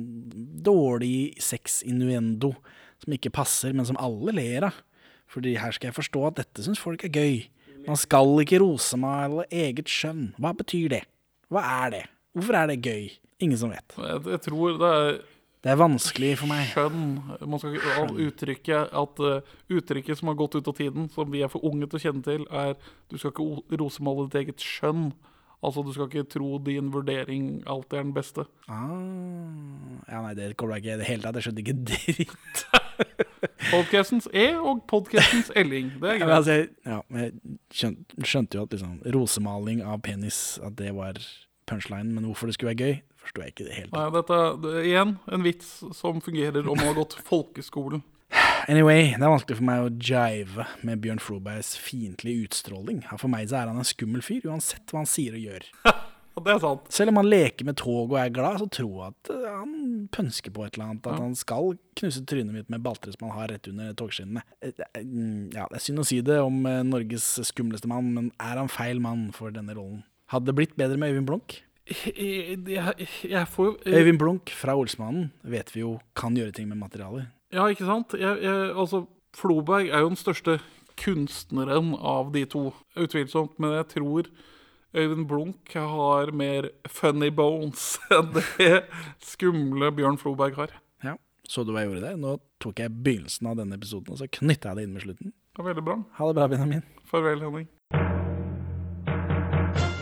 [0.64, 2.52] dårlig sex-innuendo
[3.02, 4.78] som ikke passer, men som alle ler av.
[5.32, 7.36] Fordi her skal jeg forstå at dette syns folk er gøy.
[7.88, 10.34] Man skal ikke rosemale eget skjønn.
[10.38, 11.02] Hva betyr det?
[11.50, 12.02] Hva er det?
[12.36, 13.08] Hvorfor er det gøy?
[13.42, 13.96] Ingen som vet.
[13.98, 15.16] Jeg, jeg tror det er
[15.62, 16.68] Det er vanskelig for meg.
[16.72, 17.02] skjønn.
[17.46, 21.42] Man skal ikke uttrykke at uh, uttrykket som har gått ut av tiden, som vi
[21.42, 22.74] er for unge til å kjenne til, er
[23.10, 25.12] du skal ikke rosemale ditt eget skjønn.
[25.62, 28.44] Altså, du skal ikke tro din vurdering alltid er den beste.
[28.66, 28.96] Ah,
[30.10, 31.38] ja, nei, det kommer jeg ikke i det hele tatt.
[31.38, 32.64] Jeg skjønte ikke dritt.
[33.70, 35.92] Podcastens E og podcastens Elling.
[36.02, 36.36] Det er Ja, men greit.
[36.36, 37.32] altså, jeg, ja, men jeg
[37.78, 41.18] skjønte, skjønte jo at liksom, rosemaling av penis At det var
[41.70, 43.98] punchline, men hvorfor det skulle være gøy, forsto jeg ikke i det hele tatt.
[44.00, 44.40] Nei, dette
[44.82, 48.02] er igjen en vits som fungerer om man har gått folkeskolen.
[48.70, 53.02] Anyway, det er vanskelig for meg å jive med Bjørn Flobergs fiendtlige utstråling.
[53.16, 55.68] For meg så er han en skummel fyr, uansett hva han sier og gjør.
[56.32, 56.86] Det er sant.
[56.88, 59.72] Selv om han leker med tog og er glad, så tror jeg at eh, han
[60.16, 61.08] pønsker på et eller annet.
[61.12, 64.40] At han skal knuse trynet mitt med baltre som han har rett under togskinnene.
[64.64, 68.30] Eh, mm, Ja, det er synd å si det om eh, Norges skumleste mann, men
[68.40, 70.00] er han feil mann for denne rollen?
[70.32, 71.58] Hadde det blitt bedre med Øyvind Blunk?
[71.92, 76.72] Jeg, jeg, jeg får jo Øyvind Blunk fra Olsmannen vet vi jo kan gjøre ting
[76.72, 77.28] med materialer.
[77.52, 78.14] Ja, ikke sant?
[78.16, 79.04] Jeg, jeg, altså,
[79.36, 80.58] Floberg er jo den største
[81.00, 83.58] kunstneren av de to, utvilsomt.
[83.62, 84.30] Men jeg tror
[84.92, 88.72] Øyvind Blunk har mer funny bones enn det
[89.24, 90.74] skumle Bjørn Floberg har.
[91.04, 91.16] Ja,
[91.48, 92.18] Så du hva jeg gjorde der?
[92.20, 95.32] Nå tok jeg begynnelsen av denne episoden, og så knytta jeg det inn med slutten.
[95.52, 95.98] Det veldig bra.
[96.18, 96.84] Ha det bra, Benjamin.
[97.08, 97.66] Farvel, Henning.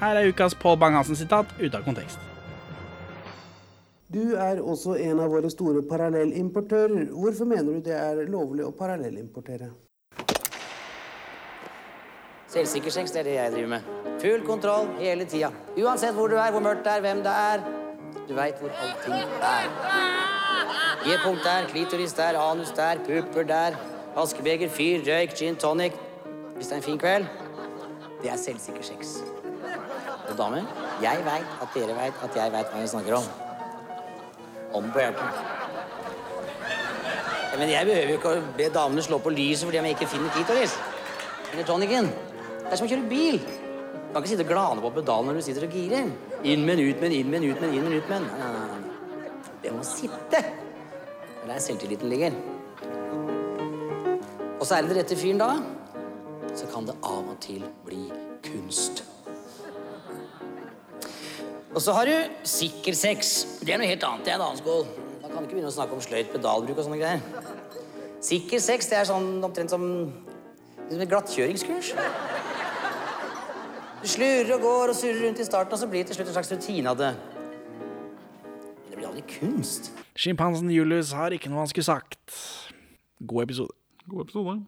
[0.00, 2.18] Her er ukas Pål Bang-Hansen-sitat ute av kontekst.
[4.08, 7.10] Du er også en av våre store parallellimportører.
[7.12, 9.68] Hvorfor mener du det er lovlig å parallellimportere?
[12.50, 13.90] Selvsikker sex, det er det jeg driver med.
[14.22, 15.52] Full kontroll hele tida.
[15.78, 17.62] Uansett hvor du er, hvor mørkt det er, hvem det er.
[18.26, 19.14] Du veit hvor allting
[19.46, 19.68] er.
[21.04, 23.76] G-punkt der, klitoris der, anus der, pupper der.
[24.18, 25.94] Askebeger, fyr, røyk, gin tonic.
[26.56, 27.30] Hvis det er en fin kveld,
[28.24, 29.20] det er selvsikker sex.
[30.30, 30.66] Og damer,
[31.02, 33.24] jeg veit at dere veit at jeg veit hva jeg snakker om.
[34.78, 35.40] Om på hjertet.
[37.50, 39.96] Ja, men jeg behøver jo ikke å be damene slå på lyset fordi om jeg
[39.98, 40.76] ikke finner klitoris.
[41.50, 42.12] Eller tonicen.
[42.62, 43.40] Det er som å kjøre bil.
[43.42, 46.14] Du kan ikke sitte og glane på pedalen når du sitter og girer.
[46.46, 48.30] Inn men, ut men, inn men, ut men, inn men, ut men.
[48.30, 48.38] en.
[48.38, 49.50] nei, nei, nei.
[49.64, 50.40] Det må sitte.
[50.40, 52.38] Det er der selvtilliten ligger.
[54.60, 55.54] Og så er det den rette fyren da,
[56.54, 58.04] så kan det av og til bli
[58.46, 59.09] kunst.
[61.70, 62.14] Og så har du
[62.50, 63.36] sikker sex.
[63.62, 64.24] Det er noe helt annet.
[64.26, 64.84] Det er en annen skål.
[65.20, 67.22] Da kan du ikke begynne å snakke om sløyt pedalbruk og sånne greier.
[68.24, 69.84] Sikker sex, det er sånn omtrent som,
[70.88, 71.92] som et glattkjøringskurs.
[74.00, 76.32] Du slurer og går og surrer rundt i starten, og så blir det til slutt
[76.32, 77.12] en slags rutine av det.
[77.70, 79.92] Men det blir aldri kunst.
[80.18, 82.34] Sjimpansen Julius har ikke noe han skulle sagt.
[83.20, 83.76] God episode.
[84.10, 84.58] God episode.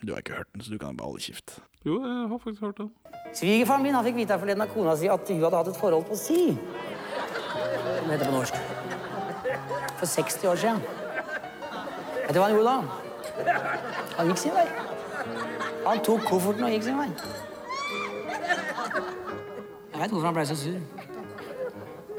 [0.00, 1.58] Du har ikke hørt den, så du kan bare holde kjeft.
[1.86, 2.90] Jo, jeg har faktisk hørt den.
[3.34, 6.08] Svigerfaren min han fikk vite forleden av kona si at hun hadde hatt et forhold
[6.08, 6.40] på si.
[6.56, 8.56] Som heter på norsk.
[10.00, 10.80] For 60 år siden.
[12.24, 12.80] Vet du hva han gjorde da?
[14.16, 14.64] Han gikk sin vei.
[15.84, 17.06] Han tok kofferten og gikk sin vei.
[19.92, 20.82] Jeg vet hvorfor han ble så sur.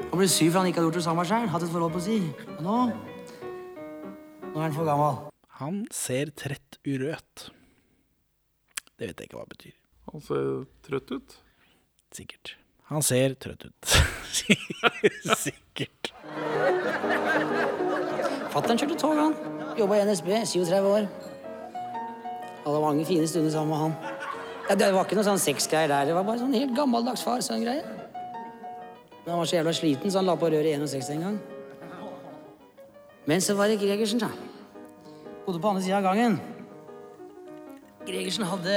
[0.08, 1.52] Han ble sur for han ikke hadde gjort det samme sjøl.
[1.52, 2.18] Hatt et forhold på si.
[2.56, 2.80] Og nå
[4.48, 5.22] Nå er han for gammel.
[5.60, 7.50] Han ser trett urødt.
[8.98, 9.76] Det vet jeg ikke hva det betyr.
[10.12, 10.48] Han ser
[10.86, 11.36] trøtt ut.
[12.16, 12.56] Sikkert.
[12.88, 13.96] Han ser trøtt ut.
[15.44, 16.10] Sikkert.
[18.48, 19.36] Fatter'n kjørte tog, han.
[19.78, 21.06] Jobba i NSB, 37 år.
[22.64, 23.94] Hadde mange fine stunder sammen med han.
[24.68, 26.10] Ja, det var ikke noe sånn sexgreier der.
[26.10, 27.44] Det var bare sånn helt gammeldags far.
[27.44, 27.84] sånn greie.
[29.22, 31.38] Men han var så jævla sliten, så han la på røret i 61 en gang.
[33.28, 34.32] Men så var det Gregersen, da.
[35.46, 36.40] Bodde på andre sida av gangen.
[38.08, 38.74] Gregersen hadde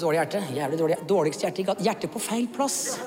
[0.00, 0.42] dårlig hjerte.
[0.54, 0.96] Jævlig dårlig.
[1.08, 1.82] Dårligst hjerte i gata.
[1.82, 3.00] Hjerte på feil plass.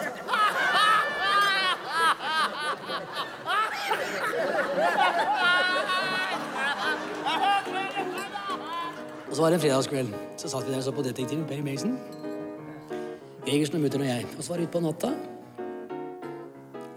[9.29, 10.11] Og så var det en fredagskveld.
[10.37, 11.95] Så satt vi der og så på detektiven Perry Mason.
[13.47, 14.27] Gregersen og mutter'n og jeg.
[14.37, 15.15] Og så var det utpå natta.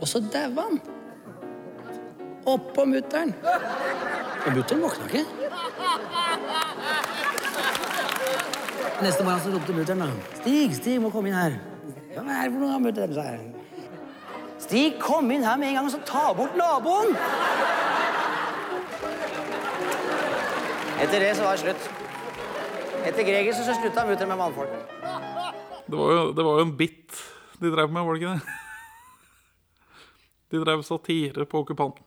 [0.00, 0.95] Og så daua han.
[2.46, 3.32] Oppå mutter'n.
[4.46, 5.24] Og mutter'n våkna ikke.
[9.02, 10.08] Neste morgen så ropte mutter'n da.
[10.40, 11.58] Stig, Stig, må komme inn her.
[12.14, 13.16] Hva er det for noe, mutter'n?
[13.16, 13.40] sa jeg.
[14.62, 17.12] Stig, kom inn her med en gang og så ta bort naboen!
[21.02, 21.90] Etter det så var det slutt.
[23.06, 24.72] Etter Greger så slutta mutter'n med mannfolk.
[25.86, 27.20] Det var, jo, det var jo en bit
[27.60, 28.62] de drev med, var det ikke det?
[30.54, 32.05] De drev satire på okkupanten.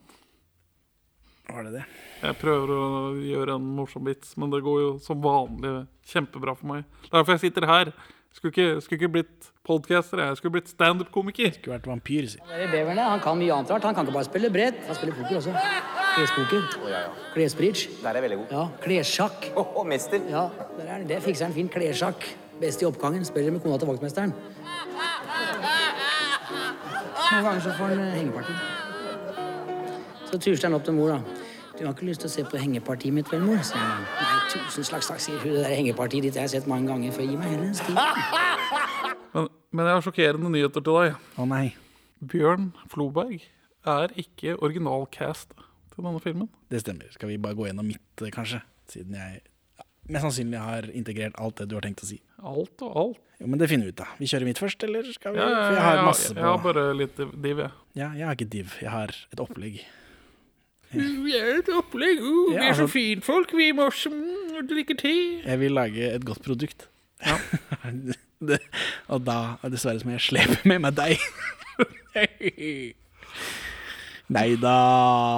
[1.49, 1.83] Var det det?
[2.21, 2.85] Jeg prøver å
[3.23, 5.73] gjøre en morsom vits, men det går jo som vanlig
[6.11, 6.87] kjempebra for meg.
[7.09, 7.93] Er Derfor jeg sitter her.
[8.29, 11.49] Skulle ikke, skulle ikke blitt podcaster, jeg skulle blitt standup-komiker.
[11.55, 12.37] Skulle vært vampyr, si.
[12.53, 13.01] Er beverne.
[13.15, 13.87] Han kan mye annet rart.
[13.87, 14.77] Han kan ikke bare spille brett.
[14.85, 15.55] Han spiller poker også.
[16.13, 16.61] Klespoker.
[17.33, 17.89] Klesbridge.
[18.03, 18.53] Der er jeg veldig god.
[18.53, 19.49] Ja, Klessjakk.
[19.57, 20.21] Å, mester.
[20.29, 20.45] Ja,
[20.77, 21.73] der er, det fikser han fint.
[21.73, 22.27] Klessjakk.
[22.61, 23.25] Best i oppgangen.
[23.25, 24.35] Spiller med kona til vaktmesteren.
[27.29, 28.53] Noen ganger så får han eh, hengeparti.
[30.29, 31.45] Så tuser han opp til mor, da.
[31.79, 33.61] Du har ikke lyst til å se på hengepartiet mitt, vel, mor?
[33.63, 34.03] sier han.
[34.19, 35.53] Nei, tusen slags takk, sier hun.
[35.55, 37.25] Det der hengepartiet ditt jeg har jeg sett mange ganger før.
[37.29, 37.95] Gi meg heller en stil.
[39.33, 39.45] Men,
[39.77, 41.17] men jeg har sjokkerende nyheter til deg.
[41.37, 41.65] Å nei.
[42.31, 43.43] Bjørn Floberg
[43.87, 45.53] er ikke originalcast
[45.93, 46.49] til denne filmen.
[46.73, 47.11] Det stemmer.
[47.13, 48.63] Skal vi bare gå gjennom mitt, eh, kanskje?
[48.89, 49.37] Siden jeg
[49.77, 52.17] ja, mest sannsynlig har integrert alt det du har tenkt å si.
[52.41, 53.21] Alt og alt.
[53.37, 54.17] Jo, Men det finner vi ut av.
[54.17, 55.43] Vi kjører mitt først, eller skal vi?
[55.43, 57.71] Ja, ja, For jeg har masse på jeg har bare litt div, jeg.
[58.01, 58.75] Ja, jeg har ikke div.
[58.81, 59.83] Jeg har et opplegg.
[60.93, 62.21] Vi er et opplegg.
[62.23, 63.89] Uh, vi er så altså- finfolk, vi må
[64.69, 65.15] drikke te.
[65.45, 66.87] Jeg vil lage et godt produkt.
[68.49, 68.59] det,
[69.07, 71.19] og da, dessverre, må jeg slepe med meg deg.
[74.29, 74.75] Nei da,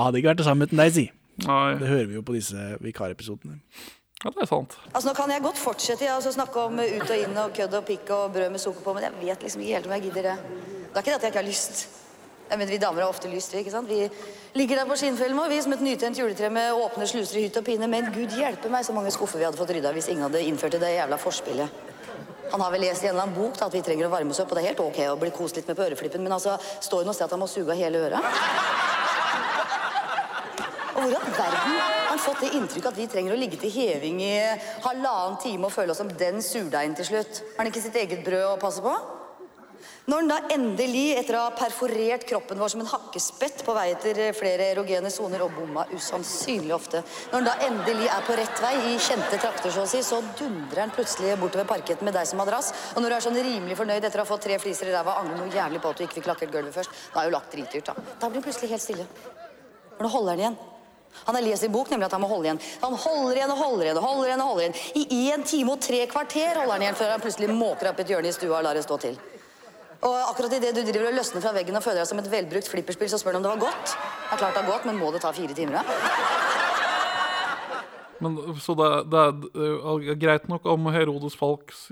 [0.06, 1.08] hadde ikke vært det samme uten deg, si.
[1.48, 1.74] Nei.
[1.80, 3.60] Det hører vi jo på disse vikarepisodene.
[4.22, 4.76] Ja, det er sant.
[4.92, 7.74] Altså Nå kan jeg godt fortsette ja, altså snakke om ut og inn og kødd
[7.80, 10.06] og pikk og brød med sukker på, men jeg vet liksom ikke helt om jeg
[10.10, 10.36] gidder det.
[10.92, 12.01] Det er ikke det at jeg ikke har lyst.
[12.52, 13.60] Mener, Vi damer har ofte lyst, vi.
[13.64, 13.88] ikke sant?
[13.90, 14.10] Vi
[14.60, 17.64] ligger der på skinnfellen vi som et nytent juletre med åpne sluser i hytt og
[17.64, 17.88] pine.
[17.88, 20.76] Men gud hjelpe meg så mange skuffer vi hadde fått rydda hvis ingen hadde innført
[20.76, 21.70] det jævla forspillet.
[22.52, 24.36] Han har vel lest i en eller annen bok da, at vi trenger å varme
[24.36, 26.36] oss opp, og det er helt ok å bli kost litt med på øreflippen, men
[26.36, 28.20] altså, står hun og ser at han må suge av hele øret?
[30.92, 33.62] Og hvor i all verden har han fått det inntrykket at vi trenger å ligge
[33.62, 34.36] til heving i
[34.84, 37.44] halvannen time og føle oss som den surdeigen til slutt?
[37.56, 38.98] Har han ikke sitt eget brød å passe på?
[40.10, 43.88] Når han da endelig, etter å ha perforert kroppen vår som en hakkespett på vei
[43.94, 48.64] etter flere erogene soner og bomma usannsynlig ofte, når han da endelig er på rett
[48.64, 52.30] vei i kjente trakter, så å si, så dundrer han plutselig bortover parketten med deg
[52.30, 52.74] som madrass.
[52.96, 55.20] Og når du er sånn rimelig fornøyd etter å ha fått tre fliser i ræva,
[55.22, 57.56] angrer noe jævlig på at du ikke fikk lakkert gulvet først, da er jo lagt
[57.56, 58.12] dritdyrt, da.
[58.18, 59.08] Da blir han plutselig helt stille.
[59.96, 60.62] For nå holder han igjen.
[61.24, 62.62] Han har lest i bok nemlig at han må holde igjen.
[62.82, 64.42] Han holder igjen og holder igjen og holder igjen.
[64.42, 64.78] og holder igjen.
[64.96, 68.14] I én time og tre kvarter holder han igjen før han plutselig måker opp et
[68.14, 69.20] hjørne i stua og lar det stå til.
[70.02, 72.70] Og akkurat idet du driver og løsner fra veggen og føler deg som et velbrukt
[72.72, 73.92] flipperspill, så spør du om det var godt.
[73.94, 75.84] Det er klart det er godt, men må det ta fire timer, da?
[78.22, 79.22] Men, så det, er- det
[80.14, 81.88] er greit nok om Herodes Falks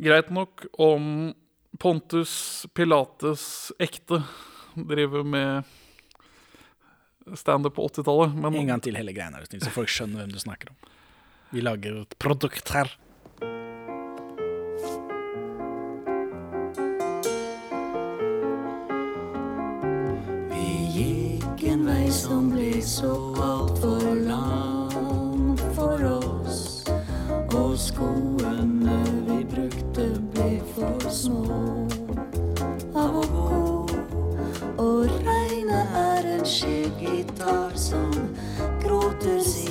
[0.00, 1.04] Greit nok om
[1.78, 3.44] Pontus Pilates
[3.82, 4.18] ekte
[4.74, 5.64] driver med
[7.38, 9.30] standup på 80-tallet, men En gang til hele greia,
[9.62, 10.76] så folk skjønner hvem du snakker om.
[11.54, 12.90] Vi lager et produkt her.
[22.84, 26.84] Så altfor langt for oss.
[27.54, 31.86] Og skoene vi brukte ble for små
[32.94, 33.60] av å gå.
[34.78, 38.10] Og regnet er en skjev gitar som
[38.84, 39.63] gråter sine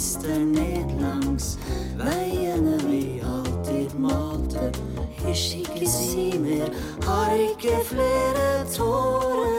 [0.00, 1.58] mister ned langs
[2.00, 4.70] veiene vi alltid malte.
[5.20, 6.72] Hysj, ikke si mer,
[7.04, 9.49] har ikke flere tårer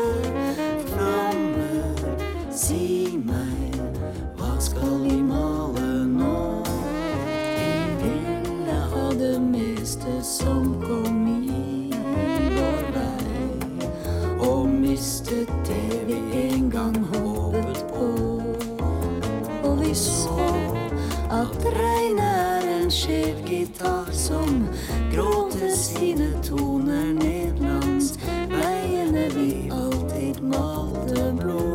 [24.32, 24.68] som
[25.14, 28.14] gråter sine toner ned langs
[28.48, 31.66] veiene vi alltid malte blå.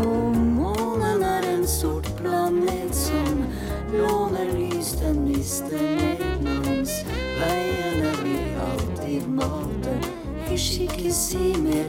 [0.00, 3.44] Og månen er en sort planet som
[3.94, 6.96] låner lys, den mister ned langs
[7.38, 9.94] veiene vi alltid malte.
[10.48, 11.86] Hysj, ikke si mer,